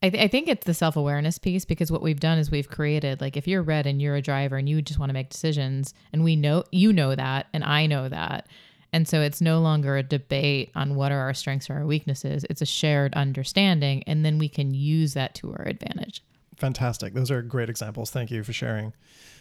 I, 0.02 0.10
th- 0.10 0.22
I 0.22 0.28
think 0.28 0.48
it's 0.48 0.66
the 0.66 0.74
self 0.74 0.96
awareness 0.96 1.38
piece 1.38 1.64
because 1.64 1.90
what 1.90 2.02
we've 2.02 2.20
done 2.20 2.38
is 2.38 2.50
we've 2.50 2.68
created 2.68 3.20
like 3.20 3.36
if 3.36 3.48
you're 3.48 3.62
red 3.62 3.86
and 3.86 4.00
you're 4.00 4.16
a 4.16 4.22
driver 4.22 4.56
and 4.56 4.68
you 4.68 4.82
just 4.82 5.00
want 5.00 5.08
to 5.08 5.14
make 5.14 5.30
decisions 5.30 5.94
and 6.12 6.22
we 6.22 6.36
know 6.36 6.62
you 6.70 6.92
know 6.92 7.14
that 7.14 7.46
and 7.52 7.64
I 7.64 7.86
know 7.86 8.08
that 8.08 8.46
and 8.94 9.08
so 9.08 9.20
it's 9.20 9.40
no 9.40 9.58
longer 9.58 9.96
a 9.96 10.04
debate 10.04 10.70
on 10.76 10.94
what 10.94 11.10
are 11.10 11.18
our 11.18 11.34
strengths 11.34 11.68
or 11.68 11.74
our 11.74 11.84
weaknesses. 11.84 12.46
It's 12.48 12.62
a 12.62 12.66
shared 12.66 13.12
understanding 13.14 14.04
and 14.06 14.24
then 14.24 14.38
we 14.38 14.48
can 14.48 14.72
use 14.72 15.14
that 15.14 15.34
to 15.36 15.50
our 15.50 15.66
advantage. 15.66 16.22
Fantastic. 16.56 17.12
Those 17.12 17.28
are 17.32 17.42
great 17.42 17.68
examples. 17.68 18.12
Thank 18.12 18.30
you 18.30 18.44
for 18.44 18.52
sharing. 18.52 18.92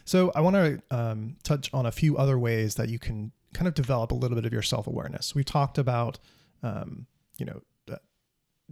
So 0.06 0.32
I 0.34 0.42
want 0.42 0.56
to 0.56 0.82
um, 0.90 1.36
touch 1.44 1.70
on 1.72 1.86
a 1.86 1.92
few 1.92 2.18
other 2.18 2.40
ways 2.40 2.74
that 2.76 2.90
you 2.90 2.98
can 2.98 3.32
kind 3.54 3.68
of 3.68 3.76
develop 3.76 4.12
a 4.12 4.16
little 4.16 4.34
bit 4.34 4.48
of 4.48 4.52
your 4.52 4.64
self 4.64 4.88
awareness 4.88 5.36
We've 5.36 5.46
talked 5.46 5.78
about 5.78 6.18
um, 6.64 7.06
you 7.38 7.46
know 7.46 7.62
uh, 7.92 7.98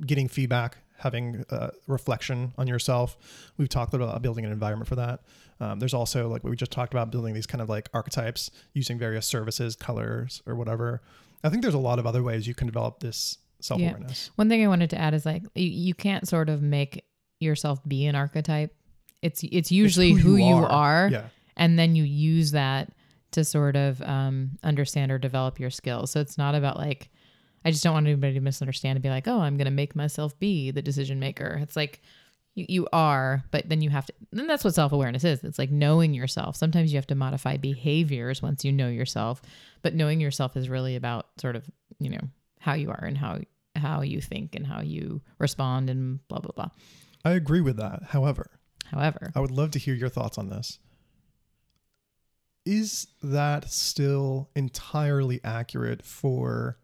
getting 0.03 0.27
feedback 0.27 0.77
having 1.01 1.43
a 1.49 1.71
reflection 1.87 2.53
on 2.57 2.67
yourself. 2.67 3.17
We've 3.57 3.69
talked 3.69 3.93
about 3.93 4.21
building 4.21 4.45
an 4.45 4.51
environment 4.51 4.87
for 4.87 4.95
that. 4.95 5.21
Um, 5.61 5.77
there's 5.77 5.93
also 5.93 6.27
like 6.27 6.43
what 6.43 6.49
we 6.49 6.55
just 6.55 6.71
talked 6.71 6.91
about 6.91 7.11
building 7.11 7.35
these 7.35 7.45
kind 7.45 7.61
of 7.61 7.69
like 7.69 7.87
archetypes 7.93 8.49
using 8.73 8.97
various 8.97 9.27
services, 9.27 9.75
colors, 9.75 10.41
or 10.47 10.55
whatever. 10.55 11.03
I 11.43 11.49
think 11.49 11.61
there's 11.61 11.75
a 11.75 11.79
lot 11.79 11.99
of 11.99 12.07
other 12.07 12.23
ways 12.23 12.47
you 12.47 12.55
can 12.55 12.65
develop 12.65 12.99
this 12.99 13.37
self 13.59 13.79
awareness. 13.79 14.27
Yeah. 14.27 14.33
One 14.37 14.49
thing 14.49 14.63
I 14.63 14.67
wanted 14.67 14.89
to 14.89 14.97
add 14.99 15.13
is 15.13 15.23
like 15.23 15.43
you, 15.53 15.67
you 15.67 15.93
can't 15.93 16.27
sort 16.27 16.49
of 16.49 16.63
make 16.63 17.05
yourself 17.39 17.79
be 17.87 18.07
an 18.07 18.15
archetype. 18.15 18.73
It's 19.21 19.43
it's 19.51 19.71
usually 19.71 20.13
it's 20.13 20.21
who, 20.21 20.31
who, 20.31 20.37
you, 20.37 20.55
are, 20.55 20.67
are 20.67 21.09
yeah. 21.11 21.25
and 21.55 21.77
then 21.77 21.95
you 21.95 22.03
use 22.03 22.51
that 22.51 22.91
to 23.31 23.45
sort 23.45 23.75
of 23.75 24.01
um, 24.01 24.57
understand 24.63 25.11
or 25.11 25.19
develop 25.19 25.59
your 25.59 25.69
skills. 25.69 26.09
So 26.09 26.19
it's 26.19 26.39
not 26.39 26.55
about 26.55 26.77
like 26.77 27.11
I 27.63 27.69
just 27.69 27.83
don't 27.83 27.93
want 27.93 28.07
anybody 28.07 28.33
to 28.33 28.39
misunderstand 28.39 28.95
and 28.95 29.03
be 29.03 29.09
like, 29.09 29.27
oh, 29.27 29.39
I'm 29.39 29.57
going 29.57 29.65
to 29.65 29.71
make 29.71 29.95
myself 29.95 30.37
be 30.39 30.71
the 30.71 30.81
decision 30.81 31.19
maker. 31.19 31.59
It's 31.61 31.75
like 31.75 32.01
you, 32.55 32.65
you 32.67 32.87
are, 32.91 33.43
but 33.51 33.69
then 33.69 33.81
you 33.81 33.89
have 33.89 34.05
to, 34.05 34.13
then 34.31 34.47
that's 34.47 34.63
what 34.63 34.73
self 34.73 34.91
awareness 34.91 35.23
is. 35.23 35.43
It's 35.43 35.59
like 35.59 35.71
knowing 35.71 36.13
yourself. 36.13 36.55
Sometimes 36.55 36.91
you 36.91 36.97
have 36.97 37.07
to 37.07 37.15
modify 37.15 37.57
behaviors 37.57 38.41
once 38.41 38.65
you 38.65 38.71
know 38.71 38.89
yourself, 38.89 39.41
but 39.81 39.95
knowing 39.95 40.19
yourself 40.19 40.57
is 40.57 40.69
really 40.69 40.95
about 40.95 41.27
sort 41.39 41.55
of, 41.55 41.69
you 41.99 42.09
know, 42.09 42.29
how 42.59 42.73
you 42.73 42.89
are 42.89 43.03
and 43.03 43.17
how, 43.17 43.39
how 43.75 44.01
you 44.01 44.21
think 44.21 44.55
and 44.55 44.67
how 44.67 44.81
you 44.81 45.21
respond 45.39 45.89
and 45.89 46.25
blah, 46.27 46.39
blah, 46.39 46.51
blah. 46.55 46.69
I 47.23 47.31
agree 47.31 47.61
with 47.61 47.77
that. 47.77 48.03
However, 48.09 48.59
however, 48.91 49.31
I 49.35 49.39
would 49.39 49.51
love 49.51 49.71
to 49.71 49.79
hear 49.79 49.93
your 49.93 50.09
thoughts 50.09 50.37
on 50.37 50.49
this. 50.49 50.79
Is 52.65 53.07
that 53.23 53.71
still 53.71 54.49
entirely 54.55 55.39
accurate 55.43 56.03
for 56.03 56.77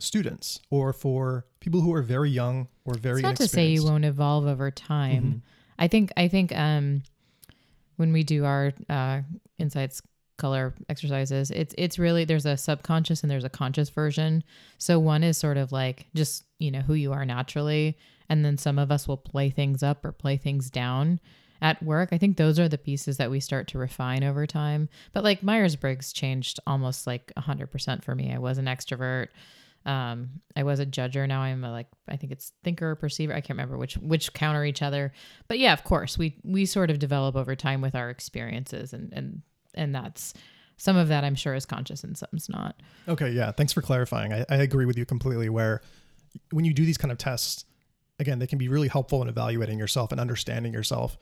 students 0.00 0.60
or 0.70 0.92
for 0.92 1.46
people 1.60 1.80
who 1.80 1.92
are 1.92 2.02
very 2.02 2.30
young 2.30 2.68
or 2.84 2.94
very 2.94 3.20
it's 3.20 3.22
not 3.22 3.36
to 3.36 3.48
say 3.48 3.68
you 3.68 3.84
won't 3.84 4.04
evolve 4.04 4.46
over 4.46 4.70
time. 4.70 5.22
Mm-hmm. 5.22 5.38
i 5.78 5.88
think 5.88 6.12
i 6.16 6.28
think 6.28 6.56
um 6.56 7.02
when 7.96 8.12
we 8.12 8.22
do 8.22 8.44
our 8.44 8.72
uh 8.88 9.20
insights 9.58 10.02
color 10.38 10.74
exercises 10.88 11.50
it's 11.50 11.74
it's 11.76 11.98
really 11.98 12.24
there's 12.24 12.46
a 12.46 12.56
subconscious 12.56 13.22
and 13.22 13.30
there's 13.30 13.44
a 13.44 13.50
conscious 13.50 13.90
version. 13.90 14.42
So 14.78 14.98
one 14.98 15.22
is 15.22 15.36
sort 15.36 15.58
of 15.58 15.70
like 15.70 16.06
just 16.14 16.44
you 16.58 16.70
know 16.70 16.80
who 16.80 16.94
you 16.94 17.12
are 17.12 17.26
naturally 17.26 17.98
and 18.30 18.42
then 18.44 18.56
some 18.56 18.78
of 18.78 18.90
us 18.90 19.06
will 19.06 19.18
play 19.18 19.50
things 19.50 19.82
up 19.82 20.02
or 20.04 20.12
play 20.12 20.38
things 20.38 20.70
down 20.70 21.20
at 21.60 21.82
work. 21.82 22.08
I 22.12 22.16
think 22.16 22.36
those 22.36 22.58
are 22.58 22.68
the 22.68 22.78
pieces 22.78 23.18
that 23.18 23.30
we 23.30 23.40
start 23.40 23.68
to 23.68 23.78
refine 23.78 24.24
over 24.24 24.46
time. 24.46 24.88
But 25.12 25.24
like 25.24 25.42
myers-briggs 25.42 26.12
changed 26.12 26.58
almost 26.66 27.06
like 27.06 27.32
100% 27.36 28.02
for 28.02 28.14
me. 28.14 28.32
I 28.32 28.38
was 28.38 28.56
an 28.56 28.64
extrovert 28.66 29.28
um 29.86 30.28
i 30.56 30.62
was 30.62 30.78
a 30.78 30.86
judger. 30.86 31.26
Now 31.26 31.40
i'm 31.40 31.64
a 31.64 31.70
like 31.70 31.86
i 32.08 32.16
think 32.16 32.32
it's 32.32 32.52
thinker 32.62 32.94
perceiver. 32.94 33.32
I 33.32 33.40
can't 33.40 33.56
remember 33.56 33.78
which 33.78 33.94
which 33.96 34.32
counter 34.32 34.64
each 34.64 34.82
other. 34.82 35.12
But 35.48 35.58
yeah 35.58 35.72
of 35.72 35.84
course 35.84 36.18
we 36.18 36.36
we 36.44 36.66
sort 36.66 36.90
of 36.90 36.98
develop 36.98 37.36
over 37.36 37.56
time 37.56 37.80
with 37.80 37.94
our 37.94 38.10
experiences 38.10 38.92
and 38.92 39.12
and 39.12 39.42
and 39.74 39.94
that's 39.94 40.34
some 40.76 40.96
of 40.96 41.08
that 41.08 41.24
i'm 41.24 41.34
sure 41.34 41.54
is 41.54 41.66
conscious 41.66 42.04
and 42.04 42.16
some's 42.16 42.48
not. 42.48 42.80
Okay 43.08 43.30
yeah 43.30 43.52
thanks 43.52 43.72
for 43.72 43.82
clarifying. 43.82 44.32
I, 44.32 44.44
I 44.48 44.56
agree 44.56 44.84
with 44.84 44.98
you 44.98 45.06
completely 45.06 45.48
where 45.48 45.80
when 46.52 46.64
you 46.64 46.74
do 46.74 46.84
these 46.84 46.98
kind 46.98 47.10
of 47.10 47.18
tests 47.18 47.64
again 48.18 48.38
they 48.38 48.46
can 48.46 48.58
be 48.58 48.68
really 48.68 48.88
helpful 48.88 49.22
in 49.22 49.28
evaluating 49.28 49.78
yourself 49.78 50.12
and 50.12 50.20
understanding 50.20 50.72
yourself 50.72 51.16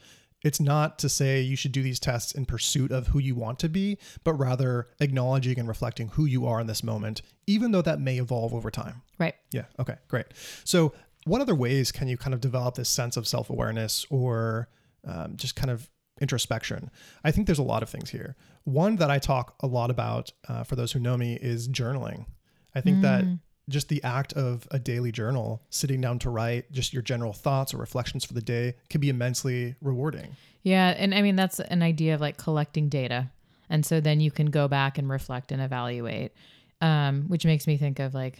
it's 0.44 0.60
not 0.60 0.98
to 1.00 1.08
say 1.08 1.40
you 1.40 1.56
should 1.56 1.72
do 1.72 1.82
these 1.82 1.98
tests 1.98 2.32
in 2.32 2.46
pursuit 2.46 2.92
of 2.92 3.08
who 3.08 3.18
you 3.18 3.34
want 3.34 3.58
to 3.60 3.68
be, 3.68 3.98
but 4.24 4.34
rather 4.34 4.88
acknowledging 5.00 5.58
and 5.58 5.68
reflecting 5.68 6.08
who 6.08 6.26
you 6.26 6.46
are 6.46 6.60
in 6.60 6.66
this 6.66 6.82
moment, 6.82 7.22
even 7.46 7.72
though 7.72 7.82
that 7.82 8.00
may 8.00 8.18
evolve 8.18 8.54
over 8.54 8.70
time. 8.70 9.02
Right. 9.18 9.34
Yeah. 9.52 9.64
Okay. 9.80 9.96
Great. 10.08 10.26
So, 10.64 10.92
what 11.24 11.40
other 11.40 11.54
ways 11.54 11.92
can 11.92 12.08
you 12.08 12.16
kind 12.16 12.32
of 12.32 12.40
develop 12.40 12.76
this 12.76 12.88
sense 12.88 13.16
of 13.16 13.26
self 13.26 13.50
awareness 13.50 14.06
or 14.08 14.68
um, 15.04 15.36
just 15.36 15.56
kind 15.56 15.70
of 15.70 15.90
introspection? 16.20 16.90
I 17.24 17.32
think 17.32 17.46
there's 17.46 17.58
a 17.58 17.64
lot 17.64 17.82
of 17.82 17.90
things 17.90 18.10
here. 18.10 18.36
One 18.64 18.96
that 18.96 19.10
I 19.10 19.18
talk 19.18 19.56
a 19.60 19.66
lot 19.66 19.90
about 19.90 20.32
uh, 20.48 20.62
for 20.62 20.76
those 20.76 20.92
who 20.92 21.00
know 21.00 21.16
me 21.16 21.34
is 21.34 21.68
journaling. 21.68 22.26
I 22.74 22.80
think 22.80 22.98
mm. 22.98 23.02
that 23.02 23.24
just 23.68 23.88
the 23.88 24.02
act 24.02 24.32
of 24.32 24.66
a 24.70 24.78
daily 24.78 25.12
journal, 25.12 25.62
sitting 25.70 26.00
down 26.00 26.18
to 26.20 26.30
write 26.30 26.70
just 26.72 26.92
your 26.92 27.02
general 27.02 27.32
thoughts 27.32 27.74
or 27.74 27.76
reflections 27.78 28.24
for 28.24 28.34
the 28.34 28.40
day 28.40 28.74
can 28.88 29.00
be 29.00 29.08
immensely 29.08 29.74
rewarding. 29.82 30.36
Yeah. 30.62 30.94
And 30.96 31.14
I 31.14 31.22
mean, 31.22 31.36
that's 31.36 31.60
an 31.60 31.82
idea 31.82 32.14
of 32.14 32.20
like 32.20 32.36
collecting 32.36 32.88
data. 32.88 33.30
And 33.70 33.84
so 33.84 34.00
then 34.00 34.20
you 34.20 34.30
can 34.30 34.46
go 34.46 34.68
back 34.68 34.98
and 34.98 35.08
reflect 35.08 35.52
and 35.52 35.60
evaluate, 35.60 36.32
um, 36.80 37.24
which 37.28 37.44
makes 37.44 37.66
me 37.66 37.76
think 37.76 37.98
of 37.98 38.14
like, 38.14 38.38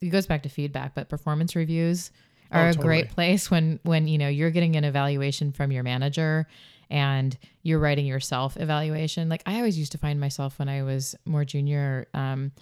it 0.00 0.08
goes 0.08 0.26
back 0.26 0.44
to 0.44 0.48
feedback, 0.48 0.94
but 0.94 1.08
performance 1.08 1.54
reviews 1.54 2.10
are 2.50 2.68
oh, 2.68 2.70
a 2.70 2.74
great 2.74 3.10
place 3.10 3.50
when, 3.50 3.80
when, 3.82 4.06
you 4.06 4.18
know, 4.18 4.28
you're 4.28 4.50
getting 4.50 4.76
an 4.76 4.84
evaluation 4.84 5.52
from 5.52 5.72
your 5.72 5.82
manager 5.82 6.46
and 6.90 7.36
you're 7.62 7.78
writing 7.78 8.06
your 8.06 8.20
self 8.20 8.56
evaluation. 8.56 9.28
Like 9.28 9.42
I 9.46 9.56
always 9.56 9.78
used 9.78 9.92
to 9.92 9.98
find 9.98 10.20
myself 10.20 10.58
when 10.58 10.68
I 10.68 10.82
was 10.82 11.16
more 11.24 11.44
junior, 11.44 12.06
um, 12.14 12.52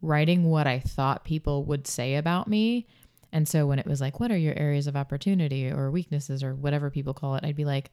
writing 0.00 0.44
what 0.44 0.66
I 0.66 0.80
thought 0.80 1.24
people 1.24 1.64
would 1.64 1.86
say 1.86 2.14
about 2.14 2.48
me. 2.48 2.86
And 3.32 3.46
so 3.48 3.66
when 3.66 3.78
it 3.78 3.86
was 3.86 4.00
like, 4.00 4.20
what 4.20 4.30
are 4.30 4.36
your 4.36 4.56
areas 4.56 4.86
of 4.86 4.96
opportunity 4.96 5.70
or 5.70 5.90
weaknesses 5.90 6.42
or 6.42 6.54
whatever 6.54 6.90
people 6.90 7.14
call 7.14 7.34
it, 7.34 7.44
I'd 7.44 7.56
be 7.56 7.64
like, 7.64 7.90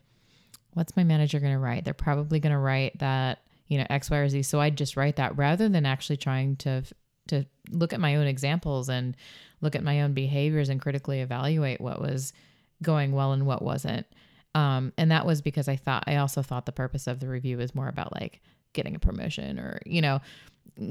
what's 0.74 0.96
my 0.96 1.04
manager 1.04 1.39
going 1.39 1.54
to 1.54 1.60
write? 1.60 1.84
They're 1.84 1.94
probably 1.94 2.39
going 2.39 2.54
to 2.54 2.60
write 2.60 3.00
that, 3.00 3.39
you 3.68 3.78
know, 3.78 3.88
X, 3.89 4.10
Y, 4.10 4.18
or 4.18 4.30
Z. 4.30 4.44
So 4.44 4.62
I'd 4.62 4.78
just 4.78 4.96
write 4.96 5.18
that 5.18 5.38
rather 5.38 5.68
than 5.68 5.86
actually 5.86 6.18
trying 6.18 6.56
to, 6.58 6.84
to 7.28 7.46
look 7.72 7.91
at 7.91 8.00
my 8.00 8.15
own 8.15 8.28
examples 8.28 8.89
and 8.89 9.15
look 9.62 9.76
at 9.76 9.84
my 9.84 10.02
own 10.02 10.13
behaviors 10.13 10.70
and 10.70 10.82
critically 10.82 11.22
evaluate 11.22 11.82
what 11.82 12.00
was 12.00 12.34
going 12.82 13.12
well 13.12 13.32
and 13.32 13.46
what 13.46 13.62
wasn't. 13.62 14.06
Um, 14.54 14.94
and 14.98 15.12
that 15.12 15.26
was 15.26 15.41
because 15.41 15.68
I 15.68 15.76
thought, 15.76 16.06
I 16.08 16.18
also 16.18 16.41
thought 16.41 16.65
the 16.65 16.72
purpose 16.72 17.08
of 17.08 17.20
the 17.20 17.28
review 17.28 17.58
was 17.58 17.76
more 17.76 17.89
about 17.89 18.13
like 18.13 18.41
getting 18.74 18.96
a 18.96 19.00
promotion 19.00 19.60
or, 19.60 19.82
you 19.86 20.02
know, 20.02 20.22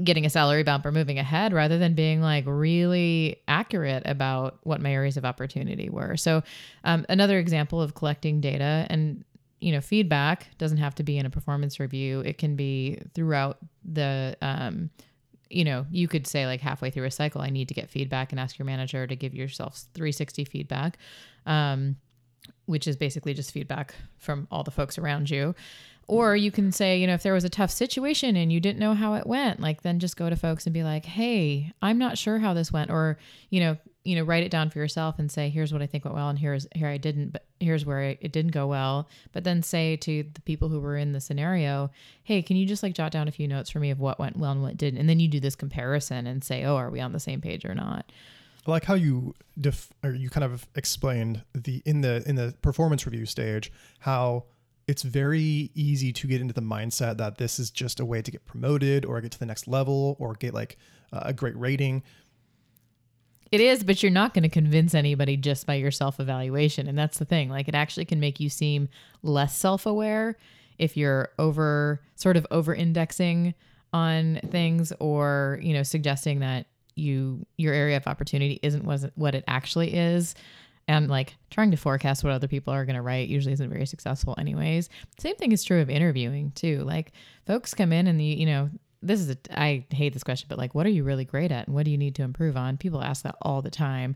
getting 0.03 0.25
a 0.25 0.29
salary 0.29 0.63
bump 0.63 0.85
or 0.85 0.91
moving 0.91 1.19
ahead 1.19 1.53
rather 1.53 1.77
than 1.77 1.93
being 1.93 2.21
like 2.21 2.43
really 2.47 3.41
accurate 3.47 4.03
about 4.05 4.57
what 4.63 4.81
my 4.81 4.91
areas 4.91 5.17
of 5.17 5.25
opportunity 5.25 5.89
were. 5.89 6.17
So, 6.17 6.43
um, 6.83 7.05
another 7.09 7.37
example 7.39 7.81
of 7.81 7.93
collecting 7.93 8.41
data 8.41 8.87
and 8.89 9.23
you 9.59 9.71
know 9.71 9.81
feedback 9.81 10.47
doesn't 10.57 10.79
have 10.79 10.95
to 10.95 11.03
be 11.03 11.17
in 11.17 11.25
a 11.25 11.29
performance 11.29 11.79
review. 11.79 12.21
It 12.21 12.37
can 12.37 12.55
be 12.55 12.99
throughout 13.13 13.57
the 13.83 14.35
um, 14.41 14.89
you 15.49 15.63
know, 15.63 15.85
you 15.91 16.07
could 16.07 16.27
say 16.27 16.45
like 16.45 16.61
halfway 16.61 16.89
through 16.89 17.05
a 17.05 17.11
cycle, 17.11 17.41
I 17.41 17.49
need 17.49 17.67
to 17.69 17.73
get 17.73 17.89
feedback 17.89 18.31
and 18.31 18.39
ask 18.39 18.57
your 18.57 18.65
manager 18.65 19.05
to 19.07 19.15
give 19.15 19.33
yourself 19.33 19.83
360 19.93 20.45
feedback, 20.45 20.97
um, 21.45 21.97
which 22.65 22.87
is 22.87 22.95
basically 22.95 23.33
just 23.33 23.51
feedback 23.51 23.95
from 24.17 24.47
all 24.51 24.63
the 24.63 24.71
folks 24.71 24.97
around 24.97 25.29
you. 25.29 25.55
Or 26.07 26.35
you 26.35 26.51
can 26.51 26.71
say, 26.71 26.99
you 26.99 27.07
know, 27.07 27.15
if 27.15 27.23
there 27.23 27.33
was 27.33 27.43
a 27.43 27.49
tough 27.49 27.71
situation 27.71 28.35
and 28.35 28.51
you 28.51 28.59
didn't 28.59 28.79
know 28.79 28.93
how 28.93 29.15
it 29.15 29.25
went, 29.25 29.59
like 29.59 29.81
then 29.81 29.99
just 29.99 30.17
go 30.17 30.29
to 30.29 30.35
folks 30.35 30.67
and 30.67 30.73
be 30.73 30.83
like, 30.83 31.05
"Hey, 31.05 31.71
I'm 31.81 31.97
not 31.97 32.17
sure 32.17 32.37
how 32.37 32.53
this 32.53 32.71
went," 32.71 32.91
or 32.91 33.17
you 33.49 33.59
know, 33.59 33.77
you 34.03 34.15
know, 34.15 34.21
write 34.21 34.43
it 34.43 34.51
down 34.51 34.69
for 34.69 34.77
yourself 34.77 35.17
and 35.17 35.31
say, 35.31 35.49
"Here's 35.49 35.73
what 35.73 35.81
I 35.81 35.87
think 35.87 36.05
went 36.05 36.15
well, 36.15 36.29
and 36.29 36.37
here's 36.37 36.67
here 36.75 36.87
I 36.87 36.97
didn't, 36.97 37.29
but 37.29 37.45
here's 37.59 37.85
where 37.85 38.01
it 38.01 38.31
didn't 38.31 38.51
go 38.51 38.67
well." 38.67 39.09
But 39.31 39.45
then 39.45 39.63
say 39.63 39.95
to 39.97 40.23
the 40.31 40.41
people 40.41 40.69
who 40.69 40.79
were 40.79 40.95
in 40.95 41.11
the 41.11 41.19
scenario, 41.19 41.89
"Hey, 42.23 42.43
can 42.43 42.55
you 42.55 42.67
just 42.67 42.83
like 42.83 42.93
jot 42.93 43.11
down 43.11 43.27
a 43.27 43.31
few 43.31 43.47
notes 43.47 43.71
for 43.71 43.79
me 43.79 43.89
of 43.89 43.99
what 43.99 44.19
went 44.19 44.37
well 44.37 44.51
and 44.51 44.61
what 44.61 44.77
didn't?" 44.77 44.99
And 44.99 45.09
then 45.09 45.19
you 45.19 45.27
do 45.27 45.39
this 45.39 45.55
comparison 45.55 46.27
and 46.27 46.43
say, 46.43 46.65
"Oh, 46.65 46.75
are 46.75 46.91
we 46.91 46.99
on 46.99 47.13
the 47.13 47.19
same 47.19 47.41
page 47.41 47.65
or 47.65 47.73
not?" 47.73 48.11
I 48.67 48.71
like 48.71 48.85
how 48.85 48.95
you 48.95 49.33
def- 49.59 49.91
or 50.03 50.11
you 50.13 50.29
kind 50.29 50.43
of 50.43 50.67
explained 50.75 51.43
the 51.53 51.81
in 51.83 52.01
the 52.01 52.23
in 52.27 52.35
the 52.35 52.53
performance 52.61 53.05
review 53.07 53.25
stage 53.25 53.71
how 53.99 54.45
it's 54.87 55.01
very 55.01 55.71
easy 55.73 56.13
to 56.13 56.27
get 56.27 56.41
into 56.41 56.53
the 56.53 56.61
mindset 56.61 57.17
that 57.17 57.37
this 57.37 57.59
is 57.59 57.71
just 57.71 57.99
a 57.99 58.05
way 58.05 58.21
to 58.21 58.31
get 58.31 58.45
promoted 58.45 59.05
or 59.05 59.19
get 59.21 59.31
to 59.31 59.39
the 59.39 59.45
next 59.45 59.67
level 59.67 60.15
or 60.19 60.33
get 60.33 60.53
like 60.53 60.77
uh, 61.11 61.21
a 61.23 61.33
great 61.33 61.57
rating. 61.57 62.03
It 63.51 63.61
is, 63.61 63.83
but 63.83 64.03
you're 64.03 64.11
not 64.11 64.33
going 64.33 64.43
to 64.43 64.49
convince 64.49 64.93
anybody 64.93 65.37
just 65.37 65.65
by 65.65 65.75
your 65.75 65.91
self 65.91 66.19
evaluation. 66.19 66.87
And 66.87 66.97
that's 66.97 67.19
the 67.19 67.25
thing. 67.25 67.49
Like, 67.49 67.67
it 67.67 67.75
actually 67.75 68.05
can 68.05 68.19
make 68.19 68.39
you 68.39 68.49
seem 68.49 68.89
less 69.23 69.57
self 69.57 69.85
aware 69.85 70.37
if 70.77 70.97
you're 70.97 71.29
over, 71.39 72.01
sort 72.15 72.37
of 72.37 72.45
over 72.51 72.73
indexing 72.73 73.53
on 73.93 74.41
things 74.49 74.91
or, 74.99 75.59
you 75.61 75.73
know, 75.73 75.83
suggesting 75.83 76.39
that 76.39 76.65
you, 76.95 77.45
your 77.57 77.73
area 77.73 77.97
of 77.97 78.07
opportunity 78.07 78.59
isn't 78.61 78.83
wasn't 78.83 79.13
what 79.15 79.35
it 79.35 79.43
actually 79.47 79.93
is. 79.93 80.35
And 80.87 81.09
like 81.09 81.35
trying 81.49 81.71
to 81.71 81.77
forecast 81.77 82.23
what 82.23 82.33
other 82.33 82.47
people 82.47 82.71
are 82.71 82.85
going 82.85 82.95
to 82.95 83.01
write 83.01 83.27
usually 83.27 83.53
isn't 83.53 83.69
very 83.69 83.87
successful, 83.87 84.35
anyways. 84.37 84.89
Same 85.19 85.35
thing 85.35 85.51
is 85.51 85.63
true 85.63 85.81
of 85.81 85.89
interviewing, 85.89 86.51
too. 86.51 86.83
Like, 86.83 87.11
folks 87.47 87.73
come 87.73 87.91
in 87.91 88.05
and, 88.07 88.19
the, 88.19 88.23
you 88.23 88.45
know, 88.45 88.69
this 89.01 89.19
is 89.19 89.29
a 89.29 89.37
I 89.51 89.85
hate 89.91 90.13
this 90.13 90.23
question, 90.23 90.47
but 90.49 90.57
like, 90.57 90.73
what 90.73 90.85
are 90.85 90.89
you 90.89 91.03
really 91.03 91.25
great 91.25 91.51
at, 91.51 91.67
and 91.67 91.75
what 91.75 91.85
do 91.85 91.91
you 91.91 91.97
need 91.97 92.15
to 92.15 92.23
improve 92.23 92.57
on? 92.57 92.77
People 92.77 93.01
ask 93.01 93.23
that 93.23 93.35
all 93.41 93.61
the 93.61 93.69
time. 93.69 94.15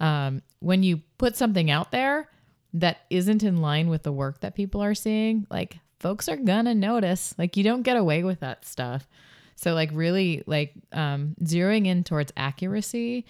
Um, 0.00 0.42
when 0.60 0.82
you 0.82 1.02
put 1.18 1.36
something 1.36 1.70
out 1.70 1.90
there 1.90 2.28
that 2.74 2.98
isn't 3.10 3.42
in 3.42 3.60
line 3.60 3.88
with 3.88 4.04
the 4.04 4.12
work 4.12 4.40
that 4.40 4.54
people 4.54 4.80
are 4.80 4.94
seeing, 4.94 5.46
like 5.50 5.78
folks 5.98 6.28
are 6.28 6.36
gonna 6.36 6.74
notice. 6.74 7.34
Like 7.36 7.56
you 7.56 7.64
don't 7.64 7.82
get 7.82 7.96
away 7.96 8.22
with 8.22 8.40
that 8.40 8.64
stuff. 8.64 9.08
So 9.56 9.74
like 9.74 9.90
really 9.92 10.44
like 10.46 10.72
um, 10.92 11.34
zeroing 11.42 11.86
in 11.86 12.04
towards 12.04 12.32
accuracy, 12.36 13.26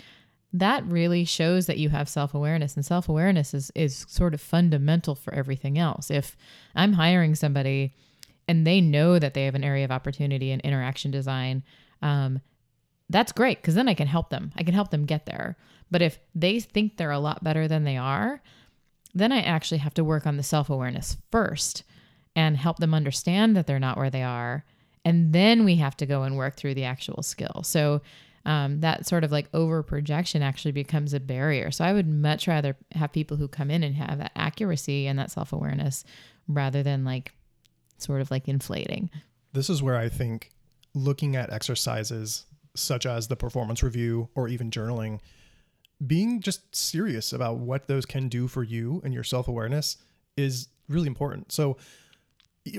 that 0.53 0.85
really 0.87 1.25
shows 1.25 1.67
that 1.67 1.79
you 1.79 1.91
have 1.91 2.09
self-awareness 2.09 2.75
and 2.75 2.85
self-awareness 2.85 3.53
is 3.53 3.71
is 3.75 4.07
sort 4.09 4.35
of 4.35 4.41
fundamental 4.41 5.15
for 5.15 5.35
everything 5.35 5.79
else. 5.79 6.11
If 6.11 6.37
I'm 6.75 6.95
hiring 6.95 7.35
somebody 7.35 7.95
and 8.47 8.67
they 8.67 8.81
know 8.81 9.19
that 9.19 9.35
they 9.35 9.45
have 9.45 9.55
an 9.55 9.65
area 9.65 9.85
of 9.85 9.91
opportunity 9.91 10.51
in 10.51 10.61
interaction 10.61 11.11
design, 11.11 11.63
um, 12.01 12.41
that's 13.11 13.33
great 13.33 13.61
because 13.61 13.75
then 13.75 13.89
I 13.89 13.95
can 13.95 14.07
help 14.07 14.31
them. 14.31 14.53
I 14.57 14.63
can 14.63 14.75
help 14.75 14.91
them 14.91 15.05
get 15.05 15.27
there. 15.27 15.57
But 15.91 16.03
if 16.03 16.19
they 16.35 16.61
think 16.61 16.97
they're 16.97 17.11
a 17.11 17.19
lot 17.19 17.45
better 17.45 17.69
than 17.69 17.85
they 17.85 17.97
are, 17.97 18.43
then 19.15 19.33
I 19.33 19.41
actually 19.41 19.79
have 19.79 19.95
to 19.95 20.05
work 20.05 20.27
on 20.27 20.37
the 20.37 20.43
self 20.43 20.71
awareness 20.71 21.17
first 21.31 21.85
and 22.37 22.57
help 22.57 22.79
them 22.79 22.95
understand 22.95 23.57
that 23.57 23.67
they're 23.67 23.79
not 23.79 23.97
where 23.97 24.11
they 24.11 24.23
are. 24.23 24.65
And 25.05 25.33
then 25.33 25.65
we 25.65 25.77
have 25.77 25.97
to 25.99 26.07
go 26.07 26.23
and 26.23 26.37
work 26.37 26.57
through 26.57 26.75
the 26.75 26.85
actual 26.85 27.23
skill. 27.23 27.63
So 27.65 28.03
um, 28.49 28.81
that 28.81 29.07
sort 29.07 29.25
of 29.25 29.31
like 29.31 29.47
over 29.53 29.83
projection 29.83 30.43
actually 30.43 30.73
becomes 30.73 31.13
a 31.13 31.21
barrier. 31.21 31.71
So 31.71 31.85
I 31.85 31.93
would 31.93 32.09
much 32.09 32.49
rather 32.49 32.79
have 32.93 33.13
people 33.13 33.37
who 33.37 33.47
come 33.47 33.71
in 33.71 33.83
and 33.83 33.95
have 33.97 34.19
that 34.19 34.33
accuracy 34.35 35.07
and 35.07 35.19
that 35.19 35.31
self 35.31 35.53
awareness 35.53 36.03
rather 36.49 36.83
than 36.83 37.05
like 37.05 37.35
sort 37.99 38.23
of 38.23 38.31
like 38.31 38.49
inflating. 38.49 39.11
This 39.53 39.69
is 39.69 39.83
where 39.83 39.97
I 39.97 40.09
think 40.09 40.51
looking 40.95 41.37
at 41.37 41.53
exercises 41.53 42.47
such 42.75 43.05
as 43.05 43.29
the 43.29 43.37
performance 43.37 43.83
review 43.83 44.31
or 44.35 44.49
even 44.49 44.71
journaling, 44.71 45.21
being 46.07 46.41
just 46.41 46.75
serious 46.75 47.35
about 47.35 47.59
what 47.59 47.87
those 47.87 48.07
can 48.07 48.31
do 48.31 48.49
for 48.49 48.63
you 48.63 49.03
and 49.05 49.13
your 49.13 49.25
self 49.25 49.47
awareness 49.47 49.99
is 50.39 50.69
really 50.89 51.07
important. 51.07 51.53
So, 51.53 51.77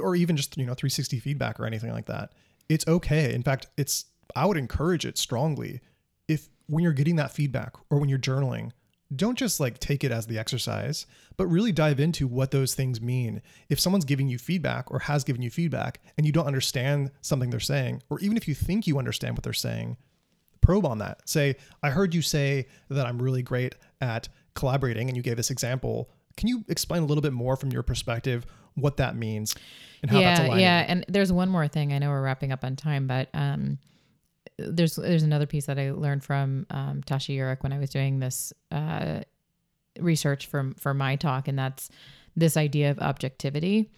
or 0.01 0.15
even 0.15 0.35
just, 0.35 0.57
you 0.57 0.65
know, 0.65 0.73
360 0.73 1.19
feedback 1.19 1.59
or 1.59 1.67
anything 1.67 1.91
like 1.91 2.07
that. 2.07 2.31
It's 2.69 2.87
okay. 2.87 3.35
In 3.35 3.43
fact, 3.43 3.67
it's, 3.77 4.05
I 4.35 4.45
would 4.45 4.57
encourage 4.57 5.05
it 5.05 5.17
strongly 5.17 5.81
if 6.27 6.49
when 6.67 6.83
you're 6.83 6.93
getting 6.93 7.15
that 7.17 7.31
feedback 7.31 7.75
or 7.89 7.99
when 7.99 8.09
you're 8.09 8.19
journaling, 8.19 8.71
don't 9.15 9.37
just 9.37 9.59
like 9.59 9.79
take 9.79 10.03
it 10.03 10.11
as 10.11 10.27
the 10.27 10.37
exercise, 10.37 11.07
but 11.35 11.47
really 11.47 11.71
dive 11.71 11.99
into 11.99 12.27
what 12.27 12.51
those 12.51 12.75
things 12.75 13.01
mean. 13.01 13.41
If 13.67 13.79
someone's 13.79 14.05
giving 14.05 14.29
you 14.29 14.37
feedback 14.37 14.91
or 14.91 14.99
has 14.99 15.23
given 15.23 15.41
you 15.41 15.49
feedback 15.49 15.99
and 16.17 16.27
you 16.27 16.31
don't 16.31 16.45
understand 16.45 17.11
something 17.21 17.49
they're 17.49 17.59
saying, 17.59 18.03
or 18.09 18.19
even 18.19 18.37
if 18.37 18.47
you 18.47 18.53
think 18.53 18.85
you 18.85 18.99
understand 18.99 19.35
what 19.35 19.43
they're 19.43 19.53
saying, 19.53 19.97
probe 20.61 20.85
on 20.85 20.99
that. 20.99 21.27
Say, 21.27 21.55
I 21.81 21.89
heard 21.89 22.13
you 22.13 22.21
say 22.21 22.67
that 22.89 23.07
I'm 23.07 23.19
really 23.19 23.41
great 23.41 23.73
at 23.99 24.29
collaborating 24.53 25.07
and 25.07 25.17
you 25.17 25.23
gave 25.23 25.37
this 25.37 25.49
example. 25.49 26.11
Can 26.37 26.47
you 26.47 26.63
explain 26.67 27.01
a 27.01 27.05
little 27.05 27.23
bit 27.23 27.33
more 27.33 27.55
from 27.55 27.71
your 27.71 27.81
perspective 27.81 28.45
what 28.75 28.97
that 28.97 29.15
means 29.15 29.55
and 30.03 30.11
how 30.11 30.19
yeah, 30.19 30.29
that's 30.29 30.39
aligning? 30.41 30.63
Yeah, 30.63 30.85
and 30.87 31.05
there's 31.07 31.33
one 31.33 31.49
more 31.49 31.67
thing. 31.67 31.93
I 31.93 31.97
know 31.97 32.09
we're 32.09 32.21
wrapping 32.21 32.51
up 32.51 32.63
on 32.63 32.75
time, 32.75 33.07
but 33.07 33.29
um, 33.33 33.79
there's 34.67 34.95
there's 34.95 35.23
another 35.23 35.45
piece 35.45 35.65
that 35.65 35.79
I 35.79 35.91
learned 35.91 36.23
from 36.23 36.65
um, 36.69 37.01
Tasha 37.05 37.35
Eurich 37.35 37.63
when 37.63 37.73
I 37.73 37.79
was 37.79 37.89
doing 37.89 38.19
this 38.19 38.53
uh, 38.71 39.21
research 39.99 40.47
for 40.47 40.71
for 40.77 40.93
my 40.93 41.15
talk, 41.15 41.47
and 41.47 41.57
that's 41.57 41.89
this 42.35 42.57
idea 42.57 42.91
of 42.91 42.99
objectivity. 42.99 43.89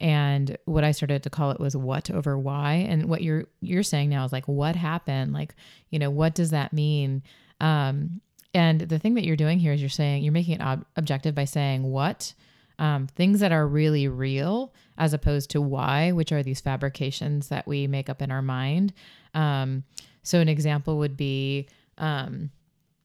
And 0.00 0.56
what 0.64 0.84
I 0.84 0.92
started 0.92 1.24
to 1.24 1.30
call 1.30 1.50
it 1.50 1.58
was 1.58 1.76
what 1.76 2.10
over 2.10 2.38
why. 2.38 2.86
And 2.88 3.06
what 3.08 3.22
you're 3.22 3.46
you're 3.60 3.82
saying 3.82 4.10
now 4.10 4.24
is 4.24 4.32
like 4.32 4.46
what 4.46 4.76
happened, 4.76 5.32
like 5.32 5.54
you 5.90 5.98
know 5.98 6.10
what 6.10 6.34
does 6.34 6.50
that 6.50 6.72
mean? 6.72 7.22
Um, 7.60 8.20
and 8.54 8.80
the 8.80 8.98
thing 8.98 9.14
that 9.14 9.24
you're 9.24 9.36
doing 9.36 9.58
here 9.58 9.72
is 9.72 9.80
you're 9.80 9.90
saying 9.90 10.22
you're 10.22 10.32
making 10.32 10.54
it 10.54 10.60
ob- 10.60 10.86
objective 10.96 11.34
by 11.34 11.44
saying 11.44 11.82
what 11.82 12.32
um, 12.78 13.08
things 13.08 13.40
that 13.40 13.52
are 13.52 13.66
really 13.66 14.08
real 14.08 14.72
as 14.96 15.12
opposed 15.12 15.50
to 15.50 15.60
why, 15.60 16.12
which 16.12 16.32
are 16.32 16.42
these 16.42 16.60
fabrications 16.60 17.48
that 17.48 17.66
we 17.66 17.86
make 17.86 18.08
up 18.08 18.22
in 18.22 18.30
our 18.30 18.42
mind. 18.42 18.92
Um, 19.38 19.84
so 20.24 20.40
an 20.40 20.48
example 20.48 20.98
would 20.98 21.16
be, 21.16 21.68
um, 21.96 22.50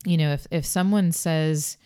you 0.04 0.18
know, 0.18 0.34
if 0.34 0.48
if 0.50 0.66
someone 0.66 1.12
says, 1.12 1.78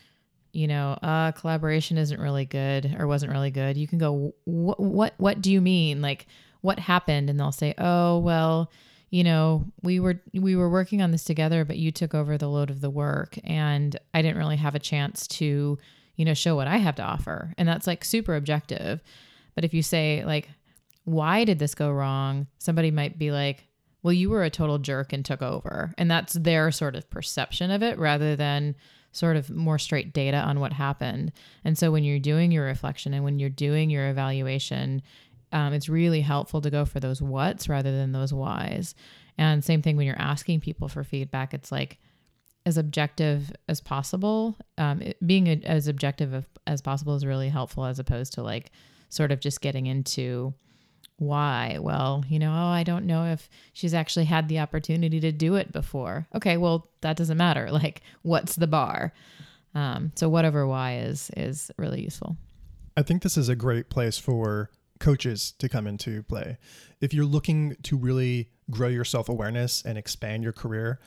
you 0.53 0.67
know, 0.67 0.97
uh, 1.03 1.33
collaboration 1.33 1.97
isn't 1.97 2.19
really 2.19 2.45
good 2.45 2.95
or 2.97 3.07
wasn't 3.07 3.33
really 3.33 3.51
good, 3.51 3.77
you 3.77 3.87
can 3.87 3.99
go, 3.99 4.33
what 4.45 4.79
what 4.79 5.13
what 5.17 5.41
do 5.41 5.51
you 5.51 5.59
mean? 5.59 6.01
Like, 6.01 6.27
what 6.61 6.79
happened? 6.79 7.29
And 7.29 7.39
they'll 7.39 7.51
say, 7.51 7.73
oh 7.77 8.19
well, 8.19 8.71
you 9.09 9.23
know, 9.23 9.65
we 9.83 9.99
were 9.99 10.21
we 10.33 10.55
were 10.55 10.69
working 10.69 11.01
on 11.01 11.11
this 11.11 11.25
together, 11.25 11.65
but 11.65 11.77
you 11.77 11.91
took 11.91 12.15
over 12.15 12.37
the 12.37 12.47
load 12.47 12.69
of 12.69 12.79
the 12.79 12.89
work, 12.89 13.37
and 13.43 13.97
I 14.13 14.21
didn't 14.21 14.37
really 14.37 14.57
have 14.57 14.75
a 14.75 14.79
chance 14.79 15.27
to, 15.27 15.77
you 16.15 16.25
know, 16.25 16.33
show 16.33 16.55
what 16.55 16.67
I 16.67 16.77
have 16.77 16.95
to 16.95 17.03
offer, 17.03 17.53
and 17.57 17.67
that's 17.67 17.85
like 17.85 18.05
super 18.05 18.35
objective. 18.35 19.03
But 19.55 19.65
if 19.65 19.73
you 19.73 19.83
say 19.83 20.23
like, 20.25 20.49
why 21.03 21.43
did 21.43 21.59
this 21.59 21.75
go 21.75 21.91
wrong? 21.91 22.47
Somebody 22.59 22.91
might 22.91 23.19
be 23.19 23.31
like, 23.31 23.66
well, 24.07 24.13
you 24.13 24.29
were 24.29 24.45
a 24.45 24.49
total 24.49 24.77
jerk 24.77 25.11
and 25.11 25.25
took 25.25 25.41
over. 25.41 25.93
And 25.97 26.09
that's 26.09 26.31
their 26.31 26.71
sort 26.71 26.95
of 26.95 27.09
perception 27.09 27.71
of 27.71 27.83
it 27.83 27.99
rather 27.99 28.37
than 28.37 28.73
sort 29.11 29.35
of 29.35 29.49
more 29.49 29.77
straight 29.77 30.13
data 30.13 30.37
on 30.37 30.61
what 30.61 30.71
happened. 30.71 31.33
And 31.65 31.77
so 31.77 31.91
when 31.91 32.05
you're 32.05 32.17
doing 32.17 32.53
your 32.53 32.63
reflection 32.63 33.13
and 33.13 33.25
when 33.25 33.37
you're 33.37 33.49
doing 33.49 33.89
your 33.89 34.07
evaluation, 34.07 35.01
um, 35.51 35.73
it's 35.73 35.89
really 35.89 36.21
helpful 36.21 36.61
to 36.61 36.69
go 36.69 36.85
for 36.85 37.01
those 37.01 37.21
whats 37.21 37.67
rather 37.67 37.91
than 37.91 38.13
those 38.13 38.33
whys. 38.33 38.95
And 39.37 39.61
same 39.61 39.81
thing 39.81 39.97
when 39.97 40.05
you're 40.07 40.15
asking 40.17 40.61
people 40.61 40.87
for 40.87 41.03
feedback, 41.03 41.53
it's 41.53 41.69
like 41.69 41.99
as 42.65 42.77
objective 42.77 43.51
as 43.67 43.81
possible. 43.81 44.55
Um, 44.77 45.01
it, 45.01 45.17
being 45.27 45.47
a, 45.47 45.61
as 45.65 45.89
objective 45.89 46.45
as 46.65 46.81
possible 46.81 47.13
is 47.15 47.25
really 47.25 47.49
helpful 47.49 47.83
as 47.83 47.99
opposed 47.99 48.31
to 48.35 48.41
like 48.41 48.71
sort 49.09 49.33
of 49.33 49.41
just 49.41 49.59
getting 49.59 49.85
into 49.85 50.53
why? 51.17 51.77
Well, 51.81 52.23
you 52.29 52.39
know, 52.39 52.51
oh, 52.51 52.67
I 52.67 52.83
don't 52.83 53.05
know 53.05 53.25
if 53.25 53.49
she's 53.73 53.93
actually 53.93 54.25
had 54.25 54.47
the 54.47 54.59
opportunity 54.59 55.19
to 55.19 55.31
do 55.31 55.55
it 55.55 55.71
before. 55.71 56.27
Okay, 56.35 56.57
well, 56.57 56.89
that 57.01 57.17
doesn't 57.17 57.37
matter. 57.37 57.69
Like, 57.77 58.01
what's 58.23 58.55
the 58.55 58.65
bar? 58.65 59.13
Um, 59.75 60.11
so 60.15 60.27
whatever 60.29 60.65
why 60.65 60.97
is 60.97 61.29
is 61.37 61.69
really 61.77 62.01
useful. 62.01 62.37
I 62.95 63.03
think 63.03 63.21
this 63.21 63.37
is 63.37 63.49
a 63.49 63.55
great 63.55 63.89
place 63.89 64.17
for 64.17 64.71
coaches 64.99 65.53
to 65.59 65.69
come 65.69 65.85
into 65.85 66.23
play. 66.23 66.57
If 66.99 67.13
you're 67.13 67.25
looking 67.25 67.75
to 67.83 67.95
really 67.95 68.49
grow 68.71 68.87
your 68.87 69.05
self-awareness 69.05 69.83
and 69.85 69.95
expand 69.95 70.43
your 70.43 70.53
career, 70.53 70.99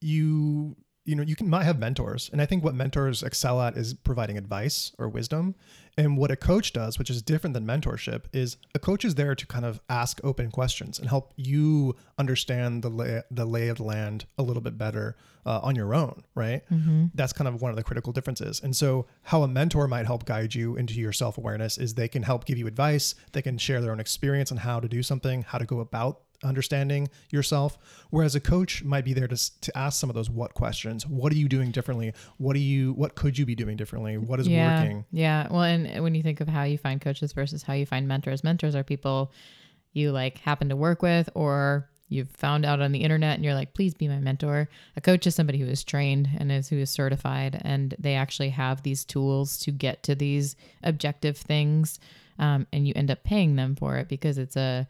you 0.00 0.76
you 1.06 1.14
know 1.14 1.22
you 1.22 1.36
can 1.36 1.48
might 1.48 1.64
have 1.64 1.78
mentors. 1.78 2.28
And 2.32 2.42
i 2.42 2.46
think 2.46 2.62
what 2.64 2.74
mentors 2.74 3.22
excel 3.22 3.60
at 3.62 3.76
is 3.76 3.94
providing 3.94 4.36
advice 4.36 4.92
or 4.98 5.08
wisdom. 5.08 5.54
And 5.98 6.18
what 6.18 6.30
a 6.30 6.36
coach 6.36 6.74
does 6.74 6.98
which 6.98 7.08
is 7.08 7.22
different 7.22 7.54
than 7.54 7.66
mentorship 7.66 8.24
is 8.32 8.58
a 8.74 8.78
coach 8.78 9.04
is 9.04 9.14
there 9.14 9.34
to 9.34 9.46
kind 9.46 9.64
of 9.64 9.80
ask 9.88 10.20
open 10.22 10.50
questions 10.50 10.98
and 10.98 11.08
help 11.08 11.32
you 11.36 11.96
understand 12.18 12.82
the 12.82 12.90
lay, 12.90 13.22
the 13.30 13.46
lay 13.46 13.68
of 13.68 13.78
the 13.78 13.84
land 13.84 14.26
a 14.36 14.42
little 14.42 14.60
bit 14.60 14.76
better 14.76 15.16
uh, 15.46 15.60
on 15.62 15.74
your 15.74 15.94
own 15.94 16.22
right? 16.34 16.62
Mm-hmm. 16.70 17.06
that's 17.14 17.32
kind 17.32 17.48
of 17.48 17.62
one 17.62 17.70
of 17.70 17.76
the 17.76 17.82
critical 17.82 18.12
differences. 18.12 18.60
And 18.62 18.76
so 18.76 19.06
how 19.22 19.42
a 19.42 19.48
mentor 19.48 19.88
might 19.88 20.04
help 20.04 20.26
guide 20.26 20.54
you 20.54 20.76
into 20.76 20.94
your 20.94 21.12
self-awareness 21.12 21.78
is 21.78 21.94
they 21.94 22.08
can 22.08 22.24
help 22.24 22.44
give 22.44 22.58
you 22.58 22.66
advice. 22.66 23.14
They 23.32 23.42
can 23.42 23.56
share 23.56 23.80
their 23.80 23.92
own 23.92 24.00
experience 24.00 24.50
on 24.50 24.58
how 24.58 24.80
to 24.80 24.88
do 24.88 25.02
something 25.02 25.42
how 25.42 25.58
to 25.58 25.64
go 25.64 25.80
about 25.80 26.20
understanding 26.42 27.08
yourself 27.30 27.78
whereas 28.10 28.34
a 28.34 28.40
coach 28.40 28.82
might 28.84 29.04
be 29.04 29.12
there 29.12 29.28
to, 29.28 29.60
to 29.60 29.76
ask 29.76 30.00
some 30.00 30.10
of 30.10 30.14
those 30.14 30.30
what 30.30 30.54
questions. 30.54 31.06
What 31.06 31.32
are 31.32 31.36
you 31.36 31.48
doing 31.48 31.70
differently? 31.70 32.12
What 32.38 32.54
do 32.54 32.60
you 32.60 32.92
what 32.92 33.14
could 33.14 33.38
you 33.38 33.46
be 33.46 33.54
doing 33.54 33.76
differently? 33.76 34.18
What 34.18 34.40
is 34.40 34.48
yeah, 34.48 34.80
working? 34.80 35.04
yeah. 35.10 35.48
Well 35.50 35.62
and 35.62 36.02
when 36.02 36.14
you 36.14 36.22
think 36.22 36.40
of 36.40 36.48
how 36.48 36.64
you 36.64 36.78
find 36.78 37.00
coaches 37.00 37.32
versus 37.32 37.62
how 37.62 37.74
you 37.74 37.86
find 37.86 38.06
mentors 38.08 38.44
mentors 38.44 38.74
are 38.74 38.84
people 38.84 39.32
you 39.92 40.12
like 40.12 40.38
happen 40.38 40.68
to 40.68 40.76
work 40.76 41.02
with 41.02 41.28
or 41.34 41.88
you've 42.08 42.30
found 42.30 42.64
out 42.64 42.80
on 42.80 42.92
the 42.92 43.00
internet 43.00 43.34
and 43.34 43.44
you're 43.44 43.54
like 43.54 43.74
please 43.74 43.94
be 43.94 44.08
my 44.08 44.18
mentor. 44.18 44.68
A 44.96 45.00
coach 45.00 45.26
is 45.26 45.34
somebody 45.34 45.58
who 45.58 45.66
is 45.66 45.84
trained 45.84 46.28
and 46.38 46.52
is 46.52 46.68
who 46.68 46.76
is 46.76 46.90
certified 46.90 47.60
and 47.64 47.94
they 47.98 48.14
actually 48.14 48.50
have 48.50 48.82
these 48.82 49.04
tools 49.04 49.58
to 49.60 49.70
get 49.70 50.02
to 50.04 50.14
these 50.14 50.56
objective 50.82 51.36
things 51.36 51.98
um, 52.38 52.66
and 52.72 52.86
you 52.86 52.92
end 52.94 53.10
up 53.10 53.24
paying 53.24 53.56
them 53.56 53.74
for 53.76 53.96
it 53.96 54.08
because 54.08 54.38
it's 54.38 54.56
a 54.56 54.86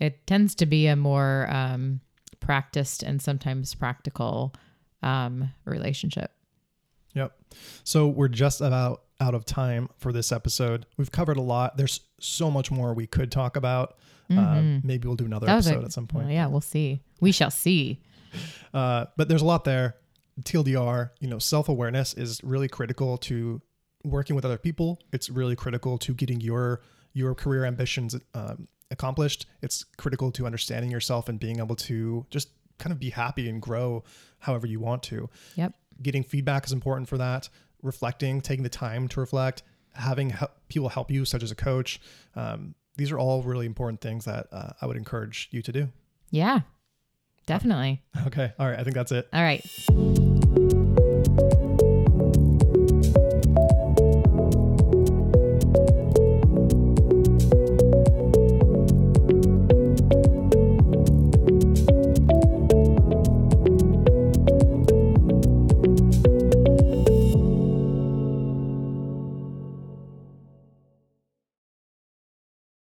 it 0.00 0.26
tends 0.26 0.54
to 0.56 0.66
be 0.66 0.86
a 0.88 0.96
more 0.96 1.46
um, 1.50 2.00
practiced 2.40 3.02
and 3.02 3.20
sometimes 3.22 3.74
practical 3.74 4.52
um, 5.02 5.50
relationship. 5.64 6.32
Yep. 7.14 7.32
So 7.84 8.08
we're 8.08 8.28
just 8.28 8.60
about 8.60 9.02
out 9.20 9.34
of 9.34 9.44
time 9.44 9.88
for 9.98 10.12
this 10.12 10.32
episode. 10.32 10.86
We've 10.96 11.10
covered 11.12 11.36
a 11.36 11.42
lot. 11.42 11.76
There's 11.76 12.00
so 12.20 12.50
much 12.50 12.70
more 12.70 12.94
we 12.94 13.06
could 13.06 13.30
talk 13.30 13.56
about. 13.56 13.96
Um, 14.30 14.80
maybe 14.84 15.08
we'll 15.08 15.16
do 15.16 15.24
another 15.26 15.48
Mm-hmm. 15.48 15.56
Was 15.56 15.66
a- 15.66 15.70
episode 15.70 15.84
at 15.86 15.92
some 15.92 16.06
point. 16.06 16.26
Well, 16.26 16.34
yeah, 16.34 16.46
we'll 16.46 16.60
see. 16.60 17.02
We 17.20 17.32
shall 17.32 17.50
see. 17.50 18.00
Uh, 18.72 19.06
but 19.16 19.28
there's 19.28 19.42
a 19.42 19.44
lot 19.44 19.64
there. 19.64 19.96
TLDR, 20.42 21.10
you 21.18 21.26
know, 21.26 21.40
self 21.40 21.68
awareness 21.68 22.14
is 22.14 22.40
really 22.44 22.68
critical 22.68 23.18
to 23.18 23.60
working 24.04 24.36
with 24.36 24.44
other 24.44 24.56
people. 24.58 25.00
It's 25.12 25.28
really 25.28 25.56
critical 25.56 25.98
to 25.98 26.14
getting 26.14 26.40
your 26.40 26.80
your 27.12 27.34
career 27.34 27.64
ambitions 27.64 28.14
um, 28.34 28.68
accomplished. 28.90 29.46
It's 29.62 29.84
critical 29.96 30.30
to 30.32 30.46
understanding 30.46 30.90
yourself 30.90 31.28
and 31.28 31.38
being 31.38 31.58
able 31.58 31.76
to 31.76 32.26
just 32.30 32.48
kind 32.78 32.92
of 32.92 32.98
be 32.98 33.10
happy 33.10 33.48
and 33.48 33.60
grow 33.60 34.04
however 34.38 34.66
you 34.66 34.80
want 34.80 35.02
to. 35.04 35.28
Yep. 35.56 35.74
Getting 36.02 36.22
feedback 36.24 36.64
is 36.66 36.72
important 36.72 37.08
for 37.08 37.18
that. 37.18 37.48
Reflecting, 37.82 38.40
taking 38.40 38.62
the 38.62 38.70
time 38.70 39.08
to 39.08 39.20
reflect, 39.20 39.62
having 39.94 40.30
help, 40.30 40.52
people 40.68 40.88
help 40.88 41.10
you, 41.10 41.24
such 41.24 41.42
as 41.42 41.50
a 41.50 41.54
coach. 41.54 42.00
Um, 42.34 42.74
these 42.96 43.10
are 43.10 43.18
all 43.18 43.42
really 43.42 43.66
important 43.66 44.00
things 44.00 44.24
that 44.24 44.46
uh, 44.52 44.70
I 44.80 44.86
would 44.86 44.96
encourage 44.96 45.48
you 45.50 45.62
to 45.62 45.72
do. 45.72 45.88
Yeah, 46.30 46.60
definitely. 47.46 48.02
Okay. 48.26 48.52
All 48.58 48.68
right. 48.68 48.78
I 48.78 48.84
think 48.84 48.94
that's 48.94 49.12
it. 49.12 49.28
All 49.32 49.42
right. 49.42 49.64